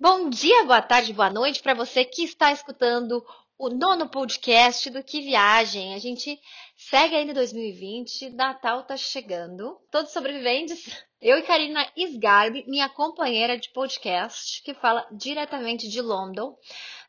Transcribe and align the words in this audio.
Bom 0.00 0.30
dia, 0.30 0.62
boa 0.62 0.80
tarde, 0.80 1.12
boa 1.12 1.28
noite 1.28 1.60
para 1.60 1.74
você 1.74 2.04
que 2.04 2.22
está 2.22 2.52
escutando 2.52 3.20
o 3.58 3.68
nono 3.68 4.08
podcast 4.08 4.88
do 4.90 5.02
Que 5.02 5.20
Viagem. 5.20 5.92
A 5.92 5.98
gente 5.98 6.38
segue 6.76 7.16
ainda 7.16 7.32
em 7.32 7.34
2020, 7.34 8.30
Natal 8.30 8.84
tá 8.84 8.96
chegando. 8.96 9.76
Todos 9.90 10.12
sobreviventes. 10.12 11.04
Eu 11.20 11.36
e 11.36 11.42
Karina 11.42 11.84
Sgarbi, 11.96 12.64
minha 12.68 12.88
companheira 12.88 13.58
de 13.58 13.70
podcast, 13.70 14.62
que 14.62 14.72
fala 14.72 15.04
diretamente 15.10 15.88
de 15.88 16.00
London. 16.00 16.56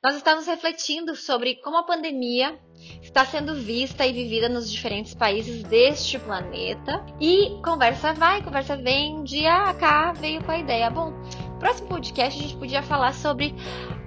Nós 0.03 0.15
estamos 0.15 0.47
refletindo 0.47 1.15
sobre 1.15 1.57
como 1.57 1.77
a 1.77 1.83
pandemia 1.83 2.59
está 3.03 3.23
sendo 3.23 3.53
vista 3.53 4.03
e 4.07 4.11
vivida 4.11 4.49
nos 4.49 4.71
diferentes 4.71 5.13
países 5.13 5.61
deste 5.61 6.17
planeta. 6.17 7.05
E 7.21 7.61
conversa 7.63 8.15
vai, 8.15 8.43
conversa 8.43 8.75
vem. 8.75 9.23
Dia 9.23 9.75
Cá 9.75 10.11
veio 10.13 10.43
com 10.43 10.51
a 10.51 10.57
ideia. 10.57 10.89
Bom, 10.89 11.13
próximo 11.59 11.89
podcast 11.89 12.39
a 12.39 12.41
gente 12.41 12.55
podia 12.55 12.81
falar 12.81 13.13
sobre 13.13 13.53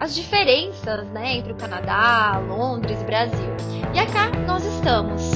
as 0.01 0.15
diferenças 0.15 1.07
né, 1.09 1.37
entre 1.37 1.53
o 1.53 1.57
Canadá, 1.57 2.39
Londres 2.39 3.01
e 3.01 3.05
Brasil. 3.05 3.57
E 3.95 3.99
acá 3.99 4.31
nós 4.47 4.65
estamos. 4.65 5.33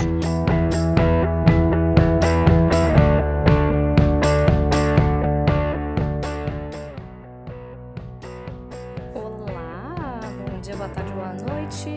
Olá, 9.14 10.20
bom 10.50 10.60
dia, 10.60 10.74
boa 10.74 10.88
tarde, 10.88 11.12
boa 11.12 11.34
noite 11.34 11.94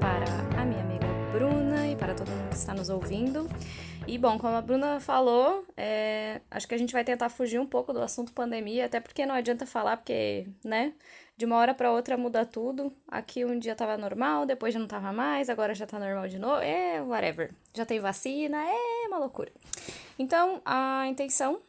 para 0.00 0.60
a 0.60 0.64
minha 0.64 0.82
amiga 0.82 1.06
Bruna 1.32 1.86
e 1.86 1.94
para 1.94 2.12
todo 2.12 2.28
mundo 2.28 2.48
que 2.48 2.56
está 2.56 2.74
nos 2.74 2.90
ouvindo. 2.90 3.48
E 4.06 4.18
bom, 4.18 4.38
como 4.38 4.56
a 4.56 4.60
Bruna 4.60 4.98
falou, 4.98 5.64
é, 5.76 6.40
acho 6.50 6.66
que 6.66 6.74
a 6.74 6.78
gente 6.78 6.92
vai 6.92 7.04
tentar 7.04 7.28
fugir 7.28 7.60
um 7.60 7.66
pouco 7.66 7.92
do 7.92 8.00
assunto 8.00 8.32
pandemia, 8.32 8.86
até 8.86 8.98
porque 9.00 9.24
não 9.24 9.34
adianta 9.34 9.66
falar, 9.66 9.96
porque, 9.96 10.46
né, 10.64 10.92
de 11.36 11.44
uma 11.46 11.56
hora 11.56 11.72
para 11.72 11.90
outra 11.90 12.16
muda 12.16 12.44
tudo. 12.44 12.92
Aqui 13.08 13.44
um 13.44 13.58
dia 13.58 13.74
tava 13.74 13.96
normal, 13.96 14.44
depois 14.44 14.74
já 14.74 14.80
não 14.80 14.86
tava 14.86 15.12
mais, 15.12 15.48
agora 15.48 15.74
já 15.74 15.86
tá 15.86 15.98
normal 15.98 16.28
de 16.28 16.38
novo, 16.38 16.60
é 16.60 17.00
whatever. 17.00 17.50
Já 17.74 17.86
tem 17.86 18.00
vacina, 18.00 18.58
é 18.62 19.06
uma 19.08 19.18
loucura. 19.18 19.50
Então, 20.18 20.60
a 20.64 21.06
intenção 21.06 21.60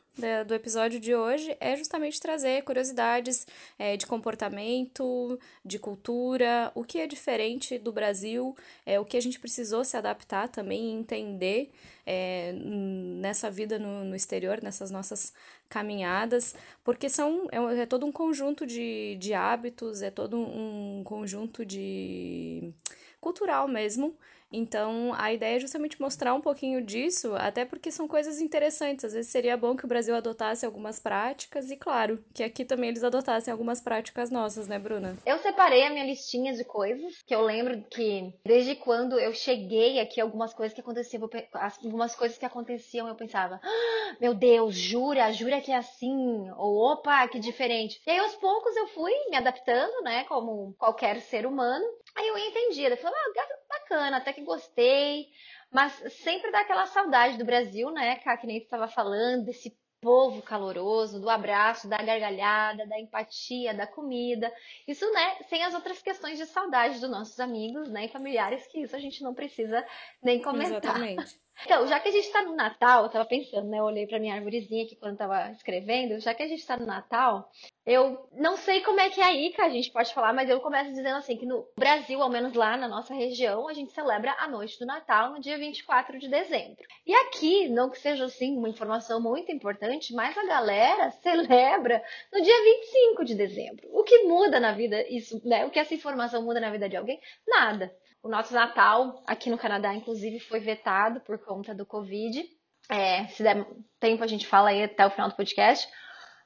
do 0.45 0.54
episódio 0.54 1.00
de 1.00 1.16
hoje 1.16 1.56
é 1.59 1.76
justamente 1.78 2.20
trazer 2.20 2.64
curiosidades 2.64 3.48
é, 3.80 3.95
de 3.95 4.06
comportamento, 4.06 5.40
de 5.64 5.80
cultura, 5.80 6.72
o 6.76 6.84
que 6.84 7.00
é 7.00 7.08
diferente 7.08 7.78
do 7.78 7.92
Brasil, 7.92 8.56
é, 8.86 9.00
o 9.00 9.06
que 9.06 9.16
a 9.16 9.22
gente 9.22 9.39
precisou 9.39 9.86
se 9.86 9.95
adaptar 9.95 10.50
também 10.50 10.89
e 10.89 10.94
entender 10.94 11.72
é, 12.06 12.52
nessa 12.54 13.50
vida 13.50 13.80
no, 13.80 14.04
no 14.04 14.16
exterior, 14.16 14.62
nessas 14.62 14.92
nossas 14.92 15.34
caminhadas, 15.70 16.54
porque 16.84 17.09
são 17.09 17.48
é, 17.52 17.82
é, 17.82 17.86
todo 17.86 18.06
um 18.06 18.12
conjunto 18.12 18.66
de, 18.66 19.16
de 19.16 19.34
hábitos, 19.34 20.02
é 20.02 20.12
todo 20.12 20.38
um 20.38 21.02
conjunto 21.06 21.66
de 21.66 22.73
cultural 23.22 23.67
mesmo, 23.67 24.16
então, 24.52 25.14
a 25.18 25.32
ideia 25.32 25.58
é 25.58 25.60
justamente 25.60 26.00
mostrar 26.02 26.34
um 26.34 26.42
pouquinho 26.42 26.82
disso, 26.82 27.34
até 27.36 27.64
porque 27.64 27.92
são 27.92 28.08
coisas 28.08 28.42
interessantes. 28.42 29.06
Às 29.06 29.14
vezes 29.14 29.32
seria 29.32 29.56
bom 29.56 29.76
que 29.76 29.86
o 29.86 29.88
Brasil 29.88 30.16
adotasse 30.16 30.66
algumas 30.66 31.00
práticas 31.00 31.72
e, 31.72 31.78
claro, 31.78 32.24
que 32.34 32.44
aqui 32.44 32.66
também 32.66 32.90
eles 32.90 33.04
adotassem 33.04 33.52
algumas 33.52 33.80
práticas 33.80 34.30
nossas, 34.30 34.68
né, 34.68 34.78
Bruna? 34.78 35.18
Eu 35.26 35.38
separei 35.40 35.86
a 35.86 35.90
minha 35.90 36.06
listinha 36.06 36.54
de 36.54 36.64
coisas, 36.64 37.22
que 37.26 37.34
eu 37.34 37.42
lembro 37.42 37.82
que 37.90 38.34
desde 38.46 38.76
quando 38.76 39.20
eu 39.20 39.34
cheguei 39.34 40.00
aqui, 40.00 40.20
algumas 40.20 40.54
coisas 40.54 40.74
que 40.74 40.82
aconteciam, 40.82 41.30
algumas 41.54 42.16
coisas 42.16 42.38
que 42.38 42.46
aconteciam, 42.46 43.08
eu 43.08 43.16
pensava, 43.16 43.60
ah, 43.64 44.16
meu 44.20 44.34
Deus, 44.34 44.76
jura, 44.76 45.32
jura 45.32 45.62
que 45.62 45.72
é 45.72 45.78
assim, 45.78 46.50
ou 46.58 46.78
opa, 46.92 47.28
que 47.28 47.40
diferente. 47.40 48.02
E 48.06 48.12
aí, 48.12 48.20
aos 48.20 48.36
poucos, 48.36 48.76
eu 48.76 48.88
fui 48.88 49.14
me 49.30 49.38
adaptando, 49.38 50.04
né, 50.04 50.24
como 50.26 50.74
qualquer 50.78 51.22
ser 51.22 51.46
humano. 51.46 51.86
Aí 52.16 52.28
eu 52.28 52.38
entendi, 52.38 52.84
eu 52.84 52.98
falei, 52.98 53.17
ah, 53.17 53.58
bacana, 53.70 54.17
até 54.17 54.34
que 54.34 54.42
gostei, 54.42 55.28
mas 55.72 55.94
sempre 56.23 56.52
dá 56.52 56.59
aquela 56.59 56.86
saudade 56.86 57.38
do 57.38 57.45
Brasil, 57.45 57.89
né, 57.92 58.16
que 58.16 58.48
nem 58.48 58.58
estava 58.58 58.88
falando, 58.88 59.45
desse 59.45 59.76
povo 60.02 60.42
caloroso, 60.42 61.22
do 61.22 61.30
abraço, 61.30 61.88
da 61.88 61.98
gargalhada, 61.98 62.88
da 62.88 62.99
empatia, 62.99 63.73
da 63.73 63.86
comida. 63.86 64.52
Isso, 64.88 65.10
né, 65.11 65.38
sem 65.48 65.64
as 65.64 65.76
outras 65.76 66.02
questões 66.02 66.39
de 66.39 66.45
saudade 66.48 66.99
dos 66.99 67.10
nossos 67.10 67.39
amigos, 67.39 67.89
né, 67.89 68.05
e 68.05 68.10
familiares, 68.10 68.66
que 68.67 68.80
isso 68.82 68.95
a 68.95 68.99
gente 68.99 69.23
não 69.23 69.33
precisa 69.33 69.86
nem 70.22 70.42
comentar. 70.42 70.80
Exatamente. 70.80 71.39
Então, 71.66 71.86
já 71.88 71.99
que 71.99 72.10
a 72.10 72.11
gente 72.11 72.26
está 72.26 72.42
no 72.44 72.55
Natal, 72.55 73.04
eu 73.04 73.10
tava 73.10 73.26
pensando, 73.26 73.67
né? 73.67 73.80
Eu 73.80 73.83
olhei 73.83 74.08
para 74.08 74.20
minha 74.20 74.36
árvorezinha 74.36 74.83
aqui 74.83 74.95
quando 74.95 75.17
tava 75.17 75.52
escrevendo. 75.52 76.20
Já 76.20 76.33
que 76.33 76.44
a 76.44 76.48
gente 76.48 76.60
está 76.60 76.77
no 76.77 76.86
Natal, 76.86 77.49
eu 77.86 78.27
não 78.33 78.58
sei 78.58 78.82
como 78.82 78.99
é 78.99 79.10
que 79.10 79.22
é 79.22 79.23
aí 79.23 79.52
que 79.52 79.61
a 79.61 79.70
gente 79.70 79.92
pode 79.92 80.14
falar, 80.14 80.33
mas 80.33 80.49
eu 80.49 80.60
começo 80.60 80.89
dizendo 80.89 81.17
assim 81.17 81.38
que 81.38 81.45
no 81.45 81.66
Brasil, 81.77 82.22
ao 82.22 82.30
menos 82.30 82.54
lá 82.54 82.77
na 82.77 82.88
nossa 82.88 83.14
região, 83.14 83.67
a 83.67 83.73
gente 83.73 83.92
celebra 83.92 84.36
a 84.39 84.48
noite 84.48 84.77
do 84.80 84.86
Natal 84.86 85.32
no 85.32 85.39
dia 85.39 85.58
24 85.58 86.20
de 86.20 86.27
dezembro. 86.27 86.83
E 87.05 87.14
aqui, 87.14 87.70
não 87.70 87.89
que 87.89 87.99
seja 87.99 88.26
assim 88.26 88.58
uma 88.58 88.70
informação 88.70 89.22
muito 89.22 89.52
importante, 89.52 90.14
mas 90.14 90.38
a 90.38 90.45
galera 90.45 91.11
celebra 91.22 92.04
no 92.32 92.42
dia 92.42 92.64
25 92.64 93.26
de 93.26 93.36
dezembro. 93.36 93.89
O 93.92 94.04
que 94.04 94.23
muda 94.23 94.60
na 94.60 94.72
vida 94.72 95.08
isso, 95.10 95.42
né? 95.43 95.66
O 95.66 95.70
que 95.70 95.80
essa 95.80 95.93
informação 95.93 96.43
muda 96.43 96.60
na 96.60 96.70
vida 96.70 96.88
de 96.88 96.98
alguém? 96.98 97.20
Nada. 97.48 97.93
O 98.23 98.30
nosso 98.30 98.54
Natal 98.54 99.23
aqui 99.26 99.49
no 99.49 99.58
Canadá, 99.58 99.93
inclusive, 99.93 100.39
foi 100.39 100.59
vetado 100.59 101.21
por 101.21 101.39
conta 101.39 101.73
do 101.73 101.86
Covid. 101.86 102.43
É, 102.89 103.27
se 103.27 103.42
der 103.42 103.65
tempo, 103.99 104.23
a 104.23 104.27
gente 104.27 104.45
fala 104.45 104.70
aí 104.70 104.83
até 104.83 105.05
o 105.05 105.09
final 105.09 105.30
do 105.30 105.36
podcast. 105.36 105.89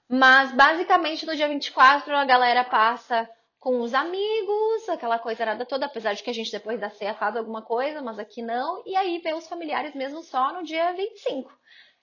Mas, 0.08 0.54
basicamente, 0.54 1.26
no 1.26 1.36
dia 1.36 1.48
24, 1.48 2.16
a 2.16 2.26
galera 2.26 2.64
passa 2.64 3.30
com 3.60 3.82
os 3.82 3.96
amigos, 3.96 4.88
aquela 4.90 5.18
coisa 5.18 5.44
nada 5.44 5.66
toda, 5.66 5.88
apesar 5.88 6.14
de 6.14 6.22
que 6.22 6.30
a 6.30 6.34
gente 6.34 6.52
depois 6.52 6.80
da 6.80 6.92
ceia 6.92 7.16
faz 7.16 7.36
alguma 7.36 7.64
coisa, 7.64 8.02
mas 8.02 8.20
aqui 8.20 8.42
não. 8.42 8.84
E 8.86 8.96
aí 8.96 9.18
vê 9.18 9.34
os 9.34 9.48
familiares 9.48 9.96
mesmo 9.96 10.22
só 10.22 10.54
no 10.54 10.64
dia 10.64 10.94
25. 10.94 11.52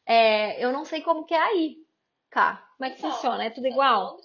É, 0.05 0.63
eu 0.63 0.73
não 0.73 0.85
sei 0.85 1.03
como 1.03 1.25
que 1.25 1.35
é 1.35 1.41
aí, 1.41 1.77
cá. 2.29 2.69
Como 2.77 2.91
é 2.91 2.91
que 2.91 2.99
então, 2.99 3.13
funciona? 3.13 3.45
É 3.45 3.51
tudo 3.51 3.69
igual? 3.69 4.19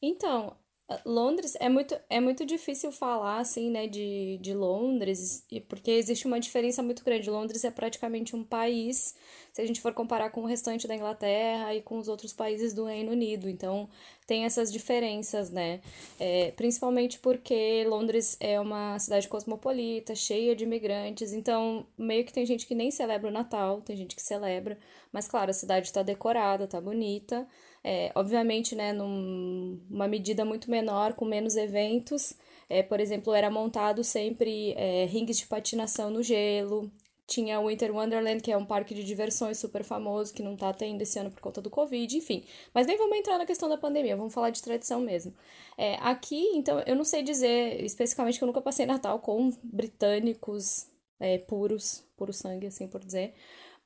Então, 0.00 0.56
Londres 1.04 1.56
é 1.60 1.68
muito, 1.68 1.98
é 2.10 2.20
muito 2.20 2.44
difícil 2.44 2.92
falar 2.92 3.38
assim, 3.38 3.70
né, 3.70 3.86
de, 3.86 4.38
de 4.42 4.52
Londres, 4.52 5.46
porque 5.66 5.90
existe 5.90 6.26
uma 6.26 6.38
diferença 6.38 6.82
muito 6.82 7.02
grande. 7.02 7.30
Londres 7.30 7.64
é 7.64 7.70
praticamente 7.70 8.36
um 8.36 8.44
país, 8.44 9.14
se 9.52 9.62
a 9.62 9.66
gente 9.66 9.80
for 9.80 9.94
comparar 9.94 10.30
com 10.30 10.42
o 10.42 10.46
restante 10.46 10.86
da 10.86 10.94
Inglaterra 10.94 11.74
e 11.74 11.80
com 11.80 11.98
os 11.98 12.06
outros 12.06 12.34
países 12.34 12.74
do 12.74 12.84
Reino 12.84 13.12
Unido. 13.12 13.48
Então, 13.48 13.88
tem 14.26 14.44
essas 14.44 14.72
diferenças, 14.72 15.50
né? 15.50 15.80
É, 16.18 16.52
principalmente 16.52 17.18
porque 17.18 17.84
Londres 17.86 18.36
é 18.40 18.58
uma 18.58 18.98
cidade 18.98 19.28
cosmopolita, 19.28 20.14
cheia 20.14 20.56
de 20.56 20.64
imigrantes. 20.64 21.32
Então, 21.32 21.86
meio 21.98 22.24
que 22.24 22.32
tem 22.32 22.46
gente 22.46 22.66
que 22.66 22.74
nem 22.74 22.90
celebra 22.90 23.28
o 23.28 23.32
Natal, 23.32 23.82
tem 23.82 23.96
gente 23.96 24.16
que 24.16 24.22
celebra, 24.22 24.78
mas 25.12 25.28
claro, 25.28 25.50
a 25.50 25.54
cidade 25.54 25.86
está 25.86 26.02
decorada, 26.02 26.64
está 26.64 26.80
bonita. 26.80 27.46
É, 27.82 28.10
obviamente, 28.14 28.74
né, 28.74 28.92
numa 28.94 30.08
medida 30.08 30.44
muito 30.44 30.70
menor, 30.70 31.12
com 31.12 31.26
menos 31.26 31.54
eventos. 31.56 32.34
É, 32.68 32.82
por 32.82 32.98
exemplo, 32.98 33.34
era 33.34 33.50
montado 33.50 34.02
sempre 34.02 34.72
é, 34.72 35.04
ringues 35.04 35.36
de 35.38 35.46
patinação 35.46 36.10
no 36.10 36.22
gelo. 36.22 36.90
Tinha 37.26 37.58
o 37.58 37.68
Winter 37.68 37.94
Wonderland, 37.94 38.42
que 38.42 38.52
é 38.52 38.56
um 38.56 38.64
parque 38.66 38.94
de 38.94 39.02
diversões 39.02 39.58
super 39.58 39.82
famoso, 39.82 40.32
que 40.34 40.42
não 40.42 40.56
tá 40.56 40.72
tendo 40.72 41.00
esse 41.02 41.18
ano 41.18 41.30
por 41.30 41.40
conta 41.40 41.60
do 41.62 41.70
Covid, 41.70 42.16
enfim. 42.16 42.44
Mas 42.72 42.86
nem 42.86 42.98
vamos 42.98 43.16
entrar 43.16 43.38
na 43.38 43.46
questão 43.46 43.68
da 43.68 43.78
pandemia, 43.78 44.16
vamos 44.16 44.34
falar 44.34 44.50
de 44.50 44.62
tradição 44.62 45.00
mesmo. 45.00 45.34
É, 45.78 45.96
aqui, 45.96 46.50
então, 46.54 46.80
eu 46.80 46.94
não 46.94 47.04
sei 47.04 47.22
dizer 47.22 47.82
especificamente 47.82 48.38
que 48.38 48.44
eu 48.44 48.46
nunca 48.46 48.60
passei 48.60 48.84
Natal 48.86 49.18
com 49.20 49.50
britânicos 49.62 50.86
é, 51.18 51.38
puros, 51.38 52.04
puro 52.16 52.32
sangue, 52.32 52.66
assim 52.66 52.86
por 52.88 53.00
dizer. 53.00 53.34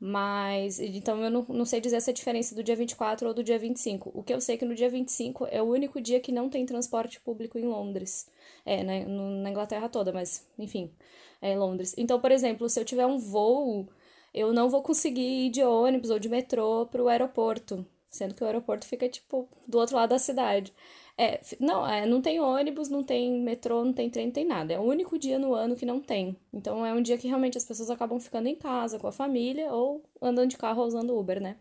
Mas, 0.00 0.78
então 0.78 1.22
eu 1.25 1.31
não, 1.31 1.44
não 1.48 1.65
sei 1.65 1.81
dizer 1.81 1.97
essa 1.97 2.12
diferença 2.12 2.54
do 2.54 2.62
dia 2.62 2.77
24 2.77 3.27
ou 3.27 3.34
do 3.34 3.43
dia 3.43 3.59
25. 3.59 4.12
O 4.15 4.22
que 4.22 4.32
eu 4.32 4.41
sei 4.41 4.54
é 4.54 4.59
que 4.59 4.65
no 4.65 4.75
dia 4.75 4.88
25 4.88 5.48
é 5.51 5.60
o 5.60 5.66
único 5.66 6.01
dia 6.01 6.21
que 6.21 6.30
não 6.30 6.48
tem 6.48 6.65
transporte 6.65 7.21
público 7.21 7.59
em 7.59 7.66
Londres. 7.66 8.28
É, 8.65 8.84
né, 8.84 9.04
na 9.07 9.51
Inglaterra 9.51 9.89
toda, 9.89 10.13
mas, 10.13 10.47
enfim, 10.59 10.92
é 11.41 11.57
Londres. 11.57 11.95
Então, 11.97 12.21
por 12.21 12.31
exemplo, 12.33 12.69
se 12.69 12.81
eu 12.81 12.85
tiver 12.85 13.07
um 13.07 13.19
voo, 13.19 13.89
eu 14.35 14.53
não 14.53 14.69
vou 14.69 14.83
conseguir 14.83 15.47
ir 15.47 15.51
de 15.51 15.63
ônibus 15.63 16.11
ou 16.11 16.19
de 16.19 16.29
metrô 16.29 16.87
para 16.87 17.03
o 17.03 17.09
aeroporto. 17.09 17.87
Sendo 18.11 18.35
que 18.35 18.43
o 18.43 18.47
aeroporto 18.47 18.87
fica, 18.87 19.09
tipo, 19.09 19.49
do 19.67 19.79
outro 19.79 19.97
lado 19.97 20.11
da 20.11 20.19
cidade. 20.19 20.73
É, 21.17 21.41
não, 21.59 21.87
é, 21.87 22.07
não 22.07 22.23
tem 22.23 22.41
ônibus, 22.41 22.89
não 22.89 23.03
tem 23.03 23.43
metrô, 23.43 23.85
não 23.85 23.93
tem 23.93 24.09
trem, 24.09 24.27
não 24.27 24.33
tem 24.33 24.47
nada. 24.47 24.73
É 24.73 24.79
o 24.79 24.83
único 24.83 25.19
dia 25.19 25.39
no 25.39 25.53
ano 25.53 25.75
que 25.75 25.85
não 25.85 26.01
tem. 26.01 26.37
Então 26.53 26.87
é 26.87 26.95
um 26.95 27.03
dia 27.03 27.19
que 27.19 27.27
realmente 27.27 27.59
as 27.59 27.65
pessoas 27.65 27.91
acabam 27.91 28.21
ficando 28.21 28.47
em 28.47 28.55
casa 28.55 28.99
com 29.01 29.09
a 29.09 29.13
família 29.13 29.73
ou 29.73 30.01
andando 30.23 30.51
de 30.51 30.57
carro 30.57 30.81
ou 30.81 30.87
usando 30.87 31.19
Uber, 31.19 31.41
né? 31.41 31.57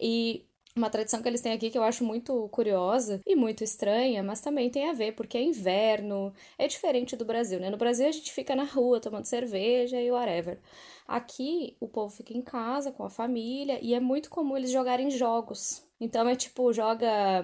E 0.00 0.44
uma 0.76 0.90
tradição 0.90 1.20
que 1.22 1.28
eles 1.28 1.40
têm 1.40 1.52
aqui 1.52 1.70
que 1.70 1.78
eu 1.78 1.82
acho 1.82 2.04
muito 2.04 2.48
curiosa 2.50 3.20
e 3.26 3.34
muito 3.34 3.64
estranha, 3.64 4.22
mas 4.22 4.40
também 4.40 4.70
tem 4.70 4.88
a 4.88 4.92
ver, 4.92 5.12
porque 5.12 5.36
é 5.36 5.42
inverno, 5.42 6.32
é 6.56 6.68
diferente 6.68 7.16
do 7.16 7.24
Brasil, 7.24 7.58
né? 7.58 7.70
No 7.70 7.76
Brasil 7.76 8.06
a 8.06 8.12
gente 8.12 8.32
fica 8.32 8.54
na 8.54 8.64
rua 8.64 9.00
tomando 9.00 9.24
cerveja 9.26 10.00
e 10.00 10.10
whatever. 10.10 10.58
Aqui 11.06 11.76
o 11.80 11.88
povo 11.88 12.14
fica 12.14 12.36
em 12.36 12.42
casa 12.42 12.92
com 12.92 13.04
a 13.04 13.10
família 13.10 13.78
e 13.82 13.94
é 13.94 14.00
muito 14.00 14.30
comum 14.30 14.56
eles 14.56 14.70
jogarem 14.70 15.10
jogos 15.10 15.87
Então 16.00 16.28
é 16.28 16.36
tipo, 16.36 16.72
joga 16.72 17.42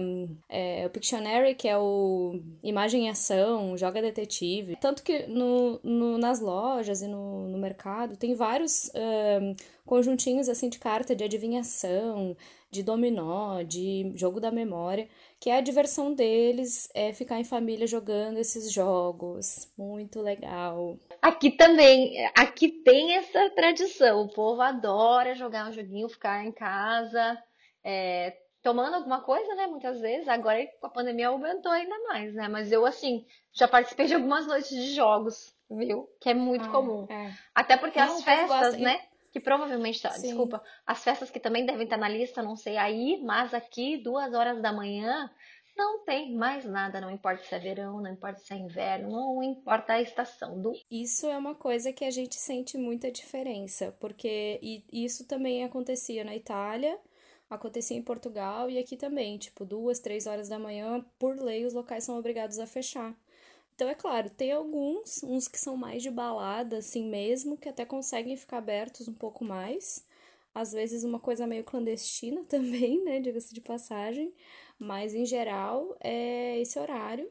é, 0.49 0.87
o 0.87 0.91
Pictionary, 0.91 1.57
que 1.57 1.69
é 1.69 1.77
o 1.77 2.41
imagem 2.63 3.07
e 3.07 3.11
ação, 3.11 3.77
joga 3.77 4.01
detetive. 4.01 4.77
Tanto 4.77 5.03
que 5.03 5.27
no, 5.27 5.81
no 5.83 6.19
nas 6.19 6.41
lojas 6.41 7.03
e 7.03 7.09
no, 7.09 7.49
no 7.49 7.59
mercado 7.59 8.17
tem 8.17 8.35
vários 8.35 8.91
um, 8.95 9.55
conjuntinhos 9.85 10.49
assim 10.49 10.69
de 10.69 10.79
carta 10.79 11.17
de 11.17 11.25
adivinhação, 11.25 12.37
de 12.71 12.83
dominó, 12.83 13.63
de 13.63 14.13
jogo 14.15 14.39
da 14.39 14.53
memória, 14.53 15.09
que 15.41 15.51
é 15.51 15.57
a 15.57 15.61
diversão 15.61 16.15
deles, 16.15 16.89
é 16.95 17.13
ficar 17.13 17.41
em 17.41 17.45
família 17.45 17.89
jogando 17.89 18.39
esses 18.39 18.73
jogos. 18.73 19.69
Muito 19.77 20.21
legal. 20.21 20.97
Aqui 21.21 21.51
também, 21.51 22.25
aqui 22.37 22.69
tem 22.69 23.15
essa 23.17 23.51
tradição. 23.51 24.23
O 24.23 24.29
povo 24.29 24.63
adora 24.63 25.35
jogar 25.35 25.69
um 25.69 25.73
joguinho, 25.73 26.09
ficar 26.09 26.45
em 26.45 26.53
casa. 26.53 27.37
É, 27.85 28.44
tomando 28.65 28.95
alguma 28.95 29.21
coisa, 29.21 29.55
né? 29.55 29.67
Muitas 29.67 30.01
vezes. 30.01 30.27
Agora 30.27 30.67
com 30.81 30.87
a 30.87 30.91
pandemia 30.91 31.29
aumentou 31.29 31.71
ainda 31.71 31.97
mais, 32.09 32.35
né? 32.35 32.49
Mas 32.49 32.73
eu, 32.73 32.85
assim, 32.85 33.25
já 33.53 33.69
participei 33.69 34.07
de 34.07 34.15
algumas 34.15 34.47
noites 34.47 34.71
de 34.71 34.95
jogos, 34.95 35.55
viu? 35.71 36.09
Que 36.19 36.31
é 36.31 36.35
muito 36.35 36.65
ah, 36.65 36.73
comum. 36.73 37.07
É. 37.09 37.33
Até 37.55 37.77
porque 37.77 38.01
não, 38.01 38.17
as 38.17 38.25
festas, 38.25 38.79
né? 38.79 39.03
Que 39.31 39.39
provavelmente, 39.39 40.01
tá, 40.01 40.11
desculpa, 40.11 40.63
as 40.87 41.03
festas 41.03 41.31
que 41.31 41.41
também 41.41 41.67
devem 41.67 41.85
estar 41.85 41.97
na 41.97 42.09
lista, 42.09 42.43
não 42.43 42.57
sei 42.57 42.77
aí, 42.77 43.21
mas 43.23 43.53
aqui, 43.53 43.99
duas 43.99 44.33
horas 44.33 44.63
da 44.63 44.73
manhã, 44.73 45.29
não 45.77 46.05
tem 46.05 46.33
mais 46.37 46.65
nada, 46.65 47.01
não 47.01 47.11
importa 47.11 47.43
se 47.43 47.53
é 47.53 47.59
verão, 47.59 48.01
não 48.01 48.13
importa 48.13 48.39
se 48.39 48.55
é 48.55 48.57
inverno, 48.57 49.11
não 49.11 49.43
importa 49.43 49.95
a 49.95 50.01
estação 50.01 50.63
do. 50.63 50.73
Isso 50.89 51.27
é 51.27 51.37
uma 51.37 51.57
coisa 51.57 51.93
que 51.93 52.05
a 52.05 52.13
gente 52.13 52.37
sente 52.37 52.79
muita 52.79 53.11
diferença, 53.11 53.91
porque 54.01 54.61
isso 54.93 55.27
também 55.27 55.65
acontecia 55.65 56.23
na 56.23 56.37
Itália, 56.37 56.97
acontecia 57.55 57.97
em 57.97 58.03
Portugal 58.03 58.69
e 58.71 58.79
aqui 58.79 58.97
também, 58.97 59.39
tipo, 59.39 59.65
duas, 59.65 59.99
três 60.01 60.27
horas 60.27 60.49
da 60.49 60.59
manhã, 60.59 61.05
por 61.19 61.37
lei, 61.41 61.65
os 61.65 61.75
locais 61.75 62.05
são 62.05 62.19
obrigados 62.19 62.59
a 62.59 62.67
fechar. 62.67 63.15
Então, 63.75 63.89
é 63.89 63.95
claro, 63.95 64.31
tem 64.31 64.53
alguns, 64.53 65.23
uns 65.25 65.49
que 65.49 65.59
são 65.59 65.77
mais 65.77 66.03
de 66.03 66.11
balada, 66.11 66.79
assim 66.79 67.05
mesmo, 67.05 67.57
que 67.57 67.69
até 67.69 67.85
conseguem 67.85 68.37
ficar 68.37 68.59
abertos 68.59 69.09
um 69.09 69.15
pouco 69.15 69.45
mais. 69.45 70.05
Às 70.55 70.73
vezes, 70.73 71.03
uma 71.05 71.19
coisa 71.19 71.47
meio 71.47 71.65
clandestina 71.65 72.45
também, 72.49 73.03
né? 73.05 73.21
Diga-se 73.21 73.53
de 73.55 73.61
passagem. 73.61 74.33
Mas, 74.79 75.15
em 75.15 75.27
geral, 75.27 75.97
é 76.01 76.61
esse 76.61 76.79
horário. 76.79 77.29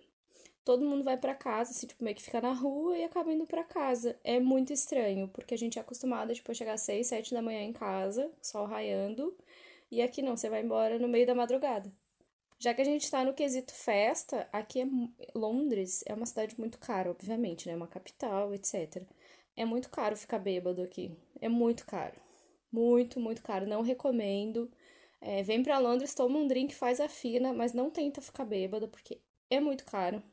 Todo 0.66 0.86
mundo 0.86 1.04
vai 1.04 1.18
para 1.18 1.36
casa, 1.36 1.72
assim, 1.72 1.88
tipo, 1.88 2.04
meio 2.04 2.16
que 2.16 2.24
fica 2.24 2.42
na 2.42 2.54
rua 2.54 2.98
e 2.98 3.04
acaba 3.04 3.32
indo 3.34 3.46
para 3.46 3.64
casa. 3.64 4.18
É 4.24 4.40
muito 4.40 4.72
estranho, 4.74 5.28
porque 5.30 5.54
a 5.54 5.58
gente 5.58 5.78
é 5.78 5.82
acostumada, 5.82 6.34
tipo, 6.34 6.52
a 6.52 6.54
chegar 6.56 6.74
às 6.74 6.82
seis, 6.82 7.08
sete 7.08 7.34
da 7.34 7.42
manhã 7.42 7.62
em 7.62 7.74
casa, 7.74 8.32
sol 8.42 8.66
raiando. 8.66 9.36
E 9.94 10.02
aqui 10.02 10.24
não, 10.24 10.36
você 10.36 10.50
vai 10.50 10.64
embora 10.64 10.98
no 10.98 11.08
meio 11.08 11.28
da 11.28 11.36
madrugada. 11.36 11.94
Já 12.58 12.74
que 12.74 12.82
a 12.82 12.86
gente 12.86 13.12
tá 13.12 13.24
no 13.24 13.32
quesito 13.32 13.72
festa, 13.76 14.50
aqui 14.52 14.82
é 14.82 14.88
Londres 15.36 16.04
é 16.08 16.16
uma 16.16 16.26
cidade 16.26 16.60
muito 16.60 16.80
cara, 16.80 17.12
obviamente, 17.12 17.68
né? 17.68 17.76
Uma 17.76 17.86
capital, 17.86 18.56
etc. 18.56 19.04
É 19.56 19.64
muito 19.66 19.92
caro 19.92 20.18
ficar 20.18 20.40
bêbado 20.40 20.82
aqui. 20.82 21.16
É 21.40 21.48
muito 21.48 21.86
caro. 21.86 22.16
Muito, 22.72 23.20
muito 23.20 23.44
caro. 23.44 23.68
Não 23.68 23.84
recomendo. 23.84 24.68
É, 25.22 25.44
vem 25.44 25.62
pra 25.62 25.78
Londres, 25.78 26.16
toma 26.16 26.40
um 26.40 26.48
drink, 26.48 26.74
faz 26.74 27.00
a 27.00 27.08
fina, 27.08 27.54
mas 27.54 27.72
não 27.74 27.92
tenta 27.92 28.20
ficar 28.20 28.46
bêbado, 28.46 28.88
porque 28.88 29.22
é 29.48 29.60
muito 29.60 29.86
caro. 29.86 30.24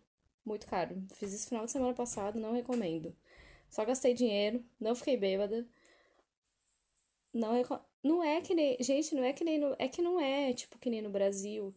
Muito 0.42 0.66
caro. 0.66 0.96
Fiz 1.16 1.34
isso 1.34 1.48
final 1.50 1.66
de 1.66 1.72
semana 1.72 1.92
passado, 1.92 2.40
não 2.40 2.54
recomendo. 2.54 3.14
Só 3.68 3.84
gastei 3.84 4.14
dinheiro, 4.14 4.64
não 4.80 4.94
fiquei 4.94 5.18
bêbada. 5.18 5.66
Não 7.32 7.52
recomendo. 7.52 7.84
Não 8.02 8.24
é 8.24 8.40
que 8.40 8.54
nem. 8.54 8.76
Gente, 8.80 9.14
não 9.14 9.24
é 9.24 9.32
que 9.32 9.44
nem. 9.44 9.58
No, 9.58 9.76
é 9.78 9.88
que 9.88 10.02
não 10.02 10.20
é, 10.20 10.52
tipo, 10.52 10.78
que 10.78 10.90
nem 10.90 11.02
no 11.02 11.10
Brasil. 11.10 11.74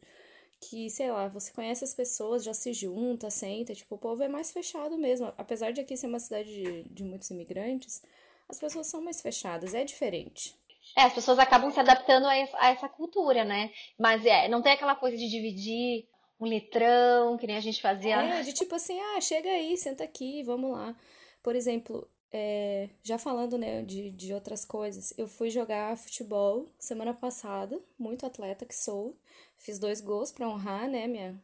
Que, 0.59 0.89
sei 0.89 1.11
lá, 1.11 1.27
você 1.27 1.51
conhece 1.51 1.83
as 1.83 1.93
pessoas, 1.93 2.43
já 2.43 2.53
se 2.53 2.71
junta, 2.71 3.29
senta. 3.29 3.75
Tipo, 3.75 3.95
o 3.95 3.97
povo 3.97 4.23
é 4.23 4.29
mais 4.29 4.51
fechado 4.51 4.97
mesmo. 4.97 5.33
Apesar 5.37 5.71
de 5.71 5.81
aqui 5.81 5.97
ser 5.97 6.07
uma 6.07 6.19
cidade 6.19 6.49
de, 6.49 6.83
de 6.89 7.03
muitos 7.03 7.29
imigrantes, 7.29 8.01
as 8.47 8.59
pessoas 8.59 8.87
são 8.87 9.01
mais 9.01 9.21
fechadas. 9.21 9.73
É 9.73 9.83
diferente. 9.83 10.55
É, 10.95 11.03
as 11.03 11.13
pessoas 11.13 11.39
acabam 11.39 11.71
se 11.71 11.79
adaptando 11.79 12.27
a 12.27 12.35
essa, 12.35 12.57
a 12.59 12.69
essa 12.69 12.89
cultura, 12.89 13.43
né? 13.43 13.71
Mas 13.99 14.25
é, 14.25 14.47
não 14.47 14.61
tem 14.61 14.71
aquela 14.71 14.95
coisa 14.95 15.17
de 15.17 15.29
dividir 15.29 16.07
um 16.39 16.47
litrão, 16.47 17.37
que 17.37 17.47
nem 17.47 17.57
a 17.57 17.61
gente 17.61 17.81
fazia. 17.81 18.15
É, 18.15 18.41
de 18.41 18.53
tipo 18.53 18.75
assim, 18.75 18.99
ah, 18.99 19.21
chega 19.21 19.49
aí, 19.49 19.77
senta 19.77 20.03
aqui, 20.03 20.43
vamos 20.43 20.71
lá. 20.71 20.95
Por 21.41 21.55
exemplo, 21.55 22.07
é, 22.33 22.89
já 23.03 23.19
falando 23.19 23.59
né, 23.59 23.83
de, 23.83 24.09
de 24.09 24.33
outras 24.33 24.65
coisas, 24.65 25.13
eu 25.19 25.27
fui 25.27 25.51
jogar 25.51 25.95
futebol 25.95 26.67
semana 26.79 27.13
passada, 27.13 27.79
muito 27.97 28.25
atleta 28.25 28.65
que 28.65 28.75
sou. 28.75 29.15
Fiz 29.55 29.77
dois 29.77 30.01
gols 30.01 30.31
para 30.31 30.49
honrar 30.49 30.89
né, 30.89 31.05
minha, 31.05 31.39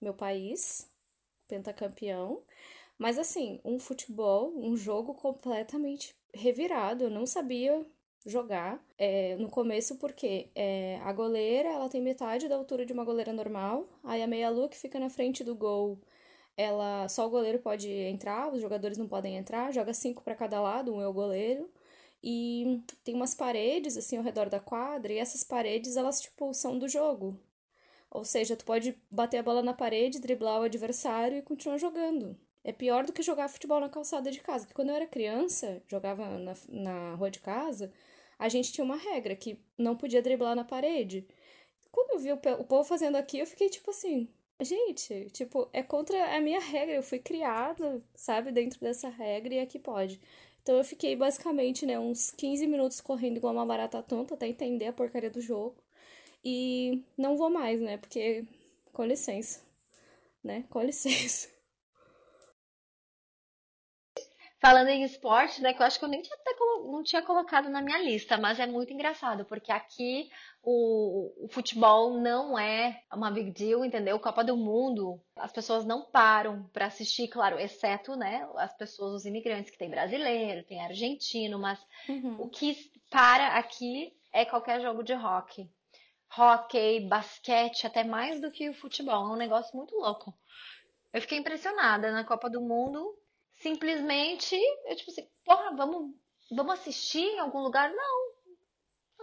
meu 0.00 0.14
país, 0.14 0.88
pentacampeão. 1.46 2.42
Mas 2.98 3.18
assim, 3.18 3.60
um 3.62 3.78
futebol, 3.78 4.50
um 4.56 4.76
jogo 4.76 5.14
completamente 5.14 6.16
revirado. 6.32 7.04
Eu 7.04 7.10
não 7.10 7.26
sabia 7.26 7.84
jogar 8.24 8.82
é, 8.96 9.36
no 9.36 9.50
começo 9.50 9.96
porque 9.96 10.48
é, 10.54 10.98
a 11.04 11.12
goleira 11.12 11.68
ela 11.68 11.88
tem 11.88 12.00
metade 12.00 12.48
da 12.48 12.56
altura 12.56 12.84
de 12.84 12.92
uma 12.92 13.04
goleira 13.04 13.32
normal, 13.32 13.86
aí 14.02 14.22
a 14.22 14.26
meia-lua 14.26 14.68
que 14.68 14.76
fica 14.76 14.98
na 14.98 15.08
frente 15.08 15.44
do 15.44 15.54
gol 15.54 15.98
ela 16.58 17.08
só 17.08 17.26
o 17.26 17.30
goleiro 17.30 17.60
pode 17.60 17.88
entrar, 17.88 18.52
os 18.52 18.60
jogadores 18.60 18.98
não 18.98 19.06
podem 19.08 19.36
entrar, 19.36 19.72
joga 19.72 19.94
cinco 19.94 20.22
para 20.22 20.34
cada 20.34 20.60
lado, 20.60 20.92
um 20.92 21.00
é 21.00 21.06
o 21.08 21.12
goleiro. 21.12 21.70
E 22.22 22.82
tem 23.04 23.14
umas 23.14 23.34
paredes 23.34 23.96
assim 23.96 24.16
ao 24.16 24.24
redor 24.24 24.50
da 24.50 24.60
quadra, 24.60 25.12
e 25.12 25.18
essas 25.18 25.44
paredes 25.44 25.96
elas 25.96 26.20
tipo 26.20 26.52
são 26.52 26.78
do 26.78 26.88
jogo. 26.88 27.38
Ou 28.10 28.24
seja, 28.24 28.56
tu 28.56 28.64
pode 28.64 28.96
bater 29.10 29.38
a 29.38 29.42
bola 29.42 29.62
na 29.62 29.74
parede, 29.74 30.18
driblar 30.18 30.60
o 30.60 30.64
adversário 30.64 31.38
e 31.38 31.42
continuar 31.42 31.78
jogando. 31.78 32.36
É 32.64 32.72
pior 32.72 33.04
do 33.06 33.12
que 33.12 33.22
jogar 33.22 33.48
futebol 33.48 33.80
na 33.80 33.88
calçada 33.88 34.30
de 34.30 34.40
casa. 34.40 34.64
Porque 34.64 34.74
quando 34.74 34.90
eu 34.90 34.96
era 34.96 35.06
criança, 35.06 35.82
jogava 35.88 36.26
na, 36.38 36.54
na 36.68 37.14
rua 37.14 37.30
de 37.30 37.40
casa, 37.40 37.92
a 38.38 38.48
gente 38.48 38.72
tinha 38.72 38.84
uma 38.84 38.96
regra 38.96 39.36
que 39.36 39.58
não 39.76 39.96
podia 39.96 40.22
driblar 40.22 40.56
na 40.56 40.64
parede. 40.64 41.26
Quando 41.92 42.12
eu 42.14 42.18
vi 42.20 42.32
o, 42.32 42.40
o 42.60 42.64
povo 42.64 42.84
fazendo 42.84 43.16
aqui, 43.16 43.38
eu 43.38 43.46
fiquei 43.46 43.68
tipo 43.70 43.90
assim, 43.90 44.28
Gente, 44.60 45.30
tipo, 45.30 45.68
é 45.72 45.82
contra 45.82 46.36
a 46.36 46.40
minha 46.40 46.60
regra. 46.60 46.96
Eu 46.96 47.02
fui 47.02 47.18
criada, 47.18 48.02
sabe, 48.14 48.50
dentro 48.50 48.80
dessa 48.80 49.08
regra 49.08 49.54
e 49.54 49.60
aqui 49.60 49.78
pode. 49.78 50.20
Então 50.62 50.76
eu 50.76 50.84
fiquei 50.84 51.14
basicamente, 51.16 51.86
né, 51.86 51.98
uns 51.98 52.30
15 52.32 52.66
minutos 52.66 53.00
correndo 53.00 53.36
igual 53.36 53.54
uma 53.54 53.64
barata 53.64 54.02
tonta 54.02 54.34
até 54.34 54.48
entender 54.48 54.86
a 54.86 54.92
porcaria 54.92 55.30
do 55.30 55.40
jogo. 55.40 55.76
E 56.44 57.04
não 57.16 57.36
vou 57.36 57.50
mais, 57.50 57.80
né? 57.80 57.98
Porque, 57.98 58.44
com 58.92 59.04
licença, 59.04 59.60
né? 60.44 60.64
Com 60.70 60.82
licença. 60.82 61.48
Falando 64.60 64.88
em 64.88 65.04
esporte, 65.04 65.62
né, 65.62 65.72
que 65.72 65.80
eu 65.80 65.86
acho 65.86 66.00
que 66.00 66.04
eu 66.04 66.08
nem 66.08 66.20
tinha, 66.20 66.36
não 66.84 67.02
tinha 67.04 67.22
colocado 67.22 67.68
na 67.68 67.80
minha 67.80 67.98
lista, 67.98 68.36
mas 68.36 68.58
é 68.58 68.66
muito 68.66 68.92
engraçado, 68.92 69.44
porque 69.44 69.70
aqui 69.70 70.28
o, 70.60 71.44
o, 71.44 71.48
futebol 71.48 72.20
não 72.20 72.58
é 72.58 73.04
uma 73.12 73.30
big 73.30 73.52
deal, 73.52 73.84
entendeu? 73.84 74.18
Copa 74.18 74.42
do 74.42 74.56
Mundo, 74.56 75.22
as 75.36 75.52
pessoas 75.52 75.84
não 75.84 76.10
param 76.10 76.64
para 76.72 76.86
assistir, 76.86 77.28
claro, 77.28 77.56
exceto, 77.56 78.16
né, 78.16 78.48
as 78.56 78.76
pessoas, 78.76 79.14
os 79.14 79.26
imigrantes, 79.26 79.70
que 79.70 79.78
tem 79.78 79.88
brasileiro, 79.88 80.66
tem 80.66 80.84
argentino, 80.84 81.56
mas 81.56 81.78
uhum. 82.08 82.40
o 82.40 82.48
que 82.48 82.76
para 83.08 83.58
aqui 83.58 84.12
é 84.32 84.44
qualquer 84.44 84.80
jogo 84.80 85.04
de 85.04 85.14
rock. 85.14 85.70
Hockey, 86.36 87.06
basquete, 87.08 87.86
até 87.86 88.02
mais 88.02 88.40
do 88.40 88.50
que 88.50 88.68
o 88.68 88.74
futebol, 88.74 89.24
é 89.30 89.32
um 89.34 89.36
negócio 89.36 89.76
muito 89.76 89.94
louco. 89.94 90.34
Eu 91.12 91.20
fiquei 91.20 91.38
impressionada 91.38 92.10
na 92.10 92.24
Copa 92.24 92.50
do 92.50 92.60
Mundo 92.60 93.16
simplesmente, 93.58 94.56
eu 94.86 94.96
tipo 94.96 95.10
assim, 95.10 95.28
porra, 95.44 95.74
vamos, 95.76 96.14
vamos 96.50 96.74
assistir 96.74 97.22
em 97.24 97.38
algum 97.40 97.60
lugar? 97.60 97.90
Não. 97.90 98.27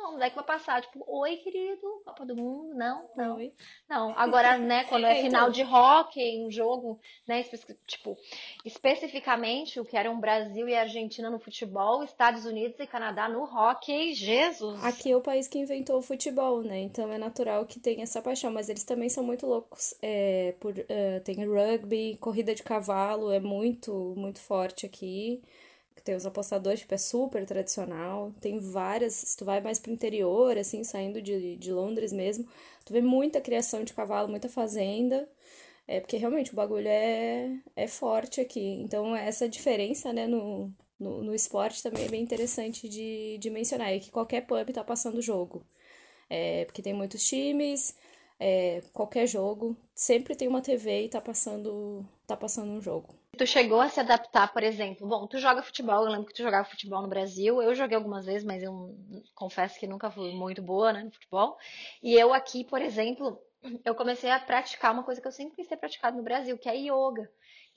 Não, 0.05 0.19
daí 0.19 0.29
que 0.29 0.35
vai 0.35 0.45
passar, 0.45 0.83
tipo, 0.83 1.03
oi, 1.07 1.37
querido, 1.37 1.81
Copa 2.05 2.23
do 2.23 2.35
Mundo, 2.35 2.75
não, 2.75 3.09
não. 3.15 3.37
Oi. 3.37 3.51
Não, 3.89 4.13
agora, 4.15 4.55
né, 4.59 4.83
quando 4.83 5.05
é, 5.07 5.19
é 5.19 5.23
final 5.23 5.49
então... 5.49 5.51
de 5.51 5.63
hockey, 5.63 6.45
um 6.45 6.51
jogo, 6.51 6.99
né, 7.27 7.43
tipo, 7.87 8.15
especificamente 8.63 9.79
o 9.79 9.85
que 9.85 9.97
eram 9.97 10.19
Brasil 10.19 10.69
e 10.69 10.75
Argentina 10.75 11.27
no 11.27 11.39
futebol, 11.39 12.03
Estados 12.03 12.45
Unidos 12.45 12.79
e 12.79 12.85
Canadá 12.85 13.27
no 13.27 13.43
hockey, 13.45 14.13
Jesus. 14.13 14.83
Aqui 14.83 15.11
é 15.11 15.17
o 15.17 15.21
país 15.21 15.47
que 15.47 15.57
inventou 15.57 15.97
o 15.97 16.03
futebol, 16.03 16.61
né, 16.61 16.81
então 16.81 17.11
é 17.11 17.17
natural 17.17 17.65
que 17.65 17.79
tenha 17.79 18.03
essa 18.03 18.21
paixão, 18.21 18.51
mas 18.51 18.69
eles 18.69 18.83
também 18.83 19.09
são 19.09 19.23
muito 19.23 19.47
loucos, 19.47 19.95
é, 20.03 20.53
por, 20.59 20.73
uh, 20.73 21.19
tem 21.23 21.43
rugby, 21.43 22.15
corrida 22.21 22.53
de 22.53 22.61
cavalo, 22.61 23.31
é 23.31 23.39
muito, 23.39 24.13
muito 24.15 24.39
forte 24.39 24.85
aqui, 24.85 25.41
tem 26.05 26.15
os 26.15 26.25
apostadores, 26.25 26.81
tipo, 26.81 26.93
é 26.93 26.97
super 26.97 27.45
tradicional. 27.45 28.31
Tem 28.39 28.59
várias, 28.59 29.15
se 29.15 29.35
tu 29.37 29.43
vai 29.43 29.59
mais 29.59 29.79
pro 29.79 29.91
interior, 29.91 30.57
assim, 30.57 30.83
saindo 30.83 31.21
de, 31.21 31.57
de 31.57 31.71
Londres 31.73 32.13
mesmo, 32.13 32.47
tu 32.85 32.93
vê 32.93 33.01
muita 33.01 33.41
criação 33.41 33.83
de 33.83 33.93
cavalo, 33.93 34.29
muita 34.29 34.47
fazenda. 34.47 35.27
É 35.87 35.99
porque 35.99 36.17
realmente 36.17 36.51
o 36.53 36.55
bagulho 36.55 36.87
é, 36.87 37.59
é 37.75 37.87
forte 37.87 38.39
aqui. 38.41 38.81
Então, 38.81 39.15
essa 39.15 39.49
diferença, 39.49 40.13
né, 40.13 40.27
no, 40.27 40.71
no, 40.99 41.23
no 41.23 41.35
esporte 41.35 41.81
também 41.83 42.05
é 42.05 42.09
bem 42.09 42.21
interessante 42.23 42.87
de, 42.89 43.37
de 43.39 43.49
mencionar. 43.49 43.91
É 43.93 43.99
que 43.99 44.11
qualquer 44.11 44.41
pub 44.45 44.71
tá 44.73 44.83
passando 44.83 45.21
jogo. 45.21 45.65
É, 46.29 46.65
porque 46.65 46.81
tem 46.81 46.93
muitos 46.93 47.23
times, 47.27 47.95
é, 48.39 48.81
qualquer 48.93 49.27
jogo, 49.27 49.75
sempre 49.95 50.35
tem 50.35 50.47
uma 50.47 50.61
TV 50.61 51.05
e 51.05 51.09
tá 51.09 51.21
passando, 51.21 52.05
tá 52.27 52.37
passando 52.37 52.71
um 52.71 52.81
jogo. 52.81 53.15
Tu 53.37 53.45
chegou 53.47 53.81
a 53.81 53.89
se 53.89 53.99
adaptar, 53.99 54.51
por 54.53 54.63
exemplo. 54.63 55.07
Bom, 55.07 55.27
tu 55.27 55.37
joga 55.39 55.61
futebol, 55.61 56.03
eu 56.05 56.11
lembro 56.11 56.27
que 56.27 56.33
tu 56.33 56.43
jogava 56.43 56.67
futebol 56.67 57.01
no 57.01 57.07
Brasil. 57.07 57.61
Eu 57.61 57.73
joguei 57.75 57.95
algumas 57.95 58.25
vezes, 58.25 58.43
mas 58.43 58.63
eu 58.63 58.95
confesso 59.33 59.79
que 59.79 59.87
nunca 59.87 60.09
fui 60.11 60.33
muito 60.33 60.61
boa, 60.61 60.93
né, 60.93 61.03
no 61.03 61.11
futebol. 61.11 61.57
E 62.01 62.13
eu 62.13 62.33
aqui, 62.33 62.63
por 62.63 62.81
exemplo, 62.81 63.39
eu 63.83 63.95
comecei 63.95 64.29
a 64.29 64.39
praticar 64.39 64.93
uma 64.93 65.03
coisa 65.03 65.21
que 65.21 65.27
eu 65.27 65.31
sempre 65.31 65.55
quis 65.55 65.67
ter 65.67 65.77
praticado 65.77 66.17
no 66.17 66.23
Brasil, 66.23 66.57
que 66.57 66.69
é 66.69 66.75
yoga. 66.75 67.29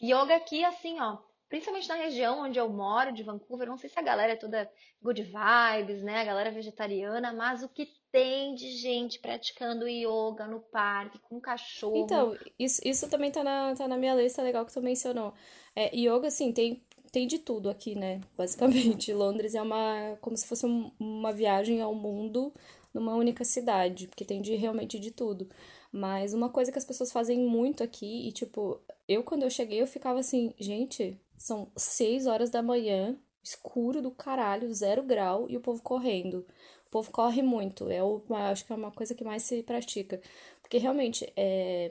Yoga 0.02 0.36
aqui, 0.36 0.64
assim, 0.64 1.00
ó, 1.00 1.18
principalmente 1.48 1.88
na 1.88 1.94
região 1.96 2.40
onde 2.42 2.58
eu 2.58 2.68
moro, 2.68 3.12
de 3.12 3.22
Vancouver, 3.22 3.68
não 3.68 3.78
sei 3.78 3.88
se 3.90 3.98
a 3.98 4.02
galera 4.02 4.32
é 4.34 4.36
toda 4.36 4.70
good 5.02 5.22
vibes, 5.22 6.02
né? 6.02 6.20
A 6.20 6.24
galera 6.24 6.50
vegetariana, 6.50 7.32
mas 7.32 7.62
o 7.62 7.68
que 7.68 7.86
tem 8.10 8.54
de 8.54 8.70
gente 8.76 9.18
praticando 9.18 9.88
yoga 9.88 10.46
no 10.46 10.60
parque, 10.60 11.18
com 11.28 11.40
cachorro. 11.40 11.96
Então, 11.96 12.36
isso, 12.58 12.80
isso 12.84 13.08
também 13.08 13.30
tá 13.30 13.44
na, 13.44 13.74
tá 13.74 13.86
na 13.86 13.96
minha 13.96 14.14
lista, 14.14 14.42
legal 14.42 14.64
que 14.64 14.72
tu 14.72 14.80
mencionou. 14.80 15.34
É, 15.76 15.94
yoga, 15.94 16.28
assim, 16.28 16.52
tem, 16.52 16.82
tem 17.12 17.26
de 17.26 17.38
tudo 17.38 17.68
aqui, 17.68 17.94
né? 17.94 18.20
Basicamente. 18.36 19.12
Londres 19.12 19.54
é 19.54 19.62
uma. 19.62 20.16
como 20.20 20.36
se 20.36 20.46
fosse 20.46 20.66
um, 20.66 20.90
uma 20.98 21.32
viagem 21.32 21.80
ao 21.80 21.94
mundo 21.94 22.52
numa 22.92 23.14
única 23.14 23.44
cidade, 23.44 24.06
porque 24.08 24.24
tem 24.24 24.40
de 24.40 24.54
realmente 24.54 24.98
de 24.98 25.10
tudo. 25.10 25.48
Mas 25.92 26.34
uma 26.34 26.48
coisa 26.48 26.72
que 26.72 26.78
as 26.78 26.84
pessoas 26.84 27.12
fazem 27.12 27.38
muito 27.38 27.82
aqui, 27.82 28.28
e 28.28 28.32
tipo, 28.32 28.80
eu 29.06 29.22
quando 29.22 29.42
eu 29.42 29.50
cheguei, 29.50 29.80
eu 29.80 29.86
ficava 29.86 30.20
assim, 30.20 30.54
gente, 30.58 31.18
são 31.36 31.70
6 31.76 32.26
horas 32.26 32.50
da 32.50 32.62
manhã, 32.62 33.16
escuro 33.42 34.02
do 34.02 34.10
caralho, 34.10 34.72
zero 34.74 35.02
grau, 35.02 35.48
e 35.48 35.56
o 35.56 35.60
povo 35.60 35.82
correndo. 35.82 36.46
O 36.88 36.90
povo 36.90 37.10
corre 37.12 37.42
muito, 37.42 37.90
é 37.90 38.02
o, 38.02 38.22
acho 38.30 38.64
que 38.64 38.72
é 38.72 38.76
uma 38.76 38.90
coisa 38.90 39.14
que 39.14 39.22
mais 39.22 39.42
se 39.42 39.62
pratica. 39.62 40.20
Porque 40.62 40.78
realmente 40.78 41.30
é, 41.36 41.90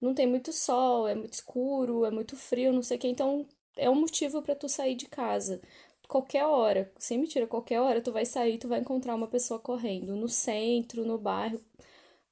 não 0.00 0.14
tem 0.14 0.26
muito 0.26 0.52
sol, 0.52 1.08
é 1.08 1.14
muito 1.14 1.34
escuro, 1.34 2.04
é 2.04 2.10
muito 2.10 2.36
frio, 2.36 2.72
não 2.72 2.82
sei 2.82 2.96
o 2.96 3.00
que, 3.00 3.08
então 3.08 3.46
é 3.76 3.90
um 3.90 3.94
motivo 3.94 4.42
para 4.42 4.54
tu 4.54 4.68
sair 4.68 4.94
de 4.94 5.06
casa. 5.06 5.60
Qualquer 6.08 6.44
hora, 6.46 6.92
sem 6.98 7.18
mentira, 7.18 7.46
qualquer 7.46 7.80
hora 7.80 8.00
tu 8.00 8.12
vai 8.12 8.24
sair, 8.26 8.58
tu 8.58 8.68
vai 8.68 8.80
encontrar 8.80 9.14
uma 9.14 9.28
pessoa 9.28 9.60
correndo, 9.60 10.16
no 10.16 10.28
centro, 10.28 11.04
no 11.04 11.18
bairro, 11.18 11.60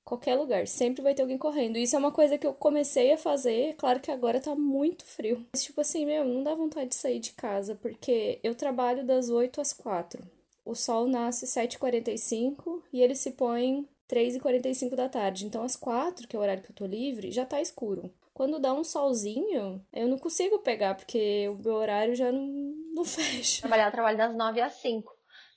qualquer 0.04 0.36
lugar, 0.36 0.66
sempre 0.66 1.02
vai 1.02 1.14
ter 1.14 1.22
alguém 1.22 1.38
correndo. 1.38 1.76
Isso 1.78 1.94
é 1.94 1.98
uma 1.98 2.12
coisa 2.12 2.38
que 2.38 2.46
eu 2.46 2.54
comecei 2.54 3.12
a 3.12 3.18
fazer, 3.18 3.74
claro 3.76 4.00
que 4.00 4.10
agora 4.10 4.40
tá 4.40 4.54
muito 4.56 5.04
frio. 5.04 5.44
Mas, 5.52 5.64
tipo 5.64 5.80
assim, 5.80 6.06
meu, 6.06 6.24
não 6.24 6.42
dá 6.42 6.54
vontade 6.54 6.90
de 6.90 6.96
sair 6.96 7.20
de 7.20 7.32
casa, 7.32 7.74
porque 7.76 8.40
eu 8.42 8.54
trabalho 8.54 9.04
das 9.04 9.30
8 9.30 9.60
às 9.60 9.72
4. 9.72 10.37
O 10.68 10.74
sol 10.74 11.06
nasce 11.06 11.46
7h45 11.46 12.82
e 12.92 13.00
ele 13.00 13.14
se 13.14 13.30
põe 13.30 13.88
3h45 14.06 14.94
da 14.94 15.08
tarde. 15.08 15.46
Então, 15.46 15.62
às 15.62 15.74
4, 15.74 16.28
que 16.28 16.36
é 16.36 16.38
o 16.38 16.42
horário 16.42 16.62
que 16.62 16.70
eu 16.70 16.76
tô 16.76 16.84
livre, 16.84 17.32
já 17.32 17.46
tá 17.46 17.58
escuro. 17.58 18.12
Quando 18.34 18.58
dá 18.58 18.74
um 18.74 18.84
solzinho, 18.84 19.82
eu 19.90 20.06
não 20.06 20.18
consigo 20.18 20.58
pegar, 20.58 20.94
porque 20.94 21.48
o 21.48 21.54
meu 21.54 21.72
horário 21.72 22.14
já 22.14 22.30
não, 22.30 22.46
não 22.92 23.02
fecha. 23.08 23.62
Trabalhar, 23.62 23.90
trabalho 23.90 24.18
das 24.18 24.36
9 24.36 24.60
às 24.60 24.74
5. 24.74 25.10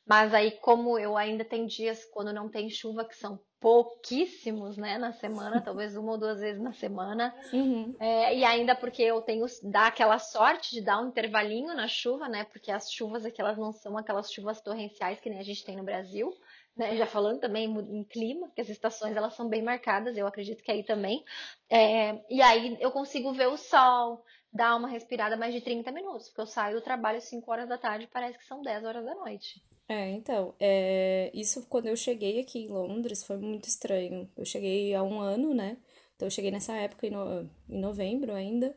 Mas 0.06 0.34
aí, 0.34 0.51
como 0.62 0.98
eu 0.98 1.18
ainda 1.18 1.44
tenho 1.44 1.68
dias 1.68 2.06
quando 2.06 2.32
não 2.32 2.48
tem 2.48 2.70
chuva, 2.70 3.03
que 3.03 3.18
são 3.18 3.38
pouquíssimos, 3.62 4.75
né, 4.75 4.98
na 4.98 5.13
semana, 5.13 5.62
talvez 5.62 5.96
uma 5.96 6.13
ou 6.13 6.18
duas 6.18 6.39
vezes 6.39 6.60
na 6.60 6.74
semana. 6.74 7.34
Uhum. 7.53 7.96
É, 8.00 8.36
e 8.36 8.44
ainda 8.44 8.75
porque 8.75 9.03
eu 9.03 9.22
tenho 9.22 9.46
dá 9.62 9.86
aquela 9.86 10.18
sorte 10.18 10.72
de 10.72 10.82
dar 10.82 11.00
um 11.00 11.10
intervalinho 11.10 11.74
na 11.75 11.88
chuva, 11.88 12.27
né? 12.27 12.44
Porque 12.46 12.72
as 12.72 12.91
chuvas 12.91 13.24
aqui 13.24 13.39
elas 13.39 13.60
não 13.60 13.72
são 13.72 13.96
aquelas 13.98 14.32
chuvas 14.32 14.60
torrenciais 14.60 15.20
que 15.20 15.30
nem 15.30 15.39
a 15.39 15.44
gente 15.44 15.63
tem 15.63 15.77
no 15.77 15.84
Brasil. 15.84 16.34
Né, 16.75 16.96
já 16.96 17.06
falando 17.06 17.41
também 17.41 17.65
em 17.65 18.03
clima, 18.06 18.50
que 18.56 18.62
as 18.62 18.70
estações 18.70 19.18
elas 19.18 19.34
são 19.36 19.50
bem 19.50 19.62
marcadas, 19.62 20.15
eu 20.18 20.25
acredito 20.25 20.63
que 20.63 20.72
aí 20.72 20.84
também. 20.84 21.24
É, 21.70 22.18
e 22.30 22.41
aí 22.41 22.77
eu 22.80 22.89
consigo 22.91 23.34
ver 23.34 23.48
o 23.48 23.58
sol, 23.58 24.24
dar 24.53 24.77
uma 24.77 24.88
respirada 24.88 25.36
mais 25.36 25.53
de 25.53 25.60
30 25.60 25.91
minutos, 25.91 26.30
porque 26.30 26.41
eu 26.41 26.48
saio 26.48 26.77
do 26.77 26.82
trabalho 26.82 27.18
às 27.18 27.25
5 27.25 27.51
horas 27.51 27.68
da 27.68 27.77
tarde 27.77 28.08
parece 28.12 28.38
que 28.38 28.46
são 28.46 28.62
10 28.62 28.86
horas 28.86 29.03
da 29.03 29.13
noite. 29.13 29.62
É, 29.88 30.09
então, 30.11 30.55
é, 30.59 31.29
isso 31.33 31.65
quando 31.67 31.88
eu 31.88 31.97
cheguei 31.97 32.39
aqui 32.39 32.59
em 32.59 32.67
Londres 32.69 33.23
foi 33.23 33.38
muito 33.38 33.67
estranho. 33.67 34.29
Eu 34.38 34.45
cheguei 34.45 34.93
há 34.95 35.03
um 35.03 35.19
ano, 35.19 35.53
né? 35.53 35.77
Então 36.15 36.27
eu 36.27 36.31
cheguei 36.31 36.50
nessa 36.51 36.73
época 36.75 37.07
em, 37.07 37.09
no, 37.11 37.50
em 37.69 37.79
novembro 37.79 38.33
ainda. 38.33 38.75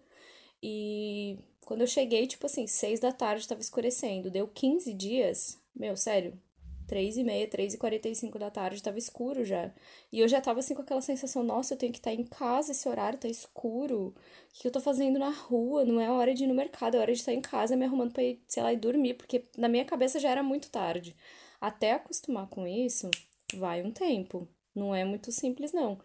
E 0.62 1.38
quando 1.66 1.82
eu 1.82 1.86
cheguei, 1.88 2.26
tipo 2.28 2.46
assim, 2.46 2.66
seis 2.68 3.00
da 3.00 3.12
tarde 3.12 3.48
tava 3.48 3.60
escurecendo. 3.62 4.30
Deu 4.30 4.48
15 4.48 4.94
dias. 4.94 5.60
Meu, 5.74 5.96
sério, 5.96 6.40
três 6.86 7.16
e 7.16 7.24
meia, 7.24 7.48
três 7.48 7.74
e 7.74 7.78
quarenta 7.78 8.08
e 8.08 8.14
cinco 8.14 8.38
da 8.38 8.50
tarde, 8.50 8.82
tava 8.82 8.98
escuro 8.98 9.44
já. 9.44 9.72
E 10.12 10.20
eu 10.20 10.28
já 10.28 10.40
tava 10.40 10.60
assim 10.60 10.74
com 10.74 10.82
aquela 10.82 11.00
sensação, 11.02 11.42
nossa, 11.42 11.74
eu 11.74 11.78
tenho 11.78 11.92
que 11.92 11.98
estar 11.98 12.10
tá 12.10 12.16
em 12.16 12.24
casa, 12.24 12.72
esse 12.72 12.88
horário 12.88 13.18
tá 13.18 13.28
escuro. 13.28 14.08
O 14.08 14.14
que 14.52 14.68
eu 14.68 14.72
tô 14.72 14.80
fazendo 14.80 15.18
na 15.18 15.30
rua? 15.30 15.84
Não 15.84 16.00
é 16.00 16.10
hora 16.10 16.34
de 16.34 16.44
ir 16.44 16.46
no 16.46 16.54
mercado, 16.54 16.96
é 16.96 17.00
hora 17.00 17.12
de 17.12 17.18
estar 17.20 17.32
em 17.32 17.40
casa 17.40 17.76
me 17.76 17.84
arrumando 17.84 18.12
pra 18.12 18.22
ir, 18.22 18.40
sei 18.48 18.62
lá, 18.62 18.72
e 18.72 18.76
dormir, 18.76 19.14
porque 19.14 19.44
na 19.56 19.68
minha 19.68 19.84
cabeça 19.84 20.18
já 20.20 20.30
era 20.30 20.42
muito 20.42 20.70
tarde. 20.70 21.16
Até 21.60 21.92
acostumar 21.92 22.48
com 22.48 22.66
isso, 22.66 23.10
vai 23.54 23.82
um 23.82 23.90
tempo. 23.90 24.48
Não 24.74 24.94
é 24.94 25.04
muito 25.04 25.30
simples, 25.30 25.72
não. 25.72 25.98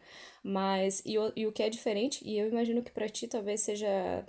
Mas, 0.43 1.01
e 1.05 1.17
o, 1.17 1.31
e 1.35 1.47
o 1.47 1.51
que 1.51 1.63
é 1.63 1.69
diferente, 1.69 2.21
e 2.23 2.37
eu 2.37 2.47
imagino 2.47 2.83
que 2.83 2.91
para 2.91 3.09
ti 3.09 3.27
talvez 3.27 3.61
seja 3.61 4.25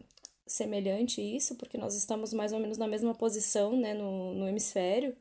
semelhante 0.47 1.21
isso, 1.21 1.55
porque 1.57 1.79
nós 1.79 1.95
estamos 1.95 2.33
mais 2.33 2.53
ou 2.53 2.59
menos 2.59 2.77
na 2.79 2.89
mesma 2.89 3.15
posição, 3.15 3.77
né, 3.77 3.95
no, 3.95 4.35
no 4.35 4.49
hemisfério, 4.49 5.17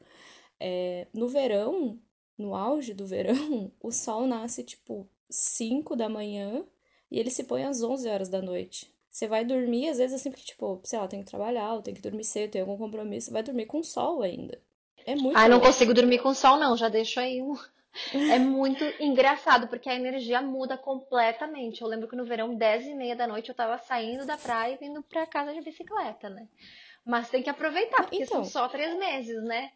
é, 0.59 1.07
no 1.13 1.27
verão, 1.27 1.99
no 2.37 2.55
auge 2.55 2.93
do 2.93 3.05
verão, 3.05 3.71
o 3.81 3.91
sol 3.91 4.27
nasce 4.27 4.63
tipo 4.63 5.07
5 5.29 5.95
da 5.95 6.09
manhã 6.09 6.63
e 7.11 7.19
ele 7.19 7.29
se 7.29 7.43
põe 7.43 7.63
às 7.63 7.81
11 7.81 8.07
horas 8.07 8.29
da 8.29 8.41
noite. 8.41 8.91
Você 9.09 9.27
vai 9.27 9.43
dormir, 9.43 9.89
às 9.89 9.97
vezes, 9.97 10.15
assim, 10.15 10.29
porque, 10.29 10.45
tipo, 10.45 10.79
sei 10.83 10.99
lá, 10.99 11.07
tem 11.07 11.19
que 11.19 11.29
trabalhar, 11.29 11.73
ou 11.73 11.81
tem 11.81 11.93
que 11.93 12.01
dormir 12.01 12.23
cedo, 12.23 12.51
tem 12.51 12.61
algum 12.61 12.77
compromisso, 12.77 13.31
vai 13.31 13.41
dormir 13.41 13.65
com 13.65 13.83
sol 13.83 14.21
ainda. 14.21 14.61
É 15.05 15.15
muito. 15.15 15.35
Ah, 15.35 15.49
não 15.49 15.59
consigo 15.59 15.93
dormir 15.93 16.19
com 16.19 16.33
sol, 16.33 16.57
não, 16.57 16.77
já 16.77 16.87
deixo 16.87 17.19
aí 17.19 17.41
um. 17.41 17.55
É 18.13 18.37
muito 18.37 18.83
engraçado, 19.01 19.67
porque 19.67 19.89
a 19.89 19.95
energia 19.95 20.41
muda 20.41 20.77
completamente. 20.77 21.81
Eu 21.81 21.87
lembro 21.87 22.07
que 22.07 22.15
no 22.15 22.23
verão, 22.23 22.55
10 22.55 22.87
e 22.87 22.93
meia 22.93 23.15
da 23.15 23.27
noite, 23.27 23.49
eu 23.49 23.55
tava 23.55 23.77
saindo 23.79 24.25
da 24.25 24.37
praia 24.37 24.75
e 24.75 24.77
vindo 24.77 25.01
pra 25.01 25.25
casa 25.25 25.53
de 25.53 25.61
bicicleta, 25.61 26.29
né? 26.29 26.47
Mas 27.03 27.29
tem 27.29 27.41
que 27.41 27.49
aproveitar, 27.49 28.03
porque 28.03 28.23
então... 28.23 28.43
são 28.43 28.45
só 28.45 28.69
três 28.69 28.95
meses, 28.97 29.43
né? 29.43 29.71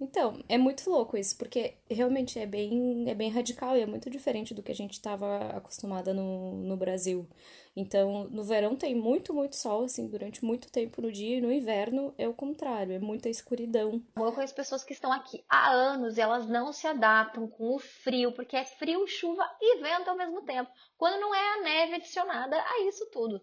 Então, 0.00 0.42
é 0.48 0.56
muito 0.56 0.88
louco 0.88 1.16
isso, 1.16 1.36
porque 1.36 1.74
realmente 1.90 2.38
é 2.38 2.46
bem, 2.46 3.04
é 3.08 3.14
bem 3.14 3.30
radical 3.30 3.76
e 3.76 3.80
é 3.80 3.86
muito 3.86 4.08
diferente 4.08 4.54
do 4.54 4.62
que 4.62 4.70
a 4.70 4.74
gente 4.74 4.92
estava 4.92 5.38
acostumada 5.56 6.14
no, 6.14 6.52
no 6.62 6.76
Brasil. 6.76 7.28
Então, 7.74 8.24
no 8.30 8.44
verão 8.44 8.76
tem 8.76 8.94
muito, 8.94 9.34
muito 9.34 9.56
sol, 9.56 9.84
assim, 9.84 10.08
durante 10.08 10.44
muito 10.44 10.70
tempo 10.70 11.00
no 11.00 11.12
dia, 11.12 11.38
e 11.38 11.40
no 11.40 11.52
inverno 11.52 12.14
é 12.16 12.28
o 12.28 12.34
contrário, 12.34 12.92
é 12.92 12.98
muita 12.98 13.28
escuridão. 13.28 14.02
Eu 14.16 14.32
conheço 14.32 14.54
pessoas 14.54 14.84
que 14.84 14.92
estão 14.92 15.12
aqui 15.12 15.44
há 15.48 15.70
anos 15.70 16.16
e 16.16 16.20
elas 16.20 16.48
não 16.48 16.72
se 16.72 16.86
adaptam 16.86 17.48
com 17.48 17.74
o 17.74 17.78
frio, 17.78 18.32
porque 18.32 18.56
é 18.56 18.64
frio, 18.64 19.06
chuva 19.06 19.44
e 19.60 19.80
vento 19.80 20.10
ao 20.10 20.16
mesmo 20.16 20.42
tempo, 20.42 20.70
quando 20.96 21.20
não 21.20 21.34
é 21.34 21.54
a 21.54 21.62
neve 21.62 21.94
adicionada 21.94 22.56
a 22.56 22.80
isso 22.88 23.08
tudo. 23.12 23.40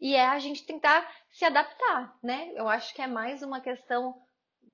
E 0.00 0.14
é 0.14 0.26
a 0.26 0.38
gente 0.38 0.66
tentar 0.66 1.08
se 1.30 1.44
adaptar, 1.44 2.16
né? 2.22 2.52
Eu 2.54 2.68
acho 2.68 2.94
que 2.94 3.02
é 3.02 3.06
mais 3.06 3.42
uma 3.42 3.60
questão 3.60 4.14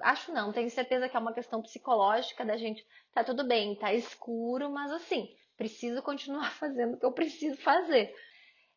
acho 0.00 0.32
não, 0.32 0.52
tenho 0.52 0.70
certeza 0.70 1.08
que 1.08 1.16
é 1.16 1.20
uma 1.20 1.32
questão 1.32 1.62
psicológica 1.62 2.44
da 2.44 2.56
gente, 2.56 2.86
tá 3.12 3.22
tudo 3.22 3.44
bem, 3.44 3.74
tá 3.76 3.92
escuro, 3.92 4.70
mas 4.70 4.90
assim, 4.92 5.34
preciso 5.56 6.02
continuar 6.02 6.52
fazendo 6.58 6.94
o 6.94 6.98
que 6.98 7.06
eu 7.06 7.12
preciso 7.12 7.56
fazer. 7.56 8.14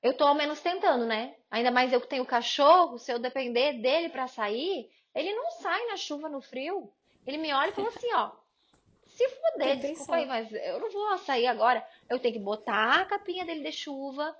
Eu 0.03 0.15
tô 0.15 0.25
ao 0.25 0.36
menos 0.36 0.62
tentando, 0.62 1.05
né? 1.05 1.36
Ainda 1.50 1.72
mais 1.72 1.91
eu 1.91 2.00
que 2.00 2.07
tenho 2.07 2.25
cachorro, 2.25 3.00
se 3.00 3.12
eu 3.12 3.17
depender 3.17 3.81
dele 3.81 4.10
para 4.10 4.27
sair, 4.27 4.89
ele 5.15 5.34
não 5.34 5.50
sai 5.51 5.84
na 5.88 5.98
chuva, 5.98 6.29
no 6.29 6.41
frio. 6.41 6.91
Ele 7.25 7.38
me 7.38 7.51
olha 7.51 7.69
e 7.69 7.72
fala 7.72 7.88
assim, 7.88 8.13
ó, 8.13 8.31
se 9.07 9.27
fuder, 9.29 9.79
desculpa 9.79 10.17
aí, 10.17 10.25
mas 10.25 10.51
eu 10.51 10.79
não 10.79 10.91
vou 10.91 11.17
sair 11.19 11.48
agora. 11.48 11.86
Eu 12.10 12.19
tenho 12.19 12.36
que 12.36 12.39
botar 12.39 13.01
a 13.01 13.05
capinha 13.05 13.45
dele 13.45 13.63
de 13.63 13.72
chuva, 13.72 14.36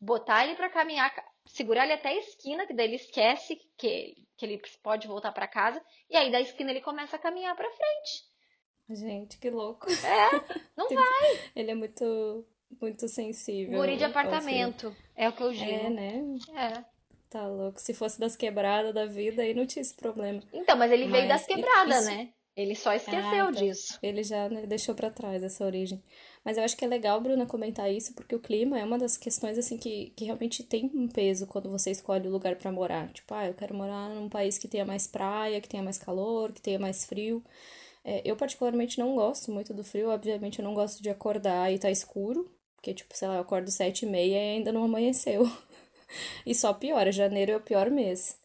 botar 0.00 0.44
ele 0.44 0.54
para 0.54 0.70
caminhar, 0.70 1.12
segurar 1.46 1.84
ele 1.84 1.94
até 1.94 2.10
a 2.10 2.18
esquina, 2.18 2.66
que 2.66 2.74
daí 2.74 2.86
ele 2.86 2.96
esquece 2.96 3.56
que, 3.76 4.26
que 4.36 4.46
ele 4.46 4.60
pode 4.82 5.06
voltar 5.08 5.32
para 5.32 5.48
casa, 5.48 5.82
e 6.08 6.16
aí 6.16 6.30
da 6.30 6.40
esquina 6.40 6.70
ele 6.70 6.80
começa 6.80 7.16
a 7.16 7.18
caminhar 7.18 7.54
para 7.56 7.70
frente. 7.70 8.28
Gente, 8.90 9.38
que 9.38 9.50
louco. 9.50 9.86
É, 9.90 10.30
não 10.76 10.88
vai. 10.94 11.50
Ele 11.54 11.70
é 11.70 11.74
muito, 11.74 12.46
muito 12.80 13.06
sensível. 13.08 13.78
Guri 13.78 13.96
de 13.96 14.04
apartamento, 14.04 14.96
é 15.14 15.28
o 15.28 15.32
que 15.32 15.42
eu 15.42 15.52
digo. 15.52 15.70
É, 15.70 15.90
né? 15.90 16.22
É. 16.54 16.84
Tá 17.28 17.46
louco. 17.46 17.78
Se 17.78 17.92
fosse 17.92 18.18
das 18.18 18.34
quebradas 18.34 18.94
da 18.94 19.04
vida, 19.04 19.42
aí 19.42 19.52
não 19.52 19.66
tinha 19.66 19.82
esse 19.82 19.94
problema. 19.94 20.42
Então, 20.52 20.76
mas 20.76 20.90
ele 20.90 21.04
mas 21.04 21.12
veio 21.12 21.28
das 21.28 21.46
quebradas, 21.46 21.98
isso... 21.98 22.10
né? 22.10 22.32
Ele 22.58 22.74
só 22.74 22.92
esqueceu 22.92 23.20
ah, 23.20 23.50
então, 23.50 23.52
disso. 23.52 23.96
Ele 24.02 24.24
já 24.24 24.48
né, 24.48 24.66
deixou 24.66 24.92
para 24.92 25.12
trás 25.12 25.44
essa 25.44 25.64
origem. 25.64 26.02
Mas 26.44 26.58
eu 26.58 26.64
acho 26.64 26.76
que 26.76 26.84
é 26.84 26.88
legal, 26.88 27.20
Bruna, 27.20 27.46
comentar 27.46 27.88
isso, 27.88 28.12
porque 28.14 28.34
o 28.34 28.40
clima 28.40 28.76
é 28.76 28.82
uma 28.82 28.98
das 28.98 29.16
questões, 29.16 29.56
assim, 29.56 29.78
que, 29.78 30.12
que 30.16 30.24
realmente 30.24 30.64
tem 30.64 30.90
um 30.92 31.06
peso 31.06 31.46
quando 31.46 31.70
você 31.70 31.92
escolhe 31.92 32.26
o 32.26 32.32
lugar 32.32 32.56
para 32.56 32.72
morar. 32.72 33.12
Tipo, 33.12 33.32
ah, 33.32 33.46
eu 33.46 33.54
quero 33.54 33.76
morar 33.76 34.08
num 34.08 34.28
país 34.28 34.58
que 34.58 34.66
tenha 34.66 34.84
mais 34.84 35.06
praia, 35.06 35.60
que 35.60 35.68
tenha 35.68 35.84
mais 35.84 35.98
calor, 35.98 36.50
que 36.52 36.60
tenha 36.60 36.80
mais 36.80 37.04
frio. 37.04 37.44
É, 38.04 38.22
eu 38.24 38.34
particularmente 38.34 38.98
não 38.98 39.14
gosto 39.14 39.52
muito 39.52 39.72
do 39.72 39.84
frio, 39.84 40.10
obviamente 40.10 40.58
eu 40.58 40.64
não 40.64 40.74
gosto 40.74 41.00
de 41.00 41.10
acordar 41.10 41.72
e 41.72 41.78
tá 41.78 41.92
escuro, 41.92 42.50
porque 42.74 42.92
tipo, 42.92 43.16
sei 43.16 43.28
lá, 43.28 43.34
eu 43.36 43.40
acordo 43.40 43.70
sete 43.70 44.04
e 44.04 44.08
meia 44.08 44.34
e 44.34 44.56
ainda 44.56 44.72
não 44.72 44.82
amanheceu. 44.82 45.48
e 46.44 46.52
só 46.56 46.72
piora, 46.74 47.12
janeiro 47.12 47.52
é 47.52 47.56
o 47.56 47.60
pior 47.60 47.88
mês. 47.88 48.36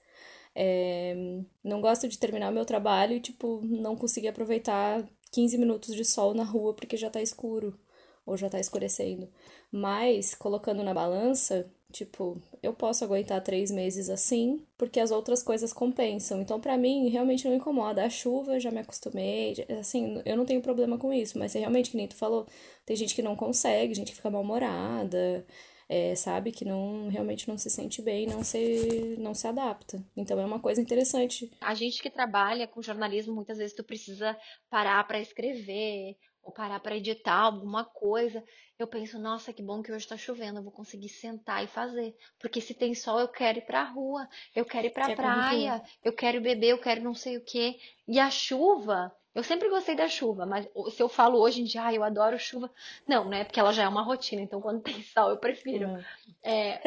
É, 0.55 1.15
não 1.63 1.81
gosto 1.81 2.07
de 2.07 2.17
terminar 2.17 2.51
o 2.51 2.53
meu 2.53 2.65
trabalho 2.65 3.15
e, 3.15 3.19
tipo, 3.19 3.61
não 3.63 3.95
conseguir 3.95 4.27
aproveitar 4.27 5.03
15 5.31 5.57
minutos 5.57 5.95
de 5.95 6.05
sol 6.05 6.33
na 6.33 6.43
rua 6.43 6.73
porque 6.73 6.95
já 6.97 7.09
tá 7.09 7.21
escuro 7.21 7.77
ou 8.25 8.37
já 8.37 8.49
tá 8.49 8.59
escurecendo. 8.59 9.27
Mas, 9.71 10.35
colocando 10.35 10.83
na 10.83 10.93
balança, 10.93 11.69
tipo, 11.91 12.41
eu 12.61 12.73
posso 12.73 13.03
aguentar 13.03 13.41
três 13.43 13.71
meses 13.71 14.09
assim, 14.09 14.65
porque 14.77 14.99
as 14.99 15.11
outras 15.11 15.43
coisas 15.43 15.73
compensam. 15.73 16.41
Então, 16.41 16.59
para 16.59 16.77
mim, 16.77 17.09
realmente 17.09 17.47
não 17.47 17.55
incomoda. 17.55 18.05
A 18.05 18.09
chuva, 18.09 18.59
já 18.59 18.71
me 18.71 18.79
acostumei, 18.79 19.55
assim, 19.79 20.21
eu 20.25 20.37
não 20.37 20.45
tenho 20.45 20.61
problema 20.61 20.97
com 20.97 21.11
isso, 21.11 21.37
mas 21.37 21.55
é 21.55 21.59
realmente, 21.59 21.91
que 21.91 21.97
nem 21.97 22.07
tu 22.07 22.15
falou, 22.15 22.47
tem 22.85 22.95
gente 22.95 23.15
que 23.15 23.21
não 23.21 23.35
consegue, 23.35 23.95
gente 23.95 24.11
que 24.11 24.15
fica 24.17 24.29
mal-humorada 24.29 25.45
é, 25.93 26.15
sabe 26.15 26.51
que 26.51 26.65
não 26.65 27.07
realmente 27.07 27.47
não 27.47 27.55
se 27.55 27.69
sente 27.69 28.01
bem, 28.01 28.25
não 28.25 28.43
se 28.43 29.15
não 29.19 29.35
se 29.35 29.47
adapta. 29.47 30.03
Então 30.17 30.39
é 30.39 30.45
uma 30.45 30.59
coisa 30.59 30.81
interessante. 30.81 31.51
A 31.61 31.75
gente 31.75 32.01
que 32.01 32.09
trabalha 32.09 32.67
com 32.67 32.81
jornalismo, 32.81 33.35
muitas 33.35 33.59
vezes 33.59 33.75
tu 33.75 33.83
precisa 33.83 34.35
parar 34.71 35.05
para 35.07 35.19
escrever 35.19 36.17
ou 36.41 36.51
parar 36.51 36.79
para 36.79 36.97
editar 36.97 37.35
alguma 37.35 37.85
coisa. 37.85 38.43
Eu 38.79 38.87
penso, 38.87 39.19
nossa, 39.19 39.53
que 39.53 39.61
bom 39.61 39.83
que 39.83 39.91
hoje 39.91 40.05
está 40.05 40.17
chovendo, 40.17 40.57
eu 40.57 40.63
vou 40.63 40.71
conseguir 40.71 41.09
sentar 41.09 41.63
e 41.63 41.67
fazer. 41.67 42.15
Porque 42.39 42.59
se 42.59 42.73
tem 42.73 42.95
sol, 42.95 43.19
eu 43.19 43.27
quero 43.27 43.59
ir 43.59 43.65
para 43.65 43.81
a 43.81 43.91
rua, 43.91 44.27
eu 44.55 44.65
quero 44.65 44.87
ir 44.87 44.93
para 44.93 45.13
a 45.13 45.15
praia, 45.15 45.83
eu 46.03 46.11
quero 46.11 46.41
beber, 46.41 46.69
eu 46.69 46.81
quero 46.81 47.03
não 47.03 47.13
sei 47.13 47.37
o 47.37 47.45
quê. 47.45 47.77
E 48.07 48.19
a 48.19 48.31
chuva, 48.31 49.15
eu 49.35 49.43
sempre 49.43 49.69
gostei 49.69 49.95
da 49.95 50.07
chuva, 50.07 50.45
mas 50.45 50.67
se 50.91 51.01
eu 51.01 51.09
falo 51.09 51.39
hoje 51.39 51.61
em 51.61 51.63
dia, 51.63 51.85
ah, 51.85 51.93
eu 51.93 52.03
adoro 52.03 52.37
chuva, 52.37 52.69
não, 53.07 53.27
né? 53.27 53.43
Porque 53.43 53.59
ela 53.59 53.73
já 53.73 53.83
é 53.83 53.87
uma 53.87 54.03
rotina, 54.03 54.41
então 54.41 54.61
quando 54.61 54.81
tem 54.81 55.01
sol 55.03 55.31
eu 55.31 55.37
prefiro. 55.37 55.87
Uhum. 55.87 56.03
É, 56.43 56.81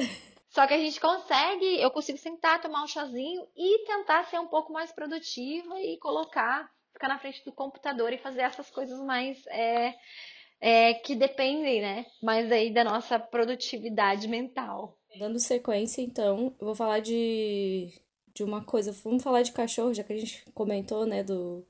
só 0.48 0.66
que 0.66 0.74
a 0.74 0.78
gente 0.78 1.00
consegue, 1.00 1.80
eu 1.80 1.90
consigo 1.90 2.18
sentar, 2.18 2.60
tomar 2.60 2.84
um 2.84 2.86
chazinho 2.86 3.46
e 3.56 3.84
tentar 3.84 4.24
ser 4.24 4.38
um 4.38 4.46
pouco 4.46 4.72
mais 4.72 4.92
produtiva 4.92 5.80
e 5.80 5.98
colocar, 5.98 6.70
ficar 6.92 7.08
na 7.08 7.18
frente 7.18 7.44
do 7.44 7.52
computador 7.52 8.12
e 8.12 8.18
fazer 8.18 8.42
essas 8.42 8.70
coisas 8.70 8.98
mais 9.00 9.44
é, 9.48 9.94
é, 10.60 10.94
que 10.94 11.16
dependem, 11.16 11.80
né? 11.80 12.06
Mais 12.22 12.50
aí 12.52 12.72
da 12.72 12.84
nossa 12.84 13.18
produtividade 13.18 14.28
mental. 14.28 14.96
Dando 15.18 15.40
sequência, 15.40 16.00
então, 16.00 16.54
eu 16.60 16.66
vou 16.66 16.76
falar 16.76 17.00
de, 17.00 17.92
de 18.32 18.44
uma 18.44 18.62
coisa. 18.62 18.92
Vamos 19.02 19.22
falar 19.22 19.42
de 19.42 19.52
cachorro, 19.52 19.92
já 19.92 20.04
que 20.04 20.12
a 20.12 20.18
gente 20.18 20.44
comentou, 20.52 21.04
né, 21.06 21.24
do 21.24 21.66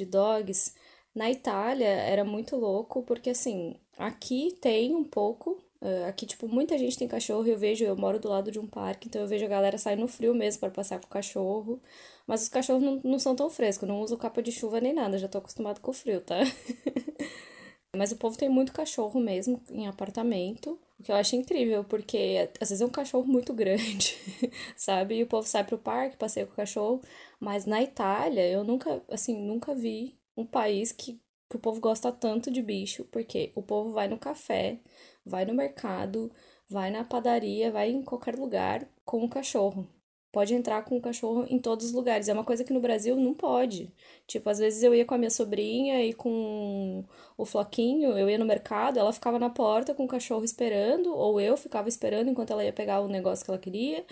de 0.00 0.06
dogs. 0.06 0.74
Na 1.14 1.30
Itália 1.30 1.88
era 1.88 2.24
muito 2.24 2.56
louco, 2.56 3.02
porque 3.02 3.30
assim, 3.30 3.76
aqui 3.98 4.56
tem 4.60 4.94
um 4.94 5.04
pouco. 5.04 5.62
Uh, 5.82 6.04
aqui, 6.08 6.26
tipo, 6.26 6.46
muita 6.46 6.78
gente 6.78 6.98
tem 6.98 7.08
cachorro. 7.08 7.46
Eu 7.46 7.58
vejo, 7.58 7.84
eu 7.84 7.96
moro 7.96 8.18
do 8.18 8.28
lado 8.28 8.50
de 8.50 8.58
um 8.58 8.66
parque, 8.66 9.08
então 9.08 9.20
eu 9.22 9.28
vejo 9.28 9.44
a 9.44 9.48
galera 9.48 9.78
sair 9.78 9.96
no 9.96 10.08
frio 10.08 10.34
mesmo 10.34 10.60
para 10.60 10.70
passear 10.70 11.00
com 11.00 11.06
o 11.06 11.10
cachorro. 11.10 11.80
Mas 12.26 12.42
os 12.42 12.48
cachorros 12.48 12.82
não, 12.82 13.00
não 13.02 13.18
são 13.18 13.34
tão 13.34 13.50
frescos, 13.50 13.88
não 13.88 14.00
uso 14.00 14.16
capa 14.16 14.42
de 14.42 14.52
chuva 14.52 14.80
nem 14.80 14.92
nada, 14.92 15.18
já 15.18 15.28
tô 15.28 15.38
acostumado 15.38 15.80
com 15.80 15.90
o 15.90 15.94
frio, 15.94 16.20
tá? 16.20 16.36
Mas 17.96 18.12
o 18.12 18.16
povo 18.16 18.38
tem 18.38 18.48
muito 18.48 18.72
cachorro 18.72 19.20
mesmo 19.20 19.60
em 19.70 19.88
apartamento, 19.88 20.78
o 21.00 21.02
que 21.02 21.10
eu 21.12 21.16
acho 21.16 21.34
incrível, 21.36 21.82
porque 21.84 22.50
às 22.60 22.68
vezes 22.68 22.82
é 22.82 22.86
um 22.86 22.90
cachorro 22.90 23.26
muito 23.26 23.52
grande, 23.54 24.16
sabe? 24.76 25.16
E 25.16 25.22
o 25.22 25.26
povo 25.26 25.46
sai 25.48 25.64
pro 25.64 25.78
parque, 25.78 26.16
passeia 26.16 26.46
com 26.46 26.52
o 26.52 26.56
cachorro. 26.56 27.02
Mas 27.40 27.66
na 27.66 27.82
Itália, 27.82 28.46
eu 28.48 28.62
nunca, 28.64 29.02
assim, 29.10 29.40
nunca 29.40 29.74
vi 29.74 30.18
um 30.36 30.46
país 30.46 30.92
que, 30.92 31.20
que 31.48 31.56
o 31.56 31.60
povo 31.60 31.80
gosta 31.80 32.12
tanto 32.12 32.50
de 32.50 32.62
bicho, 32.62 33.04
porque 33.06 33.50
o 33.54 33.62
povo 33.62 33.92
vai 33.92 34.08
no 34.08 34.18
café, 34.18 34.80
vai 35.24 35.44
no 35.44 35.54
mercado, 35.54 36.30
vai 36.68 36.90
na 36.90 37.04
padaria, 37.04 37.72
vai 37.72 37.90
em 37.90 38.02
qualquer 38.02 38.36
lugar 38.36 38.86
com 39.04 39.24
o 39.24 39.28
cachorro 39.28 39.88
pode 40.32 40.54
entrar 40.54 40.84
com 40.84 40.96
o 40.96 41.00
cachorro 41.00 41.46
em 41.48 41.58
todos 41.58 41.86
os 41.86 41.92
lugares. 41.92 42.28
É 42.28 42.32
uma 42.32 42.44
coisa 42.44 42.64
que 42.64 42.72
no 42.72 42.80
Brasil 42.80 43.16
não 43.16 43.34
pode. 43.34 43.92
Tipo, 44.26 44.48
às 44.50 44.58
vezes 44.58 44.82
eu 44.82 44.94
ia 44.94 45.04
com 45.04 45.14
a 45.14 45.18
minha 45.18 45.30
sobrinha 45.30 46.04
e 46.04 46.12
com 46.14 47.04
o 47.36 47.44
Floquinho, 47.44 48.16
eu 48.16 48.28
ia 48.30 48.38
no 48.38 48.44
mercado, 48.44 48.98
ela 48.98 49.12
ficava 49.12 49.38
na 49.38 49.50
porta 49.50 49.94
com 49.94 50.04
o 50.04 50.08
cachorro 50.08 50.44
esperando, 50.44 51.14
ou 51.14 51.40
eu 51.40 51.56
ficava 51.56 51.88
esperando 51.88 52.30
enquanto 52.30 52.52
ela 52.52 52.64
ia 52.64 52.72
pegar 52.72 53.00
o 53.00 53.08
negócio 53.08 53.44
que 53.44 53.50
ela 53.50 53.58
queria, 53.60 54.04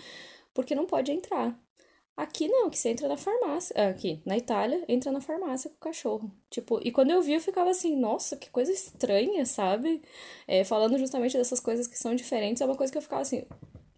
porque 0.53 0.75
não 0.75 0.85
pode 0.85 1.11
entrar. 1.11 1.57
Aqui 2.19 2.49
não, 2.49 2.69
que 2.69 2.77
você 2.77 2.89
entra 2.89 3.07
na 3.07 3.15
farmácia. 3.15 3.73
Ah, 3.77 3.87
aqui, 3.89 4.21
na 4.25 4.37
Itália, 4.37 4.83
entra 4.89 5.09
na 5.09 5.21
farmácia 5.21 5.69
com 5.69 5.77
o 5.77 5.79
cachorro. 5.79 6.29
Tipo, 6.49 6.81
e 6.83 6.91
quando 6.91 7.11
eu 7.11 7.21
vi, 7.21 7.33
eu 7.33 7.39
ficava 7.39 7.69
assim, 7.69 7.95
nossa, 7.95 8.35
que 8.35 8.49
coisa 8.49 8.73
estranha, 8.73 9.45
sabe? 9.45 10.01
É, 10.45 10.65
falando 10.65 10.97
justamente 10.97 11.37
dessas 11.37 11.61
coisas 11.61 11.87
que 11.87 11.97
são 11.97 12.13
diferentes, 12.13 12.61
é 12.61 12.65
uma 12.65 12.75
coisa 12.75 12.91
que 12.91 12.97
eu 12.97 13.01
ficava 13.01 13.21
assim, 13.21 13.45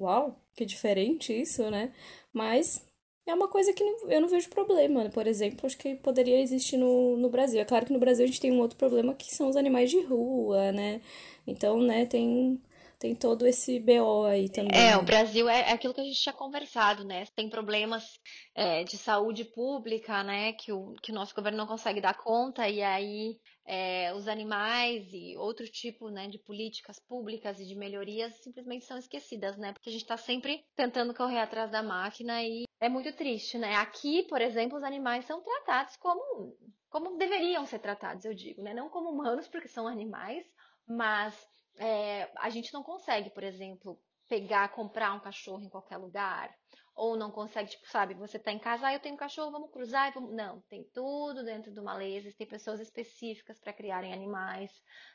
uau, 0.02 0.36
que 0.56 0.66
diferente 0.66 1.34
isso, 1.34 1.70
né? 1.70 1.94
Mas 2.34 2.86
é 3.26 3.34
uma 3.34 3.48
coisa 3.48 3.74
que 3.74 3.84
eu 3.84 4.22
não 4.22 4.30
vejo 4.30 4.50
problema. 4.50 5.10
Por 5.10 5.28
exemplo, 5.28 5.66
acho 5.66 5.78
que 5.78 5.96
poderia 5.96 6.42
existir 6.42 6.78
no, 6.78 7.18
no 7.18 7.30
Brasil. 7.30 7.60
É 7.62 7.66
claro 7.66 7.86
que 7.86 7.94
no 7.94 8.00
Brasil 8.00 8.26
a 8.26 8.28
gente 8.28 8.42
tem 8.42 8.52
um 8.52 8.60
outro 8.60 8.78
problema 8.78 9.14
que 9.14 9.34
são 9.34 9.50
os 9.50 9.56
animais 9.56 9.90
de 9.90 10.02
rua, 10.02 10.72
né? 10.72 11.02
Então, 11.48 11.82
né, 11.82 12.06
tem 12.06 12.62
tem 13.02 13.16
todo 13.16 13.48
esse 13.48 13.80
BO 13.80 14.26
aí 14.26 14.48
também. 14.48 14.80
É, 14.80 14.96
o 14.96 15.02
Brasil 15.02 15.50
é, 15.50 15.62
é 15.62 15.72
aquilo 15.72 15.92
que 15.92 16.02
a 16.02 16.04
gente 16.04 16.22
tinha 16.22 16.34
conversado, 16.34 17.04
né? 17.04 17.26
Tem 17.36 17.50
problemas 17.50 18.20
é, 18.54 18.84
de 18.84 18.96
saúde 18.96 19.44
pública, 19.44 20.24
né? 20.24 20.54
Que 20.54 20.72
o, 20.72 20.94
que 21.02 21.12
o 21.12 21.16
nosso 21.16 21.34
governo 21.34 21.58
não 21.58 21.66
consegue 21.66 22.00
dar 22.00 22.14
conta, 22.14 22.70
e 22.70 22.80
aí 22.84 23.40
é, 23.66 24.14
os 24.14 24.28
animais 24.28 25.08
e 25.14 25.38
outro 25.38 25.66
tipo 25.68 26.10
né, 26.10 26.28
de 26.28 26.40
políticas 26.40 27.00
públicas 27.00 27.60
e 27.60 27.66
de 27.66 27.76
melhorias 27.76 28.34
simplesmente 28.42 28.86
são 28.86 28.98
esquecidas, 28.98 29.58
né? 29.58 29.74
Porque 29.74 29.90
a 29.90 29.92
gente 29.92 30.02
está 30.02 30.18
sempre 30.18 30.66
tentando 30.76 31.14
correr 31.14 31.40
atrás 31.40 31.72
da 31.72 31.84
máquina 31.84 32.44
e 32.44 32.64
é 32.80 32.90
muito 32.90 33.14
triste, 33.14 33.58
né? 33.58 33.76
Aqui, 33.76 34.24
por 34.24 34.42
exemplo, 34.42 34.78
os 34.78 34.84
animais 34.84 35.26
são 35.26 35.42
tratados 35.42 35.96
como, 35.98 36.58
como 36.90 37.18
deveriam 37.18 37.66
ser 37.66 37.80
tratados, 37.80 38.26
eu 38.26 38.34
digo, 38.34 38.62
né? 38.62 38.74
Não 38.74 38.90
como 38.90 39.10
humanos, 39.10 39.48
porque 39.48 39.68
são 39.68 39.88
animais, 39.88 40.46
mas 40.88 41.36
é, 41.78 42.32
a 42.38 42.50
gente 42.50 42.74
não 42.74 42.84
consegue, 42.84 43.30
por 43.30 43.44
exemplo, 43.44 44.00
pegar, 44.28 44.70
comprar 44.70 45.14
um 45.14 45.20
cachorro 45.20 45.64
em 45.64 45.70
qualquer 45.70 45.98
lugar. 45.98 46.50
Ou 46.96 47.16
não 47.16 47.32
consegue, 47.32 47.70
tipo, 47.70 47.88
sabe, 47.90 48.14
você 48.14 48.38
tá 48.38 48.52
em 48.52 48.60
casa, 48.60 48.88
ah, 48.88 48.94
eu 48.94 49.00
tenho 49.00 49.16
um 49.16 49.18
cachorro, 49.18 49.52
vamos 49.52 49.72
cruzar, 49.72 50.14
vamos... 50.14 50.34
Não, 50.36 50.62
tem 50.70 50.84
tudo 50.94 51.44
dentro 51.44 51.72
de 51.72 51.80
uma 51.80 51.98
tem 52.38 52.48
pessoas 52.48 52.80
específicas 52.80 53.60
para 53.60 53.74
criarem 53.74 54.14
animais. 54.14 54.72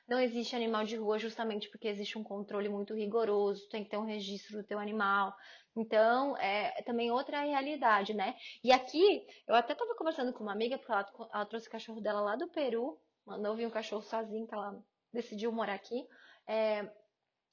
Não 0.09 0.19
existe 0.19 0.57
animal 0.57 0.85
de 0.85 0.97
rua 0.97 1.19
justamente 1.19 1.69
porque 1.71 1.89
existe 1.89 2.19
um 2.19 2.25
controle 2.25 2.69
muito 2.69 2.95
rigoroso, 2.95 3.69
tem 3.69 3.85
que 3.85 3.91
ter 3.91 3.99
um 3.99 4.05
registro 4.05 4.57
do 4.57 4.67
teu 4.67 4.79
animal. 4.79 5.35
Então, 5.77 6.37
é 6.39 6.83
também 6.83 7.11
outra 7.11 7.43
realidade, 7.43 8.15
né? 8.15 8.35
E 8.65 8.73
aqui, 8.73 9.27
eu 9.47 9.55
até 9.55 9.75
tava 9.75 9.95
conversando 9.95 10.33
com 10.33 10.43
uma 10.43 10.53
amiga, 10.53 10.79
porque 10.79 10.93
ela, 10.93 11.07
ela 11.33 11.47
trouxe 11.47 11.69
o 11.69 11.71
cachorro 11.71 12.01
dela 12.01 12.21
lá 12.21 12.37
do 12.37 12.49
Peru, 12.49 12.99
mandou 13.27 13.55
vir 13.55 13.67
um 13.67 13.71
cachorro 13.71 14.03
sozinho, 14.03 14.47
que 14.47 14.55
ela 14.55 14.83
decidiu 15.13 15.53
morar 15.53 15.75
aqui 15.75 16.07
é, 16.47 16.89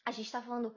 a 0.05 0.12
gente 0.12 0.25
está 0.25 0.41
falando, 0.41 0.73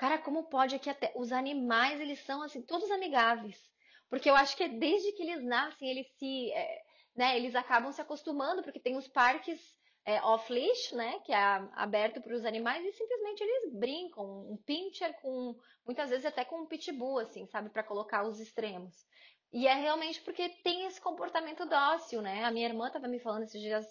cara, 0.00 0.16
como 0.16 0.48
pode 0.48 0.74
aqui 0.74 0.88
até 0.88 1.12
os 1.14 1.30
animais 1.30 2.00
eles 2.00 2.24
são 2.24 2.42
assim 2.42 2.62
todos 2.62 2.90
amigáveis, 2.90 3.70
porque 4.08 4.30
eu 4.30 4.34
acho 4.34 4.56
que 4.56 4.66
desde 4.66 5.12
que 5.12 5.22
eles 5.22 5.44
nascem 5.44 5.90
eles 5.90 6.06
se, 6.18 6.50
é, 6.52 6.82
né, 7.14 7.36
eles 7.36 7.54
acabam 7.54 7.92
se 7.92 8.00
acostumando 8.00 8.62
porque 8.62 8.80
tem 8.80 8.96
os 8.96 9.06
parques 9.06 9.60
é, 10.06 10.18
off-leash, 10.22 10.92
né, 10.92 11.20
que 11.26 11.34
é 11.34 11.38
aberto 11.74 12.22
para 12.22 12.34
os 12.34 12.46
animais 12.46 12.82
e 12.82 12.92
simplesmente 12.92 13.42
eles 13.42 13.74
brincam, 13.74 14.24
um 14.50 14.56
pincher 14.64 15.12
com 15.20 15.54
muitas 15.84 16.08
vezes 16.08 16.24
até 16.24 16.46
com 16.46 16.62
um 16.62 16.66
pitbull 16.66 17.18
assim, 17.18 17.46
sabe, 17.46 17.68
para 17.68 17.84
colocar 17.84 18.26
os 18.26 18.40
extremos. 18.40 19.06
E 19.52 19.66
é 19.66 19.74
realmente 19.74 20.22
porque 20.22 20.48
tem 20.64 20.86
esse 20.86 21.00
comportamento 21.00 21.66
dócil, 21.66 22.22
né? 22.22 22.44
A 22.44 22.50
minha 22.50 22.68
irmã 22.68 22.86
estava 22.86 23.06
me 23.08 23.18
falando 23.18 23.42
esses 23.42 23.60
dias 23.60 23.84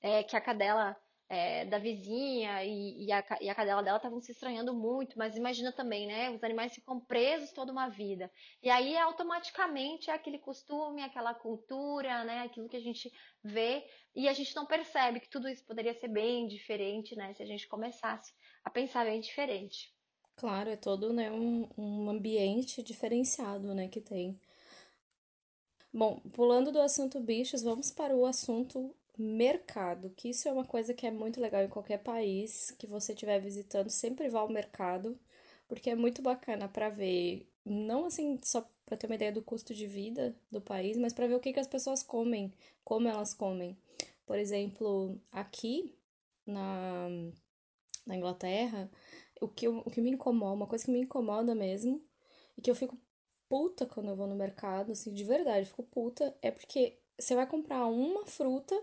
é, 0.00 0.22
que 0.22 0.36
a 0.36 0.40
cadela 0.40 0.94
é, 1.28 1.64
da 1.64 1.78
vizinha 1.78 2.64
e, 2.64 3.06
e, 3.06 3.12
a, 3.12 3.24
e 3.40 3.48
a 3.48 3.54
cadela 3.54 3.82
dela 3.82 3.96
estavam 3.96 4.20
se 4.20 4.32
estranhando 4.32 4.72
muito, 4.72 5.18
mas 5.18 5.36
imagina 5.36 5.72
também, 5.72 6.06
né? 6.06 6.30
Os 6.30 6.42
animais 6.44 6.74
ficam 6.74 7.00
presos 7.00 7.52
toda 7.52 7.72
uma 7.72 7.88
vida. 7.88 8.30
E 8.62 8.70
aí 8.70 8.96
automaticamente 8.96 10.10
é 10.10 10.14
aquele 10.14 10.38
costume, 10.38 11.02
aquela 11.02 11.34
cultura, 11.34 12.24
né? 12.24 12.42
Aquilo 12.42 12.68
que 12.68 12.76
a 12.76 12.80
gente 12.80 13.12
vê 13.42 13.84
e 14.14 14.28
a 14.28 14.32
gente 14.32 14.54
não 14.54 14.66
percebe 14.66 15.20
que 15.20 15.28
tudo 15.28 15.48
isso 15.48 15.64
poderia 15.64 15.94
ser 15.94 16.08
bem 16.08 16.46
diferente, 16.46 17.16
né? 17.16 17.34
Se 17.34 17.42
a 17.42 17.46
gente 17.46 17.66
começasse 17.66 18.32
a 18.64 18.70
pensar 18.70 19.04
bem 19.04 19.20
diferente. 19.20 19.94
Claro, 20.36 20.68
é 20.68 20.76
todo 20.76 21.14
né, 21.14 21.30
um, 21.32 21.66
um 21.78 22.10
ambiente 22.10 22.82
diferenciado, 22.82 23.74
né, 23.74 23.88
que 23.88 24.02
tem. 24.02 24.38
Bom, 25.90 26.20
pulando 26.34 26.70
do 26.70 26.78
assunto 26.78 27.18
bichos, 27.18 27.62
vamos 27.62 27.90
para 27.90 28.14
o 28.14 28.26
assunto 28.26 28.94
mercado, 29.18 30.10
que 30.16 30.30
isso 30.30 30.48
é 30.48 30.52
uma 30.52 30.64
coisa 30.64 30.94
que 30.94 31.06
é 31.06 31.10
muito 31.10 31.40
legal 31.40 31.62
em 31.62 31.68
qualquer 31.68 31.98
país 31.98 32.70
que 32.78 32.86
você 32.86 33.12
estiver 33.12 33.40
visitando, 33.40 33.90
sempre 33.90 34.28
vá 34.28 34.40
ao 34.40 34.48
mercado, 34.48 35.18
porque 35.68 35.90
é 35.90 35.94
muito 35.94 36.22
bacana 36.22 36.68
para 36.68 36.88
ver, 36.88 37.48
não 37.64 38.06
assim 38.06 38.38
só 38.42 38.68
para 38.84 38.96
ter 38.96 39.06
uma 39.06 39.16
ideia 39.16 39.32
do 39.32 39.42
custo 39.42 39.74
de 39.74 39.86
vida 39.86 40.36
do 40.50 40.60
país, 40.60 40.96
mas 40.96 41.12
para 41.12 41.26
ver 41.26 41.34
o 41.34 41.40
que, 41.40 41.52
que 41.52 41.60
as 41.60 41.66
pessoas 41.66 42.02
comem, 42.02 42.52
como 42.84 43.08
elas 43.08 43.34
comem. 43.34 43.76
Por 44.24 44.38
exemplo, 44.38 45.20
aqui 45.32 45.94
na, 46.46 47.08
na 48.06 48.16
Inglaterra, 48.16 48.90
o 49.40 49.48
que, 49.48 49.68
o 49.68 49.90
que 49.90 50.00
me 50.00 50.10
incomoda, 50.10 50.54
uma 50.54 50.66
coisa 50.66 50.84
que 50.84 50.90
me 50.90 51.00
incomoda 51.00 51.54
mesmo, 51.54 52.00
e 52.56 52.62
que 52.62 52.70
eu 52.70 52.74
fico 52.74 52.98
puta 53.48 53.86
quando 53.86 54.08
eu 54.08 54.16
vou 54.16 54.26
no 54.26 54.36
mercado, 54.36 54.92
assim, 54.92 55.12
de 55.12 55.24
verdade, 55.24 55.66
fico 55.66 55.82
puta, 55.84 56.36
é 56.42 56.50
porque 56.50 56.98
você 57.18 57.34
vai 57.34 57.46
comprar 57.46 57.86
uma 57.86 58.26
fruta, 58.26 58.74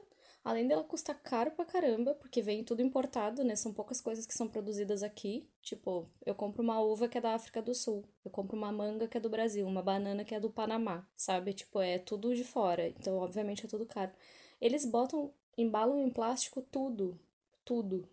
além 0.44 0.68
dela 0.68 0.84
custar 0.84 1.20
caro 1.22 1.52
pra 1.52 1.66
caramba, 1.66 2.14
porque 2.16 2.42
vem 2.42 2.64
tudo 2.64 2.82
importado, 2.82 3.44
né? 3.44 3.56
São 3.56 3.74
poucas 3.74 4.02
coisas 4.02 4.26
que 4.26 4.34
são 4.34 4.48
produzidas 4.48 5.04
aqui. 5.04 5.50
Tipo, 5.62 6.08
eu 6.26 6.36
compro 6.36 6.62
uma 6.62 6.80
uva 6.82 7.08
que 7.08 7.18
é 7.18 7.22
da 7.22 7.34
África 7.34 7.62
do 7.62 7.74
Sul, 7.74 8.04
eu 8.26 8.32
compro 8.32 8.58
uma 8.58 8.72
manga 8.72 9.08
que 9.08 9.18
é 9.18 9.22
do 9.22 9.30
Brasil, 9.30 9.66
uma 9.66 9.82
banana 9.82 10.24
que 10.26 10.36
é 10.36 10.40
do 10.40 10.50
Panamá, 10.50 11.08
sabe? 11.16 11.54
Tipo, 11.54 11.80
é 11.80 11.98
tudo 11.98 12.36
de 12.36 12.44
fora. 12.44 12.88
Então, 12.90 13.18
obviamente, 13.18 13.66
é 13.66 13.70
tudo 13.70 13.86
caro. 13.86 14.12
Eles 14.60 14.86
botam, 14.86 15.34
embalam 15.58 16.00
em 16.00 16.10
plástico 16.10 16.62
tudo, 16.62 17.20
tudo. 17.66 18.10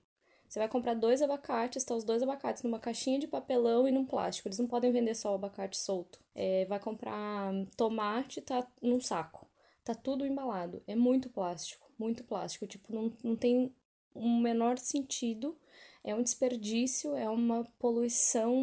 Você 0.49 0.59
vai 0.59 0.69
comprar 0.69 0.95
dois 0.95 1.23
abacates, 1.23 1.85
tá 1.85 1.95
os 1.95 2.03
dois 2.03 2.25
abacates 2.25 2.64
numa 2.64 2.81
caixinha 2.81 3.21
de 3.21 3.29
papelão 3.29 3.87
e 3.87 3.93
num 3.93 4.05
plástico. 4.05 4.49
Eles 4.49 4.59
não 4.59 4.66
podem 4.66 4.90
vender 4.90 5.14
só 5.14 5.31
o 5.31 5.35
abacate 5.37 5.77
solto. 5.79 6.19
É, 6.35 6.64
vai 6.64 6.81
comprar 6.81 7.53
tomate, 7.77 8.40
tá 8.40 8.66
num 8.83 9.01
saco. 9.01 9.47
Tá 9.85 9.95
tudo 9.95 10.27
embalado. 10.27 10.83
É 10.88 10.97
muito 10.97 11.31
plástico, 11.31 11.89
muito 12.00 12.24
plástico. 12.24 12.66
Tipo, 12.66 12.92
não, 12.94 13.12
não 13.22 13.36
tem 13.36 13.72
um 14.14 14.40
menor 14.40 14.78
sentido. 14.78 15.56
É 16.02 16.14
um 16.14 16.22
desperdício, 16.22 17.14
é 17.14 17.28
uma 17.28 17.64
poluição 17.78 18.58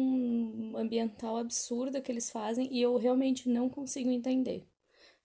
ambiental 0.76 1.36
absurda 1.36 2.00
que 2.00 2.10
eles 2.10 2.30
fazem 2.30 2.68
e 2.72 2.82
eu 2.82 2.96
realmente 2.96 3.48
não 3.48 3.68
consigo 3.68 4.10
entender. 4.10 4.66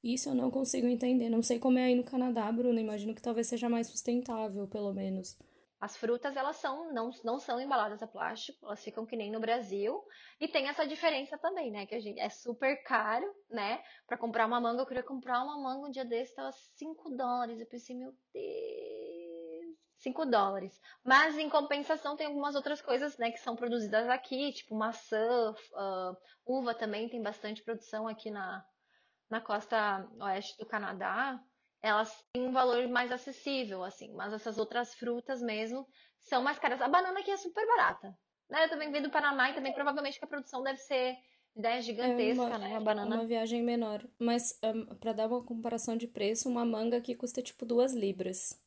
Isso 0.04 0.30
eu 0.30 0.36
não 0.36 0.52
consigo 0.52 0.86
entender. 0.86 1.30
Não 1.30 1.41
sei 1.41 1.58
como 1.58 1.80
é 1.80 1.86
aí 1.86 1.95
no 1.95 2.04
Canadá, 2.04 2.52
Bruno. 2.52 2.80
Imagino 2.80 3.15
que 3.15 3.21
talvez 3.21 3.47
seja 3.47 3.67
mais 3.69 3.88
sustentável, 3.88 4.67
pelo 4.67 4.93
menos. 4.93 5.36
As 5.84 5.98
frutas, 5.98 6.38
elas 6.38 6.56
são, 6.56 6.93
não, 6.93 7.10
não 7.26 7.38
são 7.38 7.60
embaladas 7.60 8.02
a 8.02 8.08
plástico, 8.08 8.65
elas 8.65 8.82
ficam 8.82 9.06
que 9.06 9.17
nem 9.17 9.30
no 9.30 9.41
Brasil. 9.41 10.02
E 10.39 10.48
tem 10.48 10.69
essa 10.69 10.88
diferença 10.88 11.38
também, 11.38 11.69
né? 11.72 11.86
Que 11.86 11.96
a 11.96 12.00
gente, 12.00 12.22
é 12.22 12.30
super 12.30 12.82
caro, 12.86 13.30
né? 13.50 13.84
Pra 14.08 14.17
comprar 14.17 14.46
uma 14.46 14.62
manga, 14.62 14.82
eu 14.82 14.86
queria 14.86 15.04
comprar 15.04 15.43
uma 15.43 15.62
manga 15.62 15.86
um 15.86 15.91
dia 15.91 16.06
desse, 16.06 16.36
tava 16.36 16.54
5 16.54 17.10
dólares. 17.17 17.60
Eu 17.60 17.65
pensei, 17.65 17.98
meu 17.98 18.13
Deus, 18.34 19.78
5 19.98 20.26
dólares. 20.26 20.80
Mas 21.04 21.38
em 21.38 21.50
compensação 21.50 22.15
tem 22.15 22.28
algumas 22.28 22.56
outras 22.56 22.82
coisas, 22.82 23.17
né, 23.17 23.30
que 23.30 23.39
são 23.41 23.54
produzidas 23.54 24.08
aqui, 24.08 24.54
tipo 24.54 24.76
maçã, 24.76 25.52
uh, 25.52 26.17
uva 26.46 26.74
também 26.74 27.10
tem 27.10 27.22
bastante 27.22 27.62
produção 27.62 28.08
aqui 28.08 28.32
na, 28.32 28.65
na 29.30 29.41
costa 29.41 30.10
oeste 30.22 30.58
do 30.58 30.65
Canadá 30.65 31.38
elas 31.84 32.24
têm 32.32 32.48
um 32.48 32.54
valor 32.54 32.88
mais 32.88 33.12
acessível, 33.12 33.84
assim, 33.84 34.13
mas 34.13 34.32
essas 34.32 34.58
outras 34.58 34.96
frutas 34.96 35.41
mesmo 35.41 35.86
são 36.22 36.41
mais 36.41 36.58
caras. 36.58 36.82
A 36.82 36.88
banana 36.88 37.19
aqui 37.19 37.30
é 37.30 37.36
super 37.36 37.67
barata. 37.67 38.17
Né? 38.50 38.63
Eu 38.63 38.69
também 38.69 38.89
venho 38.89 39.04
do 39.04 39.12
Panamá 39.12 39.52
e 39.52 39.54
também 39.54 39.74
provavelmente 39.74 40.17
que 40.17 40.24
a 40.24 40.28
produção 40.28 40.63
deve 40.63 40.80
ser 40.80 41.17
ideia 41.54 41.82
gigantesca, 41.82 42.41
é 42.41 42.48
uma, 42.48 42.58
né? 42.58 42.76
A 42.78 42.80
banana. 42.80 43.15
Uma 43.15 43.26
viagem 43.26 43.62
menor. 43.62 44.02
Mas 44.17 44.58
um, 44.63 44.96
para 44.96 45.12
dar 45.12 45.28
uma 45.28 45.43
comparação 45.43 45.98
de 45.98 46.08
preço, 46.08 46.48
uma 46.48 46.63
manga 46.63 46.98
aqui 46.98 47.15
custa 47.15 47.41
tipo 47.41 47.65
duas 47.65 47.93
libras. 47.93 48.58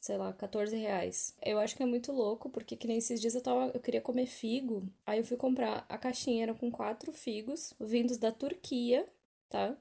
Sei 0.00 0.16
lá, 0.16 0.32
14 0.32 0.74
reais. 0.76 1.36
Eu 1.42 1.58
acho 1.58 1.76
que 1.76 1.82
é 1.82 1.86
muito 1.86 2.10
louco, 2.10 2.48
porque 2.48 2.74
que 2.74 2.86
nem 2.86 2.98
esses 2.98 3.20
dias 3.20 3.34
eu 3.34 3.42
tava. 3.42 3.70
Eu 3.74 3.80
queria 3.80 4.00
comer 4.00 4.26
figo. 4.26 4.88
Aí 5.06 5.18
eu 5.18 5.24
fui 5.24 5.36
comprar. 5.36 5.84
A 5.90 5.98
caixinha 5.98 6.44
era 6.44 6.54
com 6.54 6.70
quatro 6.70 7.12
figos, 7.12 7.74
vindos 7.78 8.16
da 8.16 8.32
Turquia, 8.32 9.06
tá? 9.50 9.76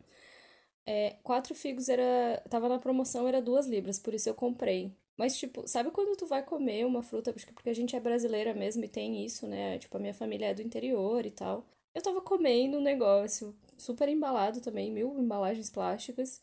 É, 0.86 1.12
quatro 1.24 1.56
figos 1.56 1.88
era. 1.89 2.41
Tava 2.50 2.67
na 2.69 2.80
promoção, 2.80 3.28
era 3.28 3.41
duas 3.41 3.67
libras, 3.67 4.00
por 4.00 4.13
isso 4.13 4.30
eu 4.30 4.36
comprei. 4.36 4.91
Mas, 5.17 5.38
tipo, 5.38 5.67
sabe 5.67 5.91
quando 5.91 6.17
tu 6.17 6.26
vai 6.26 6.43
comer 6.43 6.86
uma 6.86 7.04
fruta? 7.04 7.34
Porque 7.34 7.69
a 7.69 7.74
gente 7.74 7.96
é 7.96 8.00
brasileira 8.00 8.54
mesmo 8.54 8.84
e 8.84 8.88
tem 8.88 9.24
isso, 9.26 9.48
né? 9.48 9.78
Tipo, 9.80 9.98
a 9.98 10.00
minha 10.00 10.13
família 10.13 10.48
é 10.48 10.54
do 10.54 10.62
interior 10.62 11.26
e 11.26 11.32
tal. 11.32 11.65
Eu 11.93 12.02
tava 12.02 12.22
comendo 12.22 12.78
um 12.78 12.82
negócio 12.82 13.56
super 13.78 14.10
embalado 14.10 14.60
também, 14.62 14.91
mil 14.91 15.17
embalagens 15.19 15.69
plásticas, 15.69 16.41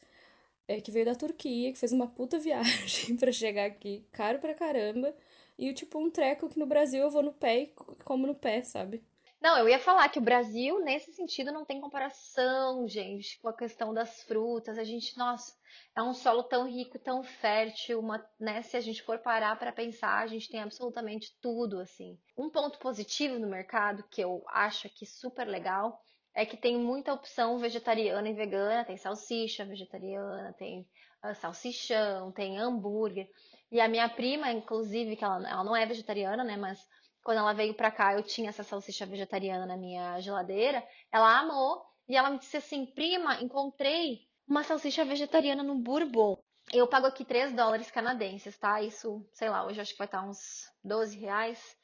é, 0.69 0.81
que 0.81 0.91
veio 0.91 1.05
da 1.07 1.15
Turquia, 1.15 1.73
que 1.73 1.79
fez 1.79 1.93
uma 1.93 2.09
puta 2.09 2.39
viagem 2.41 3.17
para 3.17 3.33
chegar 3.33 3.67
aqui, 3.67 4.05
caro 4.13 4.39
pra 4.39 4.55
caramba. 4.55 5.15
E, 5.59 5.73
tipo, 5.75 5.99
um 5.99 6.11
treco 6.11 6.49
que 6.49 6.59
no 6.59 6.67
Brasil 6.67 7.03
eu 7.03 7.11
vou 7.11 7.23
no 7.23 7.33
pé 7.33 7.63
e 7.65 7.67
como 8.05 8.27
no 8.27 8.35
pé, 8.35 8.63
sabe? 8.63 9.03
Não, 9.41 9.57
eu 9.57 9.67
ia 9.71 9.79
falar 9.79 10.07
que 10.11 10.19
o 10.19 10.23
Brasil, 10.23 10.81
nesse 10.81 11.15
sentido, 11.15 11.51
não 11.51 11.65
tem 11.65 11.81
comparação, 11.81 12.87
gente, 12.87 13.41
com 13.41 13.49
a 13.49 13.57
questão 13.57 13.95
das 13.95 14.23
frutas. 14.25 14.77
A 14.77 14.85
gente, 14.85 15.17
nossa, 15.17 15.55
é 15.97 16.03
um 16.03 16.13
solo 16.13 16.43
tão 16.43 16.69
rico, 16.69 16.99
tão 16.99 17.23
fértil, 17.23 18.01
uma, 18.01 18.23
né? 18.39 18.61
Se 18.61 18.77
a 18.77 18.81
gente 18.81 19.03
for 19.03 19.19
parar 19.19 19.59
para 19.59 19.73
pensar, 19.73 20.19
a 20.19 20.27
gente 20.27 20.51
tem 20.51 20.61
absolutamente 20.61 21.35
tudo, 21.41 21.81
assim. 21.81 22.19
Um 22.37 22.51
ponto 22.51 22.79
positivo 22.79 23.39
no 23.39 23.49
mercado, 23.49 24.05
que 24.11 24.21
eu 24.21 24.45
acho 24.49 24.87
aqui 24.87 25.07
super 25.07 25.47
legal, 25.49 25.99
é 26.35 26.45
que 26.45 26.57
tem 26.59 26.77
muita 26.77 27.15
opção 27.15 27.59
vegetariana 27.59 28.29
e 28.29 28.35
vegana. 28.35 28.85
Tem 28.85 28.99
salsicha 28.99 29.65
vegetariana, 29.65 30.55
tem 30.59 30.87
uh, 31.25 31.35
salsichão, 31.35 32.31
tem 32.31 32.59
hambúrguer. 32.59 33.27
E 33.73 33.81
a 33.81 33.89
minha 33.89 34.09
prima, 34.09 34.53
inclusive, 34.53 35.17
que 35.17 35.25
ela, 35.25 35.49
ela 35.49 35.65
não 35.65 35.75
é 35.75 35.87
vegetariana, 35.87 36.45
né? 36.45 36.59
Mas 36.59 36.87
quando 37.23 37.39
ela 37.39 37.53
veio 37.53 37.75
pra 37.75 37.91
cá, 37.91 38.15
eu 38.15 38.23
tinha 38.23 38.49
essa 38.49 38.63
salsicha 38.63 39.07
vegetariana 39.07 39.67
na 39.67 39.77
minha 39.77 40.21
geladeira. 40.21 40.83
Ela 41.13 41.39
amou 41.39 41.83
e 42.09 42.17
ela 42.17 42.31
me 42.31 42.39
disse 42.39 42.57
assim: 42.57 42.87
prima, 42.87 43.41
encontrei 43.41 44.21
uma 44.49 44.65
salsicha 44.65 45.05
vegetariana 45.05 45.63
no 45.63 45.77
Bourbon. 45.77 46.39
Eu 46.73 46.87
pago 46.87 47.07
aqui 47.07 47.25
3 47.25 47.53
dólares 47.53 47.91
canadenses, 47.91 48.57
tá? 48.59 48.81
Isso, 48.81 49.27
sei 49.33 49.49
lá, 49.49 49.67
hoje 49.67 49.81
acho 49.81 49.93
que 49.93 49.99
vai 49.99 50.07
estar 50.07 50.23
uns 50.23 50.71
12 50.85 51.19
reais. 51.19 51.77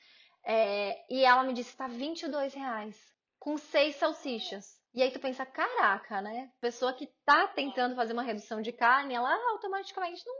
É, 0.44 0.96
e 1.12 1.24
ela 1.24 1.42
me 1.42 1.52
disse: 1.52 1.76
tá 1.76 1.86
22 1.86 2.54
reais, 2.54 2.96
com 3.38 3.56
seis 3.56 3.96
salsichas. 3.96 4.76
E 4.94 5.02
aí 5.02 5.10
tu 5.10 5.20
pensa, 5.20 5.44
caraca, 5.44 6.22
né? 6.22 6.50
Pessoa 6.58 6.94
que 6.94 7.06
tá 7.24 7.46
tentando 7.48 7.94
fazer 7.94 8.14
uma 8.14 8.22
redução 8.22 8.62
de 8.62 8.72
carne, 8.72 9.12
ela 9.12 9.30
automaticamente 9.50 10.22
não, 10.24 10.34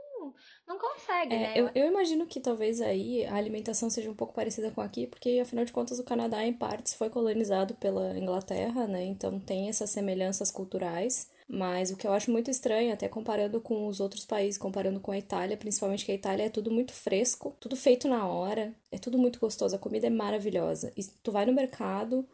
não 0.67 0.77
consegue, 0.77 1.33
é, 1.33 1.39
né? 1.39 1.53
Eu, 1.55 1.69
eu 1.73 1.87
imagino 1.87 2.25
que 2.25 2.39
talvez 2.39 2.81
aí 2.81 3.25
a 3.25 3.35
alimentação 3.35 3.89
seja 3.89 4.09
um 4.09 4.15
pouco 4.15 4.33
parecida 4.33 4.71
com 4.71 4.81
aqui, 4.81 5.07
porque 5.07 5.39
afinal 5.41 5.65
de 5.65 5.71
contas 5.71 5.99
o 5.99 6.03
Canadá 6.03 6.43
em 6.43 6.53
partes 6.53 6.93
foi 6.93 7.09
colonizado 7.09 7.75
pela 7.75 8.17
Inglaterra, 8.17 8.87
né? 8.87 9.03
Então 9.05 9.39
tem 9.39 9.69
essas 9.69 9.89
semelhanças 9.89 10.51
culturais. 10.51 11.29
Mas 11.49 11.91
o 11.91 11.95
que 11.95 12.05
eu 12.05 12.11
acho 12.11 12.29
muito 12.29 12.51
estranho, 12.51 12.91
até 12.93 13.07
comparando 13.07 13.61
com 13.61 13.87
os 13.87 14.01
outros 14.01 14.25
países, 14.25 14.57
comparando 14.57 14.99
com 14.99 15.11
a 15.11 15.17
Itália, 15.17 15.55
principalmente 15.55 16.03
que 16.03 16.11
a 16.11 16.15
Itália 16.15 16.47
é 16.47 16.49
tudo 16.49 16.69
muito 16.69 16.91
fresco, 16.91 17.55
tudo 17.57 17.77
feito 17.77 18.05
na 18.05 18.27
hora, 18.27 18.75
é 18.91 18.97
tudo 18.97 19.17
muito 19.17 19.39
gostoso, 19.39 19.73
a 19.73 19.79
comida 19.79 20.07
é 20.07 20.09
maravilhosa. 20.09 20.91
E 20.97 21.05
tu 21.23 21.31
vai 21.31 21.45
no 21.45 21.53
mercado, 21.53 22.27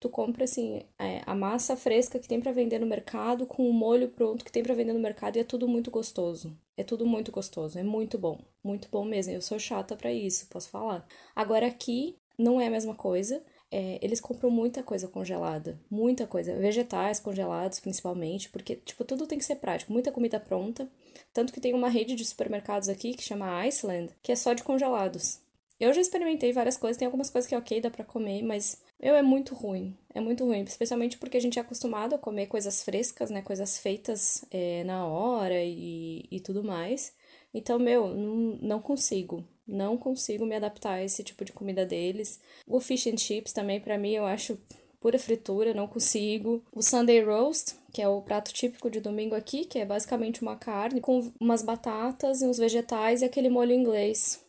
tu 0.00 0.08
compra 0.08 0.44
assim 0.44 0.82
é, 0.98 1.20
a 1.26 1.34
massa 1.34 1.76
fresca 1.76 2.18
que 2.18 2.26
tem 2.26 2.40
para 2.40 2.52
vender 2.52 2.78
no 2.78 2.86
mercado 2.86 3.46
com 3.46 3.68
o 3.68 3.72
molho 3.72 4.08
pronto 4.08 4.44
que 4.44 4.50
tem 4.50 4.62
para 4.62 4.74
vender 4.74 4.94
no 4.94 4.98
mercado 4.98 5.36
e 5.36 5.40
é 5.40 5.44
tudo 5.44 5.68
muito 5.68 5.90
gostoso. 5.90 6.56
É 6.76 6.82
tudo 6.82 7.06
muito 7.06 7.30
gostoso, 7.30 7.78
é 7.78 7.82
muito 7.82 8.16
bom, 8.18 8.40
muito 8.64 8.88
bom 8.90 9.04
mesmo. 9.04 9.34
Eu 9.34 9.42
sou 9.42 9.58
chata 9.58 9.94
para 9.94 10.10
isso, 10.10 10.48
posso 10.48 10.70
falar. 10.70 11.06
Agora 11.36 11.66
aqui 11.66 12.16
não 12.38 12.58
é 12.58 12.66
a 12.66 12.70
mesma 12.70 12.94
coisa. 12.94 13.42
É, 13.70 13.98
eles 14.02 14.20
compram 14.20 14.50
muita 14.50 14.82
coisa 14.82 15.06
congelada, 15.06 15.78
muita 15.88 16.26
coisa, 16.26 16.56
vegetais 16.56 17.20
congelados 17.20 17.78
principalmente, 17.78 18.50
porque 18.50 18.74
tipo 18.76 19.04
tudo 19.04 19.28
tem 19.28 19.38
que 19.38 19.44
ser 19.44 19.56
prático, 19.56 19.92
muita 19.92 20.10
comida 20.10 20.40
pronta. 20.40 20.90
Tanto 21.32 21.52
que 21.52 21.60
tem 21.60 21.74
uma 21.74 21.88
rede 21.88 22.16
de 22.16 22.24
supermercados 22.24 22.88
aqui 22.88 23.14
que 23.14 23.22
chama 23.22 23.60
Iceland, 23.66 24.10
que 24.22 24.32
é 24.32 24.36
só 24.36 24.54
de 24.54 24.64
congelados. 24.64 25.40
Eu 25.78 25.92
já 25.94 26.00
experimentei 26.00 26.52
várias 26.52 26.76
coisas, 26.76 26.98
tem 26.98 27.06
algumas 27.06 27.30
coisas 27.30 27.48
que 27.48 27.54
é 27.54 27.58
ok, 27.58 27.80
dá 27.80 27.90
pra 27.90 28.04
comer, 28.04 28.42
mas, 28.42 28.82
meu, 29.02 29.14
é 29.14 29.22
muito 29.22 29.54
ruim. 29.54 29.96
É 30.12 30.20
muito 30.20 30.44
ruim, 30.44 30.62
especialmente 30.62 31.16
porque 31.18 31.36
a 31.36 31.40
gente 31.40 31.58
é 31.58 31.62
acostumado 31.62 32.14
a 32.14 32.18
comer 32.18 32.46
coisas 32.46 32.82
frescas, 32.82 33.30
né? 33.30 33.42
Coisas 33.42 33.78
feitas 33.78 34.44
é, 34.50 34.84
na 34.84 35.06
hora 35.06 35.62
e, 35.62 36.26
e 36.30 36.40
tudo 36.40 36.64
mais. 36.64 37.14
Então, 37.54 37.78
meu, 37.78 38.08
não, 38.08 38.58
não 38.60 38.80
consigo. 38.80 39.44
Não 39.66 39.96
consigo 39.96 40.44
me 40.44 40.56
adaptar 40.56 40.94
a 40.94 41.04
esse 41.04 41.22
tipo 41.22 41.44
de 41.44 41.52
comida 41.52 41.86
deles. 41.86 42.40
O 42.66 42.80
fish 42.80 43.06
and 43.06 43.16
chips 43.16 43.52
também, 43.52 43.80
para 43.80 43.96
mim, 43.96 44.12
eu 44.12 44.26
acho 44.26 44.58
pura 45.00 45.18
fritura, 45.18 45.72
não 45.72 45.88
consigo. 45.88 46.62
O 46.72 46.82
Sunday 46.82 47.22
roast, 47.24 47.74
que 47.92 48.02
é 48.02 48.08
o 48.08 48.20
prato 48.22 48.52
típico 48.52 48.90
de 48.90 49.00
domingo 49.00 49.34
aqui, 49.34 49.64
que 49.64 49.78
é 49.78 49.84
basicamente 49.84 50.42
uma 50.42 50.56
carne 50.56 51.00
com 51.00 51.32
umas 51.40 51.62
batatas 51.62 52.42
e 52.42 52.46
uns 52.46 52.58
vegetais 52.58 53.22
e 53.22 53.24
aquele 53.24 53.48
molho 53.48 53.72
inglês. 53.72 54.44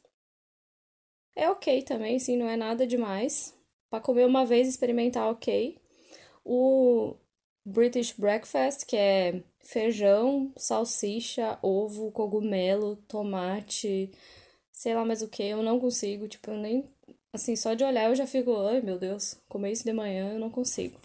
É 1.36 1.50
ok 1.50 1.84
também, 1.84 2.20
sim, 2.20 2.36
não 2.38 2.50
é 2.50 2.58
nada 2.58 2.86
demais. 2.86 3.54
Para 3.92 4.00
comer 4.00 4.26
uma 4.26 4.46
vez 4.46 4.70
experimentar, 4.70 5.30
ok. 5.30 5.78
O 6.46 7.14
British 7.66 8.14
Breakfast, 8.14 8.86
que 8.86 8.96
é 8.96 9.44
feijão, 9.60 10.54
salsicha, 10.56 11.60
ovo, 11.62 12.10
cogumelo, 12.12 12.96
tomate, 13.06 14.10
sei 14.72 14.96
lá 14.96 15.04
mais 15.04 15.22
o 15.22 15.28
que, 15.28 15.44
eu 15.44 15.62
não 15.62 15.78
consigo, 15.78 16.26
tipo, 16.30 16.52
eu 16.52 16.58
nem. 16.58 16.86
Assim, 17.34 17.56
só 17.58 17.74
de 17.74 17.84
olhar 17.84 18.10
eu 18.10 18.16
já 18.16 18.26
fico, 18.26 18.56
ai 18.62 18.80
meu 18.82 18.98
Deus, 18.98 19.36
comer 19.50 19.74
isso 19.74 19.84
de 19.84 19.92
manhã 19.92 20.34
eu 20.34 20.40
não 20.40 20.50
consigo. 20.50 20.98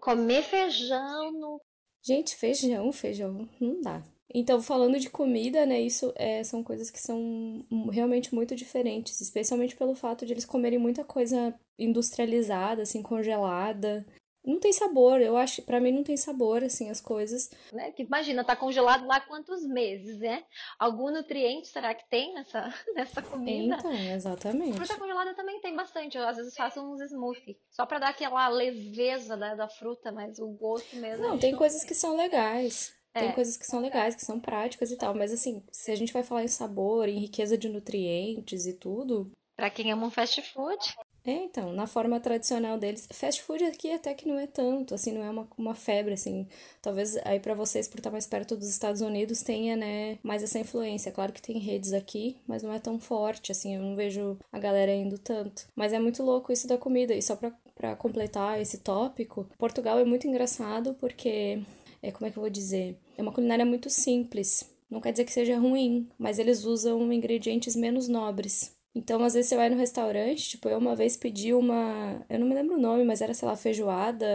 Comer 0.00 0.42
feijão 0.42 1.30
no. 1.32 1.60
Gente, 2.02 2.36
feijão, 2.36 2.90
feijão, 2.90 3.46
não 3.60 3.82
dá. 3.82 4.02
Então, 4.32 4.62
falando 4.62 4.98
de 4.98 5.10
comida, 5.10 5.66
né, 5.66 5.80
isso 5.80 6.12
é, 6.14 6.44
são 6.44 6.62
coisas 6.62 6.90
que 6.90 7.00
são 7.00 7.64
realmente 7.90 8.32
muito 8.34 8.54
diferentes, 8.54 9.20
especialmente 9.20 9.76
pelo 9.76 9.94
fato 9.94 10.24
de 10.24 10.32
eles 10.32 10.44
comerem 10.44 10.78
muita 10.78 11.04
coisa 11.04 11.54
industrializada, 11.78 12.82
assim, 12.82 13.02
congelada. 13.02 14.06
Não 14.42 14.58
tem 14.58 14.72
sabor, 14.72 15.20
eu 15.20 15.36
acho, 15.36 15.62
para 15.62 15.80
mim 15.80 15.92
não 15.92 16.02
tem 16.02 16.16
sabor, 16.16 16.62
assim, 16.62 16.88
as 16.88 17.00
coisas. 17.00 17.50
Né? 17.72 17.90
Que 17.90 18.04
imagina, 18.04 18.42
tá 18.42 18.56
congelado 18.56 19.04
lá 19.06 19.20
quantos 19.20 19.66
meses, 19.66 20.18
né? 20.18 20.44
Algum 20.78 21.10
nutriente 21.10 21.68
será 21.68 21.94
que 21.94 22.08
tem 22.08 22.32
nessa, 22.32 22.72
nessa 22.94 23.20
comida? 23.20 23.76
Então, 23.78 23.92
exatamente. 23.92 24.76
Fruta 24.76 24.96
congelada 24.96 25.34
também 25.34 25.60
tem 25.60 25.76
bastante. 25.76 26.16
Eu 26.16 26.26
às 26.26 26.36
vezes 26.36 26.54
faço 26.54 26.80
uns 26.80 27.02
smoothie, 27.02 27.58
só 27.70 27.84
para 27.84 27.98
dar 27.98 28.08
aquela 28.10 28.48
leveza 28.48 29.36
da, 29.36 29.54
da 29.54 29.68
fruta, 29.68 30.10
mas 30.10 30.38
o 30.38 30.48
gosto 30.48 30.96
mesmo. 30.96 31.26
Não, 31.26 31.36
tem 31.36 31.54
coisas 31.54 31.84
que 31.84 31.94
são 31.94 32.16
legais. 32.16 32.98
Tem 33.12 33.28
é. 33.28 33.32
coisas 33.32 33.56
que 33.56 33.66
são 33.66 33.80
legais, 33.80 34.14
que 34.14 34.24
são 34.24 34.38
práticas 34.38 34.90
e 34.90 34.96
tal, 34.96 35.14
mas 35.14 35.32
assim, 35.32 35.62
se 35.72 35.90
a 35.90 35.96
gente 35.96 36.12
vai 36.12 36.22
falar 36.22 36.44
em 36.44 36.48
sabor, 36.48 37.08
em 37.08 37.18
riqueza 37.18 37.58
de 37.58 37.68
nutrientes 37.68 38.66
e 38.66 38.72
tudo. 38.74 39.30
Para 39.56 39.70
quem 39.70 39.92
ama 39.92 40.06
um 40.06 40.10
fast 40.10 40.40
food. 40.42 40.78
É, 41.24 41.32
então, 41.32 41.72
na 41.72 41.86
forma 41.86 42.18
tradicional 42.18 42.78
deles. 42.78 43.06
Fast 43.12 43.42
food 43.42 43.62
aqui 43.64 43.92
até 43.92 44.14
que 44.14 44.26
não 44.26 44.38
é 44.38 44.46
tanto, 44.46 44.94
assim, 44.94 45.12
não 45.12 45.22
é 45.22 45.28
uma, 45.28 45.46
uma 45.56 45.74
febre, 45.74 46.14
assim. 46.14 46.48
Talvez 46.80 47.16
aí 47.26 47.38
para 47.38 47.54
vocês, 47.54 47.86
por 47.86 47.98
estar 47.98 48.10
mais 48.10 48.26
perto 48.26 48.56
dos 48.56 48.70
Estados 48.70 49.02
Unidos, 49.02 49.42
tenha, 49.42 49.76
né, 49.76 50.18
mais 50.22 50.42
essa 50.42 50.58
influência. 50.58 51.12
Claro 51.12 51.32
que 51.32 51.42
tem 51.42 51.58
redes 51.58 51.92
aqui, 51.92 52.38
mas 52.46 52.62
não 52.62 52.72
é 52.72 52.78
tão 52.78 52.98
forte, 52.98 53.52
assim, 53.52 53.76
eu 53.76 53.82
não 53.82 53.94
vejo 53.94 54.38
a 54.50 54.58
galera 54.58 54.94
indo 54.94 55.18
tanto. 55.18 55.66
Mas 55.76 55.92
é 55.92 55.98
muito 55.98 56.22
louco 56.22 56.52
isso 56.52 56.66
da 56.66 56.78
comida. 56.78 57.14
E 57.14 57.20
só 57.20 57.36
pra, 57.36 57.52
pra 57.74 57.94
completar 57.96 58.60
esse 58.60 58.78
tópico, 58.78 59.46
Portugal 59.58 59.98
é 59.98 60.04
muito 60.04 60.26
engraçado 60.26 60.94
porque 60.98 61.62
é, 62.02 62.10
como 62.10 62.26
é 62.26 62.30
que 62.30 62.38
eu 62.38 62.42
vou 62.42 62.50
dizer? 62.50 62.96
É 63.16 63.22
uma 63.22 63.32
culinária 63.32 63.64
muito 63.64 63.90
simples. 63.90 64.68
Não 64.90 65.00
quer 65.00 65.12
dizer 65.12 65.24
que 65.24 65.32
seja 65.32 65.58
ruim, 65.58 66.08
mas 66.18 66.38
eles 66.38 66.64
usam 66.64 67.12
ingredientes 67.12 67.76
menos 67.76 68.08
nobres. 68.08 68.74
Então, 68.94 69.22
às 69.22 69.34
vezes 69.34 69.48
você 69.48 69.56
vai 69.56 69.68
no 69.70 69.76
restaurante, 69.76 70.48
tipo, 70.48 70.68
eu 70.68 70.78
uma 70.78 70.96
vez 70.96 71.16
pedi 71.16 71.54
uma, 71.54 72.24
eu 72.28 72.40
não 72.40 72.48
me 72.48 72.54
lembro 72.54 72.74
o 72.74 72.80
nome, 72.80 73.04
mas 73.04 73.20
era, 73.20 73.32
sei 73.32 73.46
lá, 73.46 73.56
feijoada, 73.56 74.26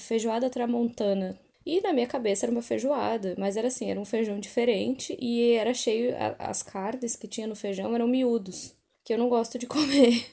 feijoada 0.00 0.50
tramontana. 0.50 1.38
E 1.64 1.80
na 1.80 1.92
minha 1.92 2.06
cabeça 2.06 2.46
era 2.46 2.52
uma 2.52 2.62
feijoada, 2.62 3.34
mas 3.38 3.56
era 3.56 3.68
assim, 3.68 3.90
era 3.90 4.00
um 4.00 4.04
feijão 4.04 4.40
diferente 4.40 5.16
e 5.20 5.52
era 5.52 5.74
cheio, 5.74 6.14
as 6.38 6.62
carnes 6.62 7.14
que 7.14 7.28
tinha 7.28 7.46
no 7.46 7.54
feijão 7.54 7.94
eram 7.94 8.08
miúdos, 8.08 8.74
que 9.04 9.12
eu 9.12 9.18
não 9.18 9.28
gosto 9.28 9.58
de 9.58 9.66
comer. 9.68 10.26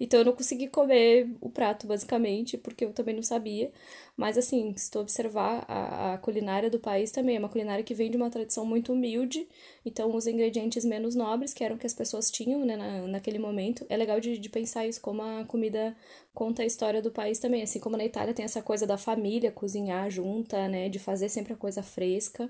Então 0.00 0.20
eu 0.20 0.24
não 0.24 0.32
consegui 0.32 0.68
comer 0.68 1.28
o 1.40 1.50
prato, 1.50 1.86
basicamente, 1.86 2.56
porque 2.56 2.84
eu 2.84 2.92
também 2.92 3.14
não 3.14 3.22
sabia. 3.22 3.72
Mas 4.16 4.38
assim, 4.38 4.74
se 4.76 4.90
tu 4.90 4.98
observar, 5.00 5.64
a, 5.68 6.14
a 6.14 6.18
culinária 6.18 6.70
do 6.70 6.78
país 6.78 7.10
também 7.10 7.36
é 7.36 7.38
uma 7.38 7.48
culinária 7.48 7.84
que 7.84 7.94
vem 7.94 8.10
de 8.10 8.16
uma 8.16 8.30
tradição 8.30 8.64
muito 8.64 8.92
humilde, 8.92 9.48
então 9.84 10.14
os 10.14 10.26
ingredientes 10.26 10.84
menos 10.84 11.14
nobres, 11.14 11.52
que 11.54 11.64
eram 11.64 11.76
que 11.78 11.86
as 11.86 11.94
pessoas 11.94 12.30
tinham 12.30 12.64
né, 12.64 12.76
na, 12.76 13.06
naquele 13.08 13.38
momento. 13.38 13.84
É 13.88 13.96
legal 13.96 14.20
de, 14.20 14.38
de 14.38 14.48
pensar 14.48 14.86
isso, 14.86 15.00
como 15.00 15.22
a 15.22 15.44
comida 15.44 15.96
conta 16.34 16.62
a 16.62 16.66
história 16.66 17.02
do 17.02 17.10
país 17.10 17.38
também. 17.38 17.62
Assim 17.62 17.80
como 17.80 17.96
na 17.96 18.04
Itália 18.04 18.34
tem 18.34 18.44
essa 18.44 18.62
coisa 18.62 18.86
da 18.86 18.98
família 18.98 19.50
cozinhar 19.52 20.10
junta, 20.10 20.68
né? 20.68 20.88
De 20.88 20.98
fazer 20.98 21.28
sempre 21.28 21.52
a 21.52 21.56
coisa 21.56 21.82
fresca. 21.82 22.48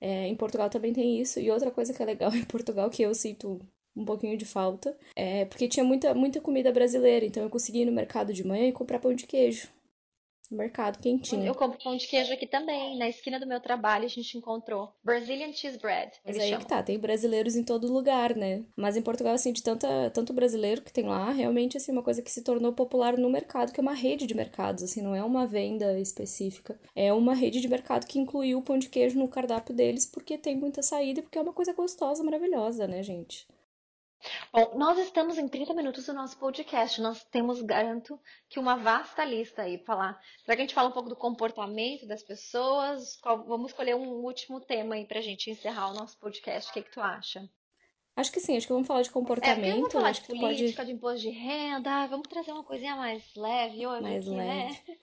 É, 0.00 0.26
em 0.28 0.34
Portugal 0.36 0.70
também 0.70 0.92
tem 0.92 1.20
isso. 1.20 1.40
E 1.40 1.50
outra 1.50 1.70
coisa 1.70 1.92
que 1.92 2.02
é 2.02 2.06
legal 2.06 2.34
em 2.36 2.44
Portugal, 2.44 2.90
que 2.90 3.02
eu 3.02 3.14
sinto 3.14 3.60
um 3.98 4.04
pouquinho 4.04 4.36
de 4.36 4.44
falta, 4.44 4.96
é 5.16 5.44
porque 5.44 5.68
tinha 5.68 5.84
muita, 5.84 6.14
muita 6.14 6.40
comida 6.40 6.72
brasileira, 6.72 7.26
então 7.26 7.42
eu 7.42 7.50
consegui 7.50 7.82
ir 7.82 7.86
no 7.86 7.92
mercado 7.92 8.32
de 8.32 8.46
manhã 8.46 8.68
e 8.68 8.72
comprar 8.72 8.98
pão 8.98 9.12
de 9.12 9.26
queijo. 9.26 9.68
No 10.50 10.56
mercado 10.56 10.98
quentinho. 10.98 11.44
Eu 11.44 11.54
compro 11.54 11.78
pão 11.82 11.94
de 11.94 12.06
queijo 12.06 12.32
aqui 12.32 12.46
também. 12.46 12.96
Na 12.98 13.06
esquina 13.06 13.38
do 13.38 13.46
meu 13.46 13.60
trabalho 13.60 14.06
a 14.06 14.08
gente 14.08 14.38
encontrou 14.38 14.90
Brazilian 15.04 15.52
Cheese 15.52 15.78
Bread. 15.78 16.10
Mas 16.24 16.38
aí 16.38 16.52
é 16.52 16.56
que 16.56 16.66
tá, 16.66 16.82
tem 16.82 16.98
brasileiros 16.98 17.54
em 17.54 17.62
todo 17.62 17.92
lugar, 17.92 18.34
né? 18.34 18.64
Mas 18.74 18.96
em 18.96 19.02
Portugal, 19.02 19.34
assim, 19.34 19.52
de 19.52 19.62
tanta, 19.62 20.10
tanto 20.10 20.32
brasileiro 20.32 20.80
que 20.80 20.92
tem 20.92 21.04
lá, 21.04 21.30
realmente, 21.30 21.76
assim, 21.76 21.92
uma 21.92 22.02
coisa 22.02 22.22
que 22.22 22.30
se 22.30 22.42
tornou 22.42 22.72
popular 22.72 23.18
no 23.18 23.28
mercado, 23.28 23.72
que 23.72 23.80
é 23.80 23.82
uma 23.82 23.92
rede 23.92 24.26
de 24.26 24.34
mercados, 24.34 24.82
assim, 24.82 25.02
não 25.02 25.14
é 25.14 25.22
uma 25.22 25.46
venda 25.46 25.98
específica. 26.00 26.80
É 26.96 27.12
uma 27.12 27.34
rede 27.34 27.60
de 27.60 27.68
mercado 27.68 28.06
que 28.06 28.18
incluiu 28.18 28.58
o 28.58 28.62
pão 28.62 28.78
de 28.78 28.88
queijo 28.88 29.18
no 29.18 29.28
cardápio 29.28 29.74
deles, 29.74 30.06
porque 30.06 30.38
tem 30.38 30.56
muita 30.56 30.82
saída 30.82 31.20
e 31.20 31.22
porque 31.22 31.36
é 31.36 31.42
uma 31.42 31.52
coisa 31.52 31.74
gostosa, 31.74 32.24
maravilhosa, 32.24 32.86
né, 32.86 33.02
gente? 33.02 33.46
Bom, 34.52 34.76
nós 34.76 34.98
estamos 34.98 35.38
em 35.38 35.46
30 35.46 35.74
minutos 35.74 36.06
do 36.06 36.12
nosso 36.12 36.36
podcast. 36.38 37.00
Nós 37.00 37.24
temos, 37.24 37.60
garanto, 37.62 38.18
que 38.48 38.58
uma 38.58 38.76
vasta 38.76 39.24
lista 39.24 39.62
aí 39.62 39.78
para 39.78 39.86
falar. 39.86 40.20
Será 40.44 40.56
que 40.56 40.62
a 40.62 40.64
gente 40.64 40.74
fala 40.74 40.88
um 40.88 40.92
pouco 40.92 41.08
do 41.08 41.16
comportamento 41.16 42.06
das 42.06 42.22
pessoas? 42.22 43.16
Qual, 43.16 43.44
vamos 43.44 43.70
escolher 43.70 43.94
um 43.94 44.24
último 44.24 44.60
tema 44.60 44.94
aí 44.94 45.04
para 45.04 45.18
a 45.18 45.22
gente 45.22 45.50
encerrar 45.50 45.90
o 45.90 45.94
nosso 45.94 46.18
podcast. 46.18 46.70
O 46.70 46.74
que, 46.74 46.82
que 46.82 46.90
tu 46.90 47.00
acha? 47.00 47.48
Acho 48.18 48.32
que 48.32 48.40
sim, 48.40 48.56
acho 48.56 48.66
que 48.66 48.72
vamos 48.72 48.88
falar 48.88 49.02
de 49.02 49.10
comportamento. 49.10 49.64
É, 49.64 49.76
vamos 49.76 49.92
falar 49.92 50.08
acho 50.08 50.22
de 50.22 50.26
política, 50.26 50.78
pode... 50.78 50.88
de 50.88 50.92
imposto 50.92 51.20
de 51.20 51.30
renda, 51.30 52.08
vamos 52.08 52.26
trazer 52.26 52.50
uma 52.50 52.64
coisinha 52.64 52.96
mais 52.96 53.22
leve 53.36 53.86
hoje. 53.86 54.02
Mais 54.02 54.26
aqui, 54.26 54.36
leve. 54.36 54.82
Né? 54.88 54.96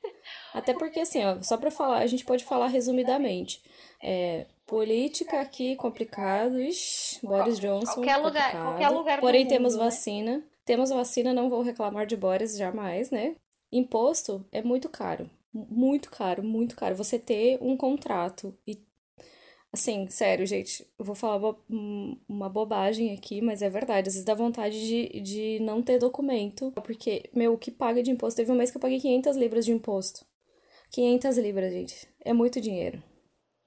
Até 0.54 0.74
porque, 0.74 1.00
assim, 1.00 1.24
ó, 1.24 1.42
só 1.42 1.56
para 1.56 1.72
falar, 1.72 2.00
a 2.00 2.08
gente 2.08 2.26
pode 2.26 2.44
falar 2.44 2.68
resumidamente. 2.68 3.64
É, 4.04 4.48
política 4.66 5.42
aqui 5.42 5.76
complicado, 5.76 6.60
ixi, 6.60 7.26
Boris 7.26 7.60
Johnson. 7.60 7.94
Qualquer 7.94 8.18
lugar, 8.18 8.52
qualquer 8.52 8.90
lugar 8.90 9.20
Porém, 9.20 9.44
mundo, 9.44 9.50
temos 9.50 9.76
né? 9.76 9.84
vacina. 9.84 10.44
Temos 10.66 10.90
vacina, 10.90 11.34
não 11.34 11.50
vou 11.50 11.62
reclamar 11.62 12.06
de 12.08 12.16
Boris 12.18 12.58
jamais, 12.58 13.12
né? 13.12 13.36
Imposto 13.72 14.46
é 14.52 14.62
muito 14.62 14.90
caro. 14.90 15.30
Muito 15.54 16.10
caro, 16.10 16.44
muito 16.44 16.76
caro. 16.76 16.96
Você 16.96 17.20
ter 17.20 17.58
um 17.62 17.78
contrato 17.78 18.58
e 18.68 18.84
Assim, 19.76 20.08
sério, 20.10 20.48
gente, 20.48 20.88
eu 20.98 21.04
vou 21.04 21.16
falar 21.16 21.54
uma 22.30 22.48
bobagem 22.48 23.14
aqui, 23.14 23.42
mas 23.42 23.62
é 23.62 23.70
verdade. 23.70 24.08
Às 24.08 24.14
vezes 24.14 24.26
dá 24.26 24.34
vontade 24.34 24.80
de, 24.80 25.20
de 25.20 25.60
não 25.60 25.84
ter 25.84 26.00
documento, 26.00 26.72
porque, 26.72 27.30
meu, 27.34 27.52
o 27.52 27.58
que 27.58 27.70
paga 27.70 28.02
de 28.02 28.10
imposto? 28.10 28.38
Teve 28.38 28.54
um 28.54 28.56
mês 28.56 28.72
que 28.72 28.78
eu 28.78 28.82
paguei 28.82 29.02
500 29.02 29.36
libras 29.36 29.66
de 29.66 29.74
imposto. 29.74 30.26
500 30.92 31.38
libras, 31.38 31.74
gente. 31.74 32.08
É 32.24 32.32
muito 32.32 32.62
dinheiro. 32.62 33.04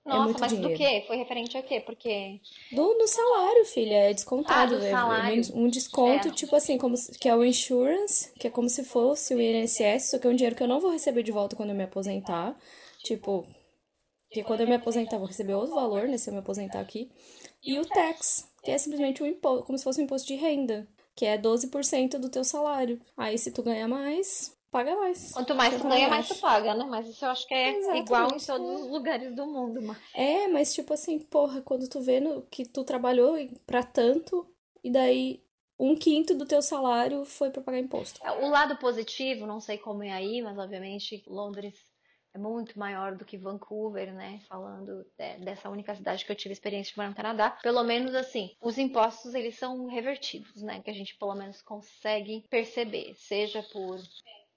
É 0.09 0.11
Nossa, 0.11 0.21
é 0.23 0.25
muito 0.25 0.41
mas 0.41 0.51
dinheiro. 0.53 0.71
do 0.73 0.77
quê? 0.79 1.05
Foi 1.07 1.17
referente 1.17 1.57
a 1.59 1.63
quê? 1.63 1.81
Porque. 1.81 2.41
Do, 2.73 2.95
do 2.95 3.07
salário, 3.07 3.65
filha. 3.67 3.95
É 4.11 4.15
descontado. 4.15 4.75
Ah, 4.77 4.79
do 4.79 4.85
é, 4.87 4.91
salário. 4.91 5.43
Um 5.55 5.69
desconto, 5.69 6.29
É. 6.29 6.31
tipo 6.33 6.57
assim, 6.57 6.79
como 6.79 6.97
se- 6.97 7.19
que 7.19 7.29
é 7.29 7.37
o 7.37 7.45
insurance, 7.45 8.33
que 8.39 8.47
é 8.47 8.51
como 8.51 8.69
se 8.71 8.85
fosse 8.85 9.35
o 9.35 9.41
INSS, 9.41 10.11
só 10.11 10.19
que 10.19 10.27
é 10.27 10.31
um 10.31 10.35
dinheiro 10.35 10.57
que 10.57 10.63
eu 10.63 10.69
não 10.69 10.81
vou 10.81 10.91
receber 10.91 11.23
de 11.23 11.31
volta 11.31 11.55
quando 11.55 11.71
eu 11.71 11.77
me 11.77 11.85
aposentar. 11.85 12.57
Tipo, 13.05 13.47
que 14.31 14.43
quando 14.43 14.63
eu 14.63 14.67
me 14.69 14.75
aposentar, 14.75 15.17
eu 15.17 15.21
vou 15.21 15.29
receber 15.29 15.55
outro 15.55 15.75
valor, 15.75 16.09
né? 16.09 16.17
Se 16.19 16.31
eu 16.31 16.35
me 16.35 16.41
aposentar 16.41 16.81
aqui. 16.81 17.11
E 17.63 17.79
o 17.79 17.85
tax, 17.87 18.49
que 18.63 18.71
é 18.71 18.79
simplesmente 18.79 19.23
um 19.23 19.27
imposto, 19.27 19.65
como 19.67 19.77
se 19.77 19.85
fosse 19.85 20.01
um 20.01 20.05
imposto 20.05 20.27
de 20.29 20.35
renda, 20.37 20.89
que 21.15 21.27
é 21.27 21.37
12% 21.37 22.19
do 22.19 22.29
teu 22.31 22.45
salário. 22.45 22.99
Aí, 23.17 23.37
se 23.39 23.51
tu 23.51 23.63
ganhar 23.63 23.89
mais, 23.89 24.53
paga 24.71 24.95
mais. 24.97 25.33
Quanto 25.33 25.55
mais 25.55 25.75
Você 25.75 25.89
ganha, 25.89 26.09
mais 26.09 26.29
tu 26.29 26.37
paga, 26.37 26.75
né? 26.75 26.85
Mas 26.85 27.09
isso 27.09 27.25
eu 27.25 27.31
acho 27.31 27.47
que 27.47 27.55
é 27.55 27.77
Exatamente. 27.77 28.05
igual 28.07 28.35
em 28.35 28.39
todos 28.39 28.81
os 28.83 28.91
lugares 28.91 29.35
do 29.35 29.47
mundo, 29.47 29.81
mas. 29.83 29.99
É, 30.15 30.49
mas 30.49 30.75
tipo 30.75 30.93
assim, 30.95 31.19
porra, 31.19 31.61
quando 31.63 31.89
tu 31.89 32.01
vê 32.01 32.21
no- 32.21 32.43
que 32.43 32.65
tu 32.67 32.85
trabalhou 32.85 33.37
pra 33.67 33.83
tanto, 33.83 34.47
e 34.83 34.91
daí 34.91 35.43
um 35.79 35.95
quinto 35.97 36.35
do 36.35 36.45
teu 36.47 36.61
salário 36.61 37.25
foi 37.25 37.51
pra 37.51 37.63
pagar 37.63 37.79
imposto. 37.79 38.21
O 38.43 38.49
lado 38.49 38.77
positivo, 38.79 39.47
não 39.47 39.61
sei 39.61 39.79
como 39.79 40.03
é 40.03 40.11
aí, 40.13 40.43
mas 40.43 40.59
obviamente 40.59 41.23
Londres 41.27 41.75
é 42.35 42.39
muito 42.39 42.79
maior 42.79 43.17
do 43.17 43.25
que 43.25 43.37
Vancouver, 43.39 44.13
né? 44.13 44.41
Falando 44.49 45.05
de- 45.17 45.45
dessa 45.45 45.71
única 45.71 45.95
cidade 45.95 46.25
que 46.25 46.31
eu 46.33 46.37
tive 46.37 46.53
experiência 46.53 46.91
de 46.93 46.97
morar 46.99 47.09
no 47.11 47.15
Canadá. 47.17 47.51
Pelo 47.63 47.83
menos 47.85 48.15
assim, 48.15 48.55
os 48.61 48.77
impostos 48.77 49.35
eles 49.35 49.57
são 49.59 49.87
revertidos, 49.87 50.61
né? 50.63 50.81
Que 50.83 50.91
a 50.91 50.95
gente 50.95 51.17
pelo 51.17 51.35
menos 51.35 51.63
consegue 51.63 52.45
perceber, 52.51 53.15
seja 53.17 53.63
por 53.73 53.99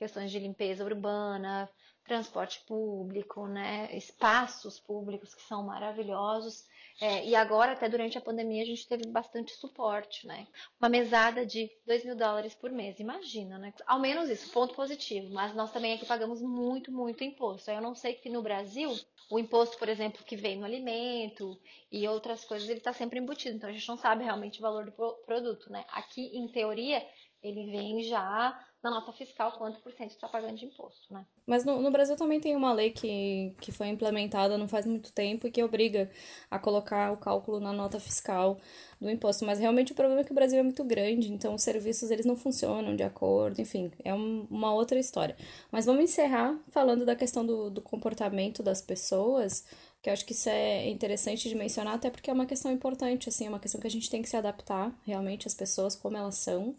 questões 0.01 0.31
de 0.31 0.39
limpeza 0.39 0.83
urbana, 0.83 1.69
transporte 2.05 2.61
público, 2.67 3.47
né? 3.47 3.89
Espaços 3.95 4.79
públicos 4.79 5.33
que 5.35 5.41
são 5.43 5.63
maravilhosos. 5.63 6.65
É, 6.99 7.25
e 7.25 7.35
agora, 7.35 7.71
até 7.71 7.87
durante 7.89 8.17
a 8.17 8.21
pandemia, 8.21 8.61
a 8.63 8.65
gente 8.65 8.87
teve 8.87 9.07
bastante 9.07 9.51
suporte, 9.55 10.27
né? 10.27 10.47
Uma 10.79 10.89
mesada 10.89 11.45
de 11.45 11.69
2 11.85 12.03
mil 12.03 12.15
dólares 12.15 12.53
por 12.53 12.71
mês, 12.71 12.99
imagina, 12.99 13.57
né? 13.57 13.73
Ao 13.87 13.99
menos 13.99 14.29
isso, 14.29 14.51
ponto 14.51 14.73
positivo. 14.75 15.33
Mas 15.33 15.55
nós 15.55 15.71
também 15.71 15.93
aqui 15.93 16.05
pagamos 16.05 16.41
muito, 16.41 16.91
muito 16.91 17.23
imposto. 17.23 17.71
Eu 17.71 17.81
não 17.81 17.95
sei 17.95 18.13
que 18.13 18.29
no 18.29 18.41
Brasil, 18.41 18.91
o 19.29 19.39
imposto, 19.39 19.77
por 19.77 19.89
exemplo, 19.89 20.23
que 20.25 20.35
vem 20.35 20.57
no 20.59 20.65
alimento 20.65 21.59
e 21.91 22.07
outras 22.07 22.43
coisas, 22.45 22.67
ele 22.69 22.79
está 22.79 22.93
sempre 22.93 23.19
embutido. 23.19 23.55
Então 23.57 23.69
a 23.69 23.73
gente 23.73 23.87
não 23.87 23.97
sabe 23.97 24.23
realmente 24.23 24.59
o 24.59 24.61
valor 24.61 24.85
do 24.85 24.91
pro- 24.91 25.15
produto, 25.25 25.71
né? 25.71 25.85
Aqui, 25.91 26.21
em 26.37 26.47
teoria, 26.47 27.05
ele 27.41 27.71
vem 27.71 28.03
já 28.03 28.57
na 28.83 28.89
nota 28.89 29.11
fiscal 29.13 29.51
quanto 29.53 29.79
por 29.81 29.91
cento 29.93 30.11
está 30.11 30.27
pagando 30.27 30.55
de 30.57 30.65
imposto, 30.65 31.13
né? 31.13 31.25
Mas 31.45 31.63
no, 31.63 31.81
no 31.81 31.91
Brasil 31.91 32.15
também 32.15 32.39
tem 32.39 32.55
uma 32.55 32.73
lei 32.73 32.91
que, 32.91 33.53
que 33.61 33.71
foi 33.71 33.87
implementada 33.89 34.57
não 34.57 34.67
faz 34.67 34.85
muito 34.85 35.11
tempo 35.11 35.45
e 35.47 35.51
que 35.51 35.63
obriga 35.63 36.09
a 36.49 36.57
colocar 36.57 37.11
o 37.11 37.17
cálculo 37.17 37.59
na 37.59 37.71
nota 37.71 37.99
fiscal 37.99 38.57
do 38.99 39.09
imposto. 39.09 39.45
Mas 39.45 39.59
realmente 39.59 39.91
o 39.91 39.95
problema 39.95 40.21
é 40.21 40.23
que 40.23 40.31
o 40.31 40.35
Brasil 40.35 40.59
é 40.59 40.63
muito 40.63 40.83
grande, 40.83 41.31
então 41.31 41.53
os 41.55 41.63
serviços 41.63 42.09
eles 42.11 42.25
não 42.25 42.35
funcionam 42.35 42.95
de 42.95 43.03
acordo, 43.03 43.59
enfim, 43.61 43.91
é 44.03 44.13
um- 44.13 44.47
uma 44.49 44.73
outra 44.73 44.97
história. 44.99 45.35
Mas 45.71 45.85
vamos 45.85 46.03
encerrar 46.03 46.57
falando 46.71 47.05
da 47.05 47.15
questão 47.15 47.45
do, 47.45 47.69
do 47.69 47.81
comportamento 47.81 48.63
das 48.63 48.81
pessoas. 48.81 49.63
que 50.01 50.09
eu 50.09 50.13
acho 50.13 50.25
que 50.25 50.33
isso 50.33 50.49
é 50.49 50.89
interessante 50.89 51.47
de 51.47 51.53
mencionar, 51.53 51.93
até 51.93 52.09
porque 52.09 52.27
é 52.31 52.33
uma 52.33 52.47
questão 52.47 52.71
importante, 52.71 53.29
assim, 53.29 53.45
é 53.45 53.49
uma 53.49 53.59
questão 53.59 53.79
que 53.79 53.85
a 53.85 53.89
gente 53.91 54.09
tem 54.09 54.19
que 54.23 54.27
se 54.29 54.35
adaptar 54.35 54.91
realmente 55.05 55.47
às 55.47 55.53
pessoas 55.53 55.95
como 55.95 56.17
elas 56.17 56.37
são, 56.37 56.75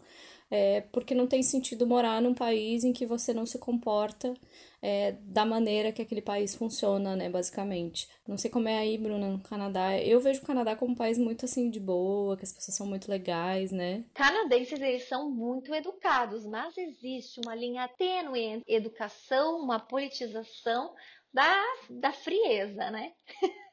é, 0.55 0.81
porque 0.91 1.15
não 1.15 1.25
tem 1.25 1.41
sentido 1.41 1.87
morar 1.87 2.21
num 2.21 2.35
país 2.35 2.83
em 2.83 2.93
que 2.93 3.07
você 3.07 3.33
não 3.33 3.43
se 3.43 3.57
comporta 3.57 4.35
é, 4.83 5.13
da 5.13 5.43
maneira 5.43 5.91
que 5.91 5.99
aquele 5.99 6.21
país 6.21 6.53
funciona, 6.53 7.15
né, 7.15 7.27
basicamente. 7.27 8.07
Não 8.27 8.37
sei 8.37 8.51
como 8.51 8.67
é 8.67 8.77
aí, 8.77 8.95
Bruna, 8.95 9.29
no 9.29 9.39
Canadá. 9.39 9.97
Eu 9.97 10.19
vejo 10.19 10.43
o 10.43 10.45
Canadá 10.45 10.75
como 10.75 10.91
um 10.91 10.95
país 10.95 11.17
muito, 11.17 11.45
assim, 11.45 11.71
de 11.71 11.79
boa, 11.79 12.37
que 12.37 12.43
as 12.43 12.53
pessoas 12.53 12.77
são 12.77 12.85
muito 12.85 13.09
legais, 13.09 13.71
né? 13.71 14.05
Canadenses, 14.13 14.79
eles 14.79 15.07
são 15.07 15.27
muito 15.31 15.73
educados, 15.73 16.45
mas 16.45 16.77
existe 16.77 17.41
uma 17.43 17.55
linha 17.55 17.87
tênue 17.87 18.39
entre 18.39 18.75
educação, 18.75 19.57
uma 19.57 19.79
politização 19.79 20.93
da, 21.33 21.63
da 21.89 22.11
frieza, 22.11 22.91
né? 22.91 23.13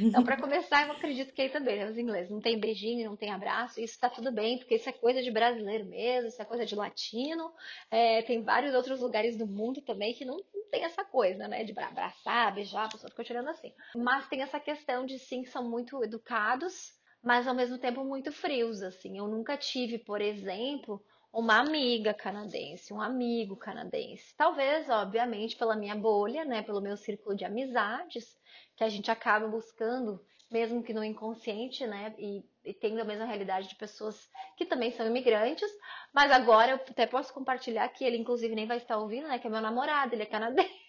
Então, 0.00 0.22
para 0.22 0.36
começar, 0.36 0.86
eu 0.86 0.92
acredito 0.92 1.32
que 1.32 1.42
aí 1.42 1.48
também, 1.48 1.84
os 1.84 1.96
ingleses, 1.96 2.30
não 2.30 2.40
tem 2.40 2.58
beijinho, 2.58 3.08
não 3.08 3.16
tem 3.16 3.30
abraço, 3.30 3.80
isso 3.80 3.98
tá 3.98 4.10
tudo 4.10 4.30
bem, 4.30 4.58
porque 4.58 4.74
isso 4.74 4.88
é 4.88 4.92
coisa 4.92 5.22
de 5.22 5.30
brasileiro 5.30 5.86
mesmo, 5.86 6.28
isso 6.28 6.40
é 6.40 6.44
coisa 6.44 6.66
de 6.66 6.74
latino, 6.74 7.52
é, 7.90 8.22
tem 8.22 8.42
vários 8.42 8.74
outros 8.74 9.00
lugares 9.00 9.36
do 9.36 9.46
mundo 9.46 9.80
também 9.80 10.14
que 10.14 10.24
não, 10.24 10.36
não 10.54 10.70
tem 10.70 10.84
essa 10.84 11.04
coisa, 11.04 11.48
né, 11.48 11.64
de 11.64 11.78
abraçar, 11.78 12.54
beijar, 12.54 12.84
a 12.84 12.88
pessoa 12.88 13.10
fica 13.10 13.24
tirando 13.24 13.48
assim. 13.48 13.72
Mas 13.96 14.28
tem 14.28 14.42
essa 14.42 14.60
questão 14.60 15.06
de 15.06 15.18
sim, 15.18 15.44
são 15.44 15.68
muito 15.68 16.02
educados, 16.04 16.92
mas 17.22 17.46
ao 17.46 17.54
mesmo 17.54 17.78
tempo 17.78 18.04
muito 18.04 18.32
frios, 18.32 18.82
assim. 18.82 19.18
Eu 19.18 19.28
nunca 19.28 19.56
tive, 19.56 19.98
por 19.98 20.20
exemplo, 20.20 21.02
uma 21.32 21.58
amiga 21.60 22.12
canadense, 22.12 22.92
um 22.92 23.00
amigo 23.00 23.56
canadense. 23.56 24.34
Talvez, 24.36 24.88
obviamente, 24.90 25.56
pela 25.56 25.74
minha 25.74 25.96
bolha, 25.96 26.44
né, 26.44 26.62
pelo 26.62 26.82
meu 26.82 26.96
círculo 26.96 27.34
de 27.34 27.44
amizades, 27.44 28.36
que 28.76 28.84
a 28.84 28.88
gente 28.88 29.10
acaba 29.10 29.48
buscando, 29.48 30.20
mesmo 30.50 30.82
que 30.82 30.92
no 30.92 31.02
inconsciente, 31.02 31.86
né, 31.86 32.14
e, 32.18 32.44
e 32.62 32.74
tendo 32.74 33.00
a 33.00 33.04
mesma 33.04 33.24
realidade 33.24 33.68
de 33.68 33.76
pessoas 33.76 34.28
que 34.58 34.66
também 34.66 34.92
são 34.92 35.06
imigrantes. 35.06 35.70
Mas 36.12 36.30
agora 36.30 36.72
eu 36.72 36.76
até 36.76 37.06
posso 37.06 37.32
compartilhar 37.32 37.88
que 37.88 38.04
ele, 38.04 38.18
inclusive, 38.18 38.54
nem 38.54 38.66
vai 38.66 38.76
estar 38.76 38.98
ouvindo, 38.98 39.26
né, 39.26 39.38
que 39.38 39.46
é 39.46 39.50
meu 39.50 39.62
namorado, 39.62 40.14
ele 40.14 40.24
é 40.24 40.26
canadense. 40.26 40.82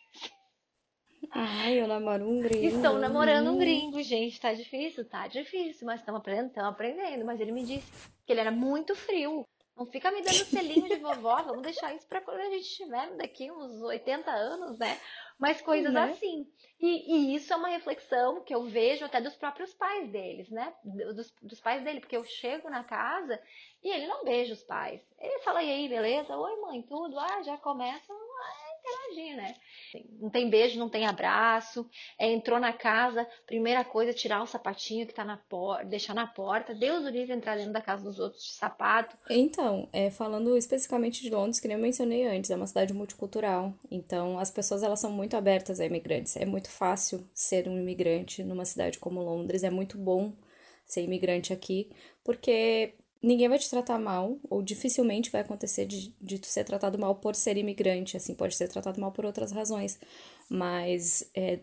Ai, 1.32 1.82
eu 1.82 1.88
namoro 1.88 2.30
um 2.30 2.42
gringo. 2.42 2.66
Estou 2.66 3.00
namorando 3.00 3.50
um 3.52 3.58
gringo, 3.58 4.04
gente. 4.04 4.40
Tá 4.40 4.54
difícil? 4.54 5.08
Tá 5.08 5.28
difícil, 5.28 5.88
mas 5.88 6.02
estamos 6.02 6.20
aprendendo, 6.20 6.48
estamos 6.48 6.70
aprendendo. 6.70 7.26
Mas 7.26 7.40
ele 7.40 7.52
me 7.52 7.66
disse 7.66 7.92
que 8.26 8.32
ele 8.32 8.42
era 8.42 8.52
muito 8.52 8.94
frio. 8.94 9.44
Não 9.76 9.88
fica 9.88 10.12
me 10.12 10.22
dando 10.22 10.46
selinho 10.46 10.88
de 10.88 10.98
vovó, 10.98 11.42
vamos 11.42 11.64
deixar 11.64 11.96
isso 11.96 12.08
para 12.08 12.22
quando 12.22 12.40
a 12.40 12.50
gente 12.50 12.62
estiver 12.62 13.16
daqui 13.16 13.52
uns 13.52 13.82
80 13.82 14.30
anos, 14.30 14.78
né? 14.78 15.00
Mas 15.40 15.62
coisas 15.62 15.92
né? 15.92 16.12
assim. 16.12 16.48
E, 16.80 17.16
e, 17.16 17.36
isso 17.36 17.52
é 17.52 17.56
uma 17.56 17.70
reflexão 17.70 18.44
que 18.44 18.54
eu 18.54 18.66
vejo 18.66 19.04
até 19.04 19.20
dos 19.20 19.36
próprios 19.36 19.74
pais 19.74 20.12
deles, 20.12 20.50
né? 20.50 20.74
Dos, 20.84 21.34
dos 21.42 21.60
pais 21.60 21.84
dele, 21.84 22.02
porque 22.02 22.16
eu 22.16 22.24
chego 22.24 22.70
na 22.70 22.84
casa 22.84 23.42
e 23.84 23.90
ele 23.90 24.06
não 24.06 24.24
beija 24.24 24.54
os 24.54 24.64
pais. 24.64 25.02
Ele 25.18 25.40
fala, 25.40 25.64
e 25.64 25.72
aí, 25.72 25.90
beleza? 25.90 26.38
Oi, 26.38 26.62
mãe, 26.62 26.82
tudo? 26.84 27.18
Ah, 27.18 27.42
já 27.42 27.58
começa 27.58 28.14
interagir, 28.84 29.36
né? 29.36 29.56
Não 30.20 30.30
tem 30.30 30.50
beijo, 30.50 30.78
não 30.78 30.90
tem 30.90 31.06
abraço. 31.06 31.90
É, 32.20 32.32
entrou 32.32 32.60
na 32.60 32.74
casa, 32.74 33.28
primeira 33.46 33.84
coisa, 33.84 34.14
tirar 34.14 34.44
o 34.44 34.48
sapatinho 34.48 35.08
que 35.08 35.14
tá 35.14 35.24
na 35.24 35.38
porta, 35.38 35.86
deixar 35.86 36.14
na 36.14 36.28
porta. 36.28 36.76
Deus 36.76 37.06
o 37.06 37.10
livre 37.10 37.34
entrar 37.34 37.56
dentro 37.56 37.74
da 37.74 37.82
casa 37.82 38.04
dos 38.04 38.20
outros 38.20 38.44
de 38.44 38.54
sapato. 38.54 39.16
Então, 39.30 39.88
é, 39.94 40.10
falando 40.12 40.58
especificamente 40.58 41.22
de 41.22 41.30
Londres, 41.30 41.60
que 41.60 41.68
nem 41.68 41.78
eu 41.78 41.82
mencionei 41.84 42.26
antes, 42.26 42.52
é 42.52 42.56
uma 42.56 42.68
cidade 42.68 42.94
multicultural. 42.94 43.74
Então, 43.90 44.38
as 44.38 44.52
pessoas 44.52 44.84
elas 44.84 45.00
são 45.00 45.12
muito 45.12 45.38
abertas 45.38 45.80
a 45.80 45.86
imigrantes. 45.86 46.36
É 46.36 46.46
muito 46.46 46.70
fácil 46.70 47.26
ser 47.34 47.68
um 47.68 47.80
imigrante 47.80 48.44
numa 48.44 48.66
cidade 48.66 49.00
como 49.00 49.22
Londres. 49.22 49.64
É 49.64 49.70
muito 49.70 49.98
bom 49.98 50.34
ser 50.86 51.04
imigrante 51.04 51.54
aqui, 51.54 51.90
porque 52.24 52.94
ninguém 53.24 53.48
vai 53.48 53.58
te 53.58 53.70
tratar 53.70 53.98
mal, 53.98 54.38
ou 54.50 54.62
dificilmente 54.62 55.32
vai 55.32 55.42
acontecer 55.42 55.86
de, 55.86 56.14
de 56.22 56.40
tu 56.40 56.48
ser 56.48 56.66
tratado 56.66 57.00
mal 57.00 57.16
por 57.16 57.36
ser 57.36 57.58
imigrante, 57.58 58.18
assim, 58.18 58.36
pode 58.36 58.56
ser 58.56 58.68
tratado 58.68 59.00
mal 59.00 59.12
por 59.12 59.26
outras 59.26 59.52
razões. 59.52 59.98
Mas, 60.50 61.30
é, 61.36 61.62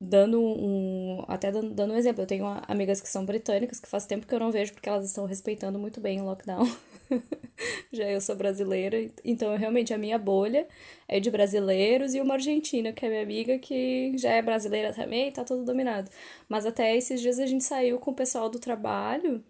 dando 0.00 0.40
um. 0.40 1.24
Até 1.28 1.50
dando, 1.50 1.74
dando 1.74 1.94
um 1.94 1.96
exemplo, 1.96 2.22
eu 2.22 2.26
tenho 2.26 2.44
amigas 2.68 3.00
que 3.00 3.08
são 3.08 3.24
britânicas, 3.24 3.80
que 3.80 3.88
faz 3.88 4.06
tempo 4.06 4.26
que 4.26 4.34
eu 4.34 4.40
não 4.40 4.52
vejo, 4.52 4.72
porque 4.72 4.88
elas 4.88 5.06
estão 5.06 5.24
respeitando 5.26 5.78
muito 5.78 6.00
bem 6.00 6.20
o 6.20 6.24
lockdown. 6.24 6.66
já 7.92 8.04
eu 8.10 8.20
sou 8.20 8.36
brasileira, 8.36 8.98
então 9.24 9.56
realmente 9.56 9.94
a 9.94 9.98
minha 9.98 10.18
bolha 10.18 10.66
é 11.08 11.20
de 11.20 11.30
brasileiros 11.30 12.14
e 12.14 12.20
uma 12.20 12.34
argentina, 12.34 12.92
que 12.92 13.06
é 13.06 13.08
minha 13.08 13.22
amiga, 13.22 13.58
que 13.58 14.16
já 14.18 14.30
é 14.32 14.42
brasileira 14.42 14.92
também 14.92 15.32
tá 15.32 15.44
tudo 15.44 15.64
dominado. 15.64 16.10
Mas 16.48 16.66
até 16.66 16.96
esses 16.96 17.20
dias 17.20 17.38
a 17.38 17.46
gente 17.46 17.64
saiu 17.64 17.98
com 17.98 18.10
o 18.10 18.14
pessoal 18.14 18.48
do 18.50 18.58
trabalho 18.58 19.42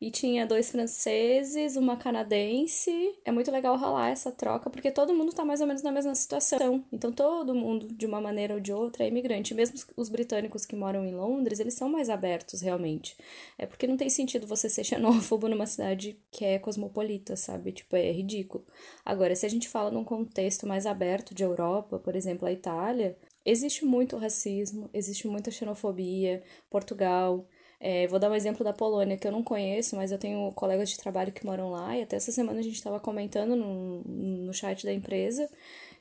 e 0.00 0.10
tinha 0.10 0.46
dois 0.46 0.70
franceses, 0.70 1.76
uma 1.76 1.96
canadense. 1.96 2.90
É 3.24 3.32
muito 3.32 3.50
legal 3.50 3.76
rolar 3.76 4.10
essa 4.10 4.30
troca, 4.30 4.68
porque 4.68 4.90
todo 4.90 5.14
mundo 5.14 5.32
tá 5.32 5.44
mais 5.44 5.60
ou 5.60 5.66
menos 5.66 5.82
na 5.82 5.92
mesma 5.92 6.14
situação. 6.14 6.84
Então 6.92 7.12
todo 7.12 7.54
mundo, 7.54 7.88
de 7.88 8.06
uma 8.06 8.20
maneira 8.20 8.54
ou 8.54 8.60
de 8.60 8.72
outra, 8.72 9.04
é 9.04 9.08
imigrante. 9.08 9.54
Mesmo 9.54 9.76
os 9.96 10.08
britânicos 10.08 10.66
que 10.66 10.76
moram 10.76 11.04
em 11.04 11.14
Londres, 11.14 11.60
eles 11.60 11.74
são 11.74 11.88
mais 11.88 12.10
abertos, 12.10 12.60
realmente. 12.60 13.16
É 13.58 13.66
porque 13.66 13.86
não 13.86 13.96
tem 13.96 14.10
sentido 14.10 14.46
você 14.46 14.68
ser 14.68 14.84
xenófobo 14.84 15.48
numa 15.48 15.66
cidade 15.66 16.18
que 16.30 16.44
é 16.44 16.58
cosmopolita, 16.58 17.36
sabe? 17.36 17.72
Tipo, 17.72 17.96
é 17.96 18.10
ridículo. 18.10 18.64
Agora, 19.04 19.34
se 19.34 19.46
a 19.46 19.48
gente 19.48 19.68
fala 19.68 19.90
num 19.90 20.04
contexto 20.04 20.66
mais 20.66 20.86
aberto 20.86 21.34
de 21.34 21.42
Europa, 21.42 21.98
por 21.98 22.16
exemplo, 22.16 22.46
a 22.46 22.52
Itália, 22.52 23.16
existe 23.44 23.84
muito 23.84 24.16
racismo, 24.16 24.88
existe 24.92 25.26
muita 25.28 25.50
xenofobia. 25.50 26.42
Portugal, 26.70 27.46
é, 27.80 28.06
vou 28.06 28.18
dar 28.18 28.30
um 28.30 28.34
exemplo 28.34 28.64
da 28.64 28.72
Polônia, 28.72 29.16
que 29.16 29.26
eu 29.26 29.32
não 29.32 29.42
conheço, 29.42 29.96
mas 29.96 30.12
eu 30.12 30.18
tenho 30.18 30.52
colegas 30.52 30.90
de 30.90 30.98
trabalho 30.98 31.32
que 31.32 31.44
moram 31.44 31.70
lá, 31.70 31.96
e 31.96 32.02
até 32.02 32.16
essa 32.16 32.32
semana 32.32 32.60
a 32.60 32.62
gente 32.62 32.76
estava 32.76 33.00
comentando 33.00 33.56
no, 33.56 34.02
no 34.04 34.54
chat 34.54 34.84
da 34.84 34.92
empresa 34.92 35.48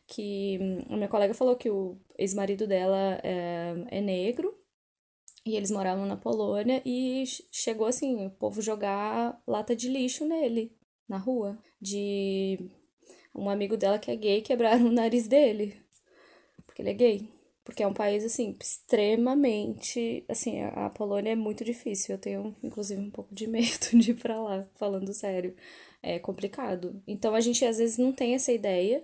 que 0.07 0.59
a 0.89 0.95
minha 0.95 1.07
colega 1.07 1.33
falou 1.33 1.55
que 1.55 1.69
o 1.69 1.97
ex-marido 2.17 2.67
dela 2.67 3.19
é, 3.23 3.73
é 3.89 4.01
negro, 4.01 4.53
e 5.45 5.55
eles 5.55 5.71
moravam 5.71 6.05
na 6.05 6.17
Polônia, 6.17 6.81
e 6.85 7.23
chegou 7.51 7.87
assim, 7.87 8.25
o 8.25 8.31
povo 8.31 8.61
jogar 8.61 9.41
lata 9.47 9.75
de 9.75 9.89
lixo 9.89 10.25
nele, 10.25 10.75
na 11.07 11.17
rua, 11.17 11.57
de 11.81 12.59
um 13.35 13.49
amigo 13.49 13.75
dela 13.75 13.99
que 13.99 14.11
é 14.11 14.15
gay, 14.15 14.41
quebraram 14.41 14.85
o 14.87 14.91
nariz 14.91 15.27
dele, 15.27 15.75
porque 16.65 16.81
ele 16.81 16.91
é 16.91 16.93
gay. 16.93 17.32
Porque 17.63 17.81
é 17.83 17.87
um 17.87 17.93
país, 17.93 18.23
assim, 18.23 18.55
extremamente. 18.59 20.25
Assim, 20.27 20.61
a 20.61 20.89
Polônia 20.89 21.31
é 21.31 21.35
muito 21.35 21.63
difícil. 21.63 22.15
Eu 22.15 22.19
tenho, 22.19 22.55
inclusive, 22.63 22.99
um 23.01 23.09
pouco 23.11 23.33
de 23.33 23.47
medo 23.47 23.97
de 23.97 24.11
ir 24.11 24.15
pra 24.15 24.41
lá, 24.41 24.67
falando 24.75 25.13
sério. 25.13 25.55
É 26.01 26.19
complicado. 26.19 27.01
Então 27.07 27.33
a 27.33 27.39
gente 27.41 27.63
às 27.65 27.77
vezes 27.77 27.97
não 27.97 28.11
tem 28.11 28.35
essa 28.35 28.51
ideia. 28.51 29.03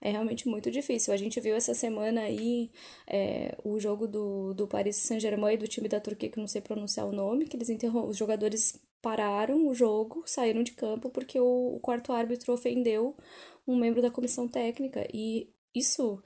É 0.00 0.10
realmente 0.10 0.46
muito 0.48 0.70
difícil. 0.70 1.12
A 1.12 1.16
gente 1.16 1.40
viu 1.40 1.56
essa 1.56 1.74
semana 1.74 2.20
aí 2.22 2.70
é, 3.06 3.56
o 3.64 3.80
jogo 3.80 4.06
do, 4.06 4.54
do 4.54 4.68
Paris 4.68 4.96
Saint-Germain 4.96 5.54
e 5.54 5.58
do 5.58 5.68
time 5.68 5.88
da 5.88 5.98
Turquia, 6.00 6.28
que 6.30 6.38
não 6.38 6.46
sei 6.46 6.60
pronunciar 6.60 7.06
o 7.06 7.12
nome, 7.12 7.46
que 7.46 7.56
eles 7.56 7.70
interrom 7.70 8.06
os 8.06 8.16
jogadores 8.16 8.78
pararam 9.02 9.66
o 9.68 9.74
jogo, 9.74 10.22
saíram 10.26 10.62
de 10.62 10.72
campo 10.72 11.08
porque 11.10 11.38
o, 11.40 11.76
o 11.76 11.80
quarto 11.80 12.12
árbitro 12.12 12.52
ofendeu 12.52 13.16
um 13.66 13.76
membro 13.76 14.02
da 14.02 14.10
comissão 14.10 14.46
técnica. 14.48 15.06
E 15.12 15.48
isso 15.74 16.22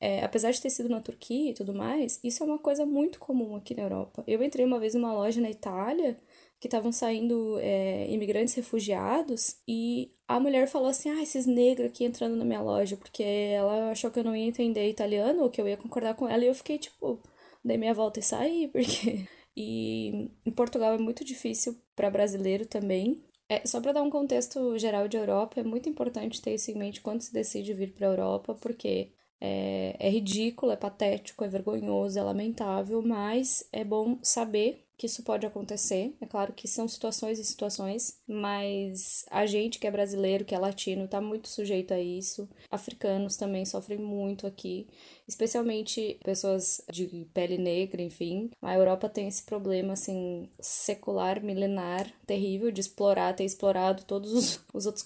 é, 0.00 0.24
apesar 0.24 0.50
de 0.50 0.60
ter 0.60 0.70
sido 0.70 0.88
na 0.88 1.00
Turquia 1.00 1.50
e 1.50 1.54
tudo 1.54 1.74
mais, 1.74 2.18
isso 2.24 2.42
é 2.42 2.46
uma 2.46 2.58
coisa 2.58 2.86
muito 2.86 3.18
comum 3.18 3.54
aqui 3.54 3.74
na 3.74 3.82
Europa. 3.82 4.24
Eu 4.26 4.42
entrei 4.42 4.64
uma 4.64 4.80
vez 4.80 4.94
numa 4.94 5.12
loja 5.12 5.40
na 5.40 5.50
Itália 5.50 6.16
que 6.58 6.66
estavam 6.66 6.90
saindo 6.92 7.58
é, 7.60 8.10
imigrantes 8.10 8.54
refugiados 8.54 9.56
e 9.68 10.10
a 10.26 10.40
mulher 10.40 10.68
falou 10.68 10.88
assim: 10.88 11.10
Ah, 11.10 11.22
esses 11.22 11.46
negros 11.46 11.88
aqui 11.88 12.04
entrando 12.04 12.36
na 12.36 12.44
minha 12.44 12.62
loja, 12.62 12.96
porque 12.96 13.22
ela 13.22 13.90
achou 13.90 14.10
que 14.10 14.18
eu 14.18 14.24
não 14.24 14.34
ia 14.34 14.46
entender 14.46 14.88
italiano 14.88 15.42
ou 15.42 15.50
que 15.50 15.60
eu 15.60 15.68
ia 15.68 15.76
concordar 15.76 16.14
com 16.14 16.28
ela 16.28 16.44
e 16.44 16.48
eu 16.48 16.54
fiquei 16.54 16.78
tipo, 16.78 17.20
dei 17.64 17.76
minha 17.76 17.94
volta 17.94 18.20
e 18.20 18.22
saí, 18.22 18.68
porque. 18.72 19.26
E 19.56 20.30
em 20.46 20.50
Portugal 20.52 20.94
é 20.94 20.98
muito 20.98 21.24
difícil 21.24 21.76
para 21.94 22.08
brasileiro 22.10 22.64
também. 22.66 23.22
É, 23.48 23.66
só 23.66 23.80
para 23.80 23.92
dar 23.92 24.02
um 24.02 24.10
contexto 24.10 24.78
geral 24.78 25.08
de 25.08 25.16
Europa, 25.16 25.60
é 25.60 25.64
muito 25.64 25.88
importante 25.88 26.40
ter 26.40 26.54
isso 26.54 26.70
em 26.70 26.76
mente 26.78 27.00
quando 27.00 27.20
se 27.20 27.32
decide 27.32 27.74
vir 27.74 27.92
para 27.92 28.06
a 28.06 28.10
Europa, 28.10 28.54
porque 28.54 29.10
é, 29.40 29.96
é 29.98 30.10
ridículo, 30.10 30.72
é 30.72 30.76
patético, 30.76 31.44
é 31.44 31.48
vergonhoso, 31.48 32.18
é 32.18 32.22
lamentável, 32.22 33.02
mas 33.02 33.66
é 33.72 33.84
bom 33.84 34.18
saber 34.22 34.84
que 35.00 35.06
isso 35.06 35.22
pode 35.22 35.46
acontecer. 35.46 36.14
É 36.20 36.26
claro 36.26 36.52
que 36.52 36.68
são 36.68 36.86
situações 36.86 37.38
e 37.38 37.44
situações, 37.44 38.18
mas 38.28 39.24
a 39.30 39.46
gente 39.46 39.78
que 39.78 39.86
é 39.86 39.90
brasileiro, 39.90 40.44
que 40.44 40.54
é 40.54 40.58
latino, 40.58 41.08
tá 41.08 41.22
muito 41.22 41.48
sujeito 41.48 41.94
a 41.94 41.98
isso. 41.98 42.46
Africanos 42.70 43.34
também 43.34 43.64
sofrem 43.64 43.98
muito 43.98 44.46
aqui, 44.46 44.86
especialmente 45.26 46.20
pessoas 46.22 46.82
de 46.92 47.26
pele 47.32 47.56
negra, 47.56 48.02
enfim. 48.02 48.50
A 48.60 48.74
Europa 48.74 49.08
tem 49.08 49.26
esse 49.26 49.42
problema 49.42 49.94
assim 49.94 50.50
secular, 50.60 51.42
milenar, 51.42 52.06
terrível 52.26 52.70
de 52.70 52.82
explorar, 52.82 53.34
ter 53.34 53.44
explorado 53.44 54.04
todos 54.04 54.30
os, 54.34 54.60
os 54.74 54.84
outros 54.84 55.02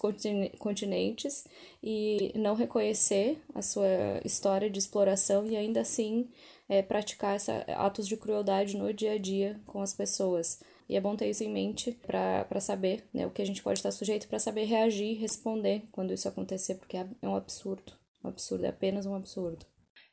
continentes 0.59 1.45
e 1.81 2.33
não 2.35 2.57
reconhecer 2.57 3.41
a 3.55 3.63
sua 3.63 3.87
história 4.25 4.69
de 4.69 4.81
exploração 4.81 5.47
e 5.47 5.57
ainda 5.57 5.83
assim 5.83 6.29
é, 6.69 6.83
praticar 6.83 7.37
essa, 7.37 7.65
atos 7.77 8.07
de 8.07 8.17
crueldade 8.17 8.77
no 8.77 8.93
dia 8.93 9.12
a 9.12 9.19
dia 9.19 9.61
com 9.67 9.81
as 9.81 9.95
pessoas. 9.95 10.62
E 10.89 10.97
é 10.97 11.01
bom 11.01 11.17
ter 11.17 11.31
isso 11.31 11.43
em 11.43 11.53
mente 11.53 11.93
para 12.07 12.61
saber 12.61 13.09
né, 13.12 13.27
o 13.27 13.31
que 13.31 13.43
a 13.43 13.47
gente 13.47 13.62
pode 13.62 13.79
estar 13.79 13.91
sujeito, 13.91 14.29
para 14.29 14.39
saber 14.39 14.65
reagir 14.65 15.19
responder 15.19 15.85
quando 15.91 16.12
isso 16.12 16.29
acontecer, 16.29 16.75
porque 16.77 16.97
é 16.97 17.07
um 17.23 17.37
absurdo. 17.37 17.93
Um 18.23 18.29
absurdo, 18.29 18.65
é 18.67 18.69
apenas 18.69 19.07
um 19.07 19.15
absurdo. 19.15 19.65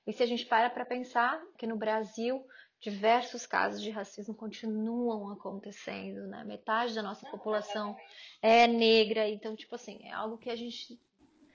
E 0.05 0.13
se 0.13 0.23
a 0.23 0.25
gente 0.25 0.45
para 0.45 0.69
para 0.69 0.85
pensar 0.85 1.41
que 1.57 1.67
no 1.67 1.75
Brasil 1.75 2.43
diversos 2.81 3.45
casos 3.45 3.79
de 3.79 3.91
racismo 3.91 4.33
continuam 4.33 5.29
acontecendo, 5.29 6.27
né? 6.27 6.43
Metade 6.43 6.95
da 6.95 7.03
nossa 7.03 7.29
população 7.29 7.95
é 8.41 8.65
negra, 8.65 9.29
então, 9.29 9.55
tipo 9.55 9.75
assim, 9.75 9.99
é 10.03 10.11
algo 10.11 10.39
que 10.39 10.49
a 10.49 10.55
gente 10.55 10.99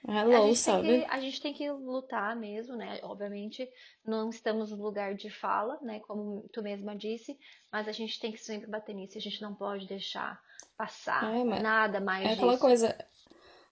Hello, 0.09 0.36
a 0.36 0.40
gente 0.46 0.57
sabe? 0.57 0.88
Tem 0.88 1.00
que, 1.00 1.07
a 1.11 1.20
gente 1.20 1.40
tem 1.40 1.54
que 1.54 1.70
lutar 1.70 2.36
mesmo, 2.36 2.76
né? 2.76 3.00
Obviamente, 3.02 3.68
não 4.04 4.30
estamos 4.30 4.70
no 4.70 4.82
lugar 4.82 5.14
de 5.14 5.30
fala, 5.30 5.78
né? 5.82 6.00
Como 6.00 6.48
tu 6.52 6.62
mesma 6.62 6.94
disse, 6.96 7.36
mas 7.72 7.88
a 7.88 7.92
gente 7.92 8.18
tem 8.20 8.32
que 8.32 8.38
sempre 8.38 8.68
bater 8.70 8.94
nisso. 8.94 9.18
A 9.18 9.20
gente 9.20 9.42
não 9.42 9.54
pode 9.54 9.86
deixar 9.86 10.40
passar 10.76 11.24
É, 11.24 11.44
nada 11.62 12.00
mais 12.00 12.24
é 12.24 12.34
disso. 12.34 12.40
aquela 12.40 12.59
coisa, 12.59 12.96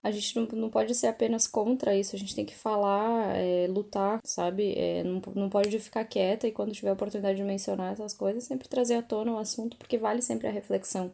a 0.02 0.10
gente 0.10 0.36
não, 0.36 0.46
não 0.60 0.70
pode 0.70 0.94
ser 0.94 1.08
apenas 1.08 1.46
contra 1.46 1.96
isso, 1.96 2.16
a 2.16 2.18
gente 2.18 2.34
tem 2.34 2.44
que 2.44 2.54
falar, 2.54 3.36
é, 3.36 3.66
lutar, 3.68 4.20
sabe? 4.24 4.74
É, 4.76 5.02
não, 5.04 5.20
não 5.34 5.50
pode 5.50 5.78
ficar 5.80 6.04
quieta 6.04 6.46
e 6.46 6.52
quando 6.52 6.72
tiver 6.72 6.90
a 6.90 6.94
oportunidade 6.94 7.38
de 7.38 7.44
mencionar 7.44 7.92
essas 7.92 8.14
coisas, 8.14 8.44
sempre 8.44 8.68
trazer 8.68 8.96
à 8.96 9.02
tona 9.02 9.32
o 9.32 9.38
assunto, 9.38 9.76
porque 9.76 9.98
vale 9.98 10.22
sempre 10.22 10.48
a 10.48 10.50
reflexão. 10.50 11.12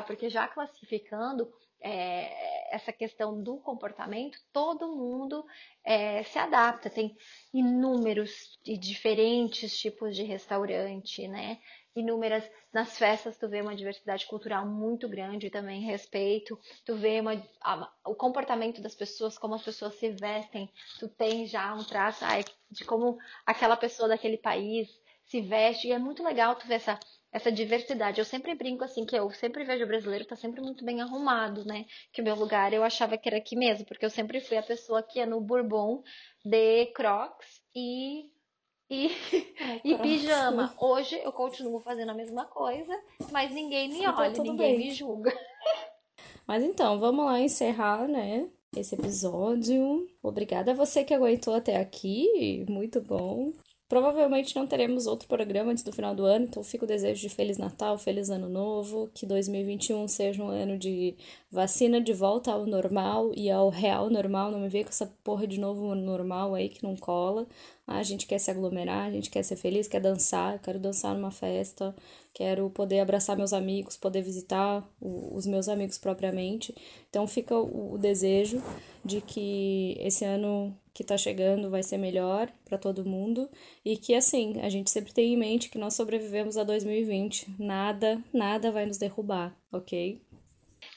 Porque 0.00 0.30
já 0.30 0.48
classificando 0.48 1.52
é, 1.80 2.74
essa 2.74 2.92
questão 2.92 3.42
do 3.42 3.58
comportamento, 3.58 4.38
todo 4.52 4.96
mundo 4.96 5.44
é, 5.84 6.22
se 6.22 6.38
adapta. 6.38 6.88
Tem 6.88 7.14
inúmeros 7.52 8.58
e 8.64 8.78
diferentes 8.78 9.76
tipos 9.78 10.16
de 10.16 10.22
restaurante, 10.22 11.26
né? 11.28 11.58
Inúmeras 11.94 12.48
nas 12.72 12.96
festas 12.96 13.36
tu 13.36 13.48
vê 13.48 13.60
uma 13.60 13.76
diversidade 13.76 14.26
cultural 14.26 14.66
muito 14.66 15.06
grande 15.08 15.50
também 15.50 15.82
respeito. 15.82 16.58
Tu 16.86 16.94
vê 16.96 17.20
uma, 17.20 17.34
a- 17.60 17.92
o 18.06 18.14
comportamento 18.14 18.80
das 18.80 18.94
pessoas, 18.94 19.36
como 19.36 19.54
as 19.54 19.62
pessoas 19.62 19.94
se 19.96 20.08
vestem. 20.10 20.70
Tu 20.98 21.08
tem 21.08 21.46
já 21.46 21.74
um 21.74 21.84
traço 21.84 22.24
ai, 22.24 22.44
de 22.70 22.84
como 22.84 23.18
aquela 23.44 23.76
pessoa 23.76 24.08
daquele 24.08 24.38
país 24.38 24.88
se 25.26 25.40
veste. 25.42 25.88
E 25.88 25.92
é 25.92 25.98
muito 25.98 26.22
legal 26.22 26.54
tu 26.56 26.66
ver 26.66 26.74
essa 26.74 26.98
essa 27.32 27.50
diversidade. 27.50 28.20
Eu 28.20 28.24
sempre 28.24 28.54
brinco 28.54 28.84
assim 28.84 29.06
que 29.06 29.16
eu 29.16 29.30
sempre 29.30 29.64
vejo 29.64 29.84
o 29.84 29.88
brasileiro 29.88 30.26
tá 30.26 30.36
sempre 30.36 30.60
muito 30.60 30.84
bem 30.84 31.00
arrumado, 31.00 31.64
né? 31.64 31.86
Que 32.12 32.20
o 32.20 32.24
meu 32.24 32.34
lugar 32.34 32.72
eu 32.72 32.84
achava 32.84 33.16
que 33.16 33.28
era 33.28 33.38
aqui 33.38 33.56
mesmo, 33.56 33.86
porque 33.86 34.04
eu 34.04 34.10
sempre 34.10 34.40
fui 34.40 34.58
a 34.58 34.62
pessoa 34.62 35.02
que 35.02 35.18
ia 35.18 35.26
no 35.26 35.40
Bourbon 35.40 36.02
de 36.44 36.86
Crocs 36.86 37.62
e 37.74 38.30
e, 38.90 39.10
Ai, 39.58 39.80
e 39.84 39.98
pijama. 39.98 40.74
Hoje 40.78 41.18
eu 41.24 41.32
continuo 41.32 41.80
fazendo 41.80 42.10
a 42.10 42.14
mesma 42.14 42.44
coisa, 42.44 42.92
mas 43.30 43.50
ninguém 43.50 43.88
me 43.88 44.02
tá 44.02 44.14
olha, 44.18 44.42
ninguém 44.42 44.56
bem. 44.56 44.78
me 44.78 44.92
julga. 44.92 45.32
Mas 46.44 46.62
então, 46.64 46.98
vamos 46.98 47.24
lá 47.24 47.40
encerrar, 47.40 48.08
né? 48.08 48.50
Esse 48.76 48.96
episódio. 48.96 50.08
Obrigada 50.20 50.72
a 50.72 50.74
você 50.74 51.04
que 51.04 51.14
aguentou 51.14 51.54
até 51.54 51.76
aqui. 51.76 52.66
Muito 52.68 53.00
bom. 53.00 53.52
Provavelmente 53.92 54.56
não 54.56 54.66
teremos 54.66 55.06
outro 55.06 55.28
programa 55.28 55.70
antes 55.70 55.84
do 55.84 55.92
final 55.92 56.14
do 56.14 56.24
ano, 56.24 56.46
então 56.46 56.64
fica 56.64 56.86
o 56.86 56.88
desejo 56.88 57.20
de 57.20 57.28
Feliz 57.28 57.58
Natal, 57.58 57.98
Feliz 57.98 58.30
Ano 58.30 58.48
Novo, 58.48 59.10
que 59.12 59.26
2021 59.26 60.08
seja 60.08 60.42
um 60.42 60.48
ano 60.48 60.78
de 60.78 61.14
vacina 61.50 62.00
de 62.00 62.14
volta 62.14 62.50
ao 62.50 62.64
normal 62.64 63.32
e 63.36 63.50
ao 63.50 63.68
real 63.68 64.08
normal. 64.08 64.50
Não 64.50 64.60
me 64.60 64.68
vê 64.70 64.82
com 64.82 64.88
essa 64.88 65.12
porra 65.22 65.46
de 65.46 65.60
novo 65.60 65.94
normal 65.94 66.54
aí 66.54 66.70
que 66.70 66.82
não 66.82 66.96
cola. 66.96 67.46
Ah, 67.86 67.98
a 67.98 68.02
gente 68.02 68.26
quer 68.26 68.38
se 68.38 68.50
aglomerar, 68.50 69.08
a 69.08 69.10
gente 69.10 69.28
quer 69.28 69.42
ser 69.42 69.56
feliz, 69.56 69.86
quer 69.86 70.00
dançar. 70.00 70.58
Quero 70.60 70.78
dançar 70.78 71.14
numa 71.14 71.30
festa, 71.30 71.94
quero 72.32 72.70
poder 72.70 73.00
abraçar 73.00 73.36
meus 73.36 73.52
amigos, 73.52 73.98
poder 73.98 74.22
visitar 74.22 74.88
o- 75.02 75.36
os 75.36 75.46
meus 75.46 75.68
amigos 75.68 75.98
propriamente. 75.98 76.74
Então 77.10 77.26
fica 77.26 77.54
o, 77.58 77.92
o 77.92 77.98
desejo 77.98 78.62
de 79.04 79.20
que 79.20 79.98
esse 80.00 80.24
ano 80.24 80.74
que 80.94 81.04
tá 81.04 81.16
chegando 81.16 81.70
vai 81.70 81.82
ser 81.82 81.96
melhor 81.96 82.50
para 82.64 82.78
todo 82.78 83.04
mundo 83.04 83.48
e 83.84 83.96
que 83.96 84.14
assim, 84.14 84.60
a 84.60 84.68
gente 84.68 84.90
sempre 84.90 85.12
tem 85.12 85.32
em 85.32 85.36
mente 85.36 85.70
que 85.70 85.78
nós 85.78 85.94
sobrevivemos 85.94 86.56
a 86.56 86.64
2020. 86.64 87.56
Nada, 87.58 88.22
nada 88.32 88.70
vai 88.70 88.86
nos 88.86 88.98
derrubar, 88.98 89.56
ok? 89.72 90.20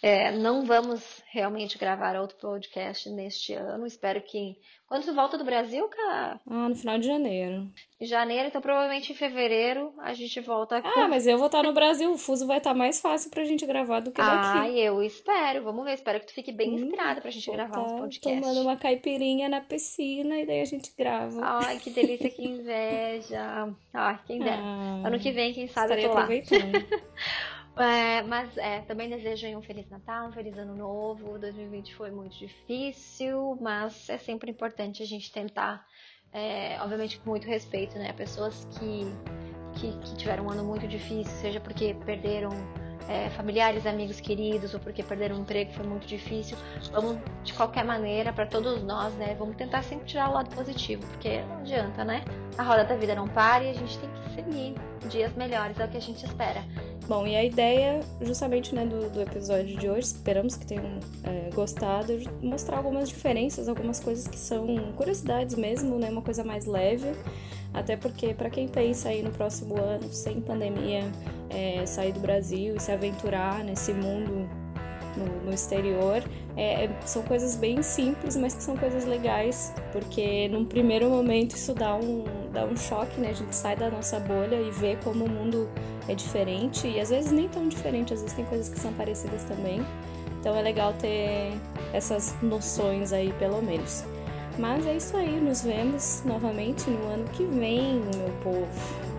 É, 0.08 0.30
não 0.32 0.64
vamos 0.66 1.24
realmente 1.32 1.80
gravar 1.80 2.16
outro 2.16 2.38
podcast 2.38 3.10
neste 3.10 3.54
ano. 3.56 3.88
Espero 3.88 4.22
que 4.22 4.56
quando 4.88 5.04
tu 5.04 5.16
volta 5.16 5.36
do 5.36 5.44
Brasil, 5.44 5.88
cara, 5.88 6.40
Ah, 6.48 6.70
no 6.70 6.76
final 6.76 7.00
de 7.00 7.08
janeiro. 7.08 7.68
em 8.00 8.06
janeiro, 8.06 8.48
então 8.48 8.62
provavelmente 8.62 9.12
em 9.12 9.16
fevereiro 9.16 9.92
a 9.98 10.14
gente 10.14 10.40
volta 10.42 10.80
com 10.80 10.88
Ah, 10.88 11.08
mas 11.08 11.26
eu 11.26 11.40
vou 11.40 11.48
estar 11.48 11.64
no 11.64 11.74
Brasil, 11.74 12.12
o 12.12 12.20
fuso 12.20 12.46
vai 12.46 12.60
estar 12.60 12.76
mais 12.76 13.02
fácil 13.02 13.32
pra 13.32 13.44
gente 13.46 13.66
gravar 13.66 14.00
do 14.00 14.12
que 14.12 14.22
daqui. 14.22 14.60
Ai, 14.60 14.78
eu 14.78 15.02
espero. 15.02 15.64
Vamos 15.64 15.84
ver. 15.84 15.94
Espero 15.96 16.20
que 16.20 16.28
tu 16.28 16.34
fique 16.36 16.52
bem 16.52 16.76
inspirada 16.76 17.20
pra 17.20 17.32
gente 17.32 17.50
gravar 17.50 17.80
uns 17.82 17.92
tá 17.94 17.98
podcasts. 17.98 18.42
tomando 18.42 18.62
uma 18.62 18.78
caipirinha 18.78 19.50
na 19.50 19.60
piscina 19.62 20.38
e 20.38 20.46
daí 20.46 20.62
a 20.62 20.66
gente 20.66 20.94
grava. 20.96 21.42
Ai, 21.44 21.80
que 21.80 21.90
delícia, 21.90 22.30
que 22.30 22.44
inveja. 22.46 23.74
Ai, 23.92 24.20
quem 24.28 24.38
dera. 24.38 24.62
Ah, 24.62 25.02
Ano 25.08 25.18
que 25.20 25.32
vem, 25.32 25.52
quem 25.52 25.68
sabe, 25.68 25.94
eu 25.96 26.10
tô 26.10 26.14
lá. 26.14 26.22
aproveitando. 26.26 26.62
É, 27.78 28.22
mas 28.22 28.58
é, 28.58 28.80
também 28.82 29.10
desejo 29.10 29.48
um 29.48 29.62
Feliz 29.62 29.90
Natal, 29.90 30.30
um 30.30 30.32
Feliz 30.32 30.58
Ano 30.58 30.76
Novo. 30.76 31.38
2020 31.38 31.96
foi 31.96 32.10
muito 32.10 32.38
difícil, 32.38 33.58
mas 33.60 34.10
é 34.10 34.18
sempre 34.18 34.50
importante 34.50 35.04
a 35.04 35.06
gente 35.06 35.32
tentar, 35.32 35.86
é, 36.32 36.78
obviamente 36.82 37.20
com 37.20 37.30
muito 37.32 37.46
respeito, 37.48 37.98
né? 38.00 38.14
Pessoas 38.14 38.66
que, 38.80 39.06
que, 39.80 39.98
que 40.00 40.16
tiveram 40.16 40.46
um 40.46 40.52
ano 40.52 40.64
muito 40.64 40.88
difícil, 40.88 41.34
seja 41.42 41.60
porque 41.60 41.94
perderam 42.06 42.50
é, 43.10 43.30
familiares, 43.32 43.86
amigos 43.86 44.22
queridos, 44.22 44.74
ou 44.74 44.80
porque 44.80 45.04
perderam 45.04 45.36
um 45.36 45.42
emprego, 45.42 45.74
foi 45.74 45.86
muito 45.86 46.08
difícil. 46.08 46.58
Vamos, 46.94 47.18
de 47.44 47.54
qualquer 47.54 47.84
maneira, 47.84 48.32
para 48.32 48.46
todos 48.46 48.84
nós, 48.84 49.14
né? 49.16 49.36
Vamos 49.38 49.58
tentar 49.58 49.84
sempre 49.84 50.06
tirar 50.06 50.30
o 50.30 50.34
lado 50.34 50.50
positivo, 50.56 51.06
porque 51.08 51.42
não 51.42 51.58
adianta, 51.58 52.06
né? 52.06 52.24
A 52.58 52.64
roda 52.64 52.86
da 52.86 52.96
vida 52.96 53.14
não 53.16 53.28
para 53.28 53.66
e 53.66 53.70
a 53.70 53.74
gente 53.74 54.00
tem 54.00 54.10
que 54.10 54.30
seguir 54.34 54.76
dias 55.10 55.34
melhores, 55.36 55.78
é 55.78 55.86
o 55.86 55.90
que 55.90 55.98
a 55.98 56.02
gente 56.02 56.26
espera. 56.26 56.64
Bom, 57.08 57.28
e 57.28 57.36
a 57.36 57.44
ideia, 57.44 58.02
justamente, 58.20 58.74
né, 58.74 58.84
do, 58.84 59.12
do 59.12 59.22
episódio 59.22 59.78
de 59.78 59.88
hoje, 59.88 60.08
esperamos 60.08 60.56
que 60.56 60.66
tenham 60.66 60.84
é, 61.24 61.52
gostado, 61.54 62.12
é 62.12 62.20
mostrar 62.42 62.78
algumas 62.78 63.08
diferenças, 63.10 63.70
algumas 63.70 64.00
coisas 64.00 64.28
que 64.28 64.40
são 64.40 64.66
curiosidades 64.96 65.56
mesmo, 65.56 66.00
né, 66.00 66.10
uma 66.10 66.24
coisa 66.24 66.44
mais 66.44 66.66
leve, 66.66 67.14
até 67.72 67.96
porque 67.96 68.34
para 68.34 68.50
quem 68.50 68.68
pensa 68.68 69.10
aí 69.10 69.22
no 69.22 69.30
próximo 69.30 69.80
ano, 69.80 70.12
sem 70.12 70.42
pandemia, 70.42 71.04
é, 71.52 71.86
sair 71.86 72.12
do 72.12 72.20
Brasil 72.20 72.76
e 72.76 72.80
se 72.80 72.92
aventurar 72.92 73.64
nesse 73.64 73.94
mundo 73.94 74.50
no, 75.18 75.26
no 75.46 75.54
exterior, 75.54 76.24
é, 76.56 76.86
é- 76.86 76.90
são 77.06 77.24
coisas 77.24 77.56
bem 77.56 77.82
simples, 77.84 78.36
mas 78.36 78.54
que 78.54 78.64
são 78.64 78.76
coisas 78.78 79.06
legais, 79.06 79.74
porque 79.92 80.48
num 80.50 80.66
primeiro 80.66 81.10
momento 81.10 81.56
isso 81.56 81.74
dá 81.74 81.96
um, 81.96 82.24
dá 82.52 82.66
um 82.66 82.76
choque, 82.78 83.20
né? 83.20 83.30
A 83.30 83.34
gente 83.34 83.56
sai 83.56 83.76
da 83.76 83.90
nossa 83.90 84.20
bolha 84.20 84.56
e 84.56 84.72
vê 84.72 84.98
como 85.04 85.26
o 85.26 85.30
mundo 85.30 85.70
é 86.08 86.16
diferente, 86.16 86.88
e 86.88 87.00
às 87.00 87.10
vezes 87.10 87.32
nem 87.32 87.48
tão 87.48 87.68
diferente, 87.68 88.14
às 88.14 88.22
vezes 88.22 88.36
tem 88.36 88.46
coisas 88.46 88.70
que 88.70 88.80
são 88.80 88.94
parecidas 88.94 89.44
também. 89.44 89.86
Então 90.40 90.56
é 90.56 90.62
legal 90.62 90.94
ter 90.94 91.54
essas 91.92 92.36
noções 92.42 93.12
aí, 93.12 93.34
pelo 93.40 93.62
menos. 93.62 94.04
Mas 94.58 94.86
é 94.86 94.96
isso 94.96 95.18
aí, 95.18 95.42
nos 95.42 95.64
vemos 95.64 96.22
novamente 96.24 96.90
no 96.90 97.08
ano 97.08 97.26
que 97.34 97.44
vem, 97.44 98.02
meu 98.16 98.32
povo. 98.44 99.15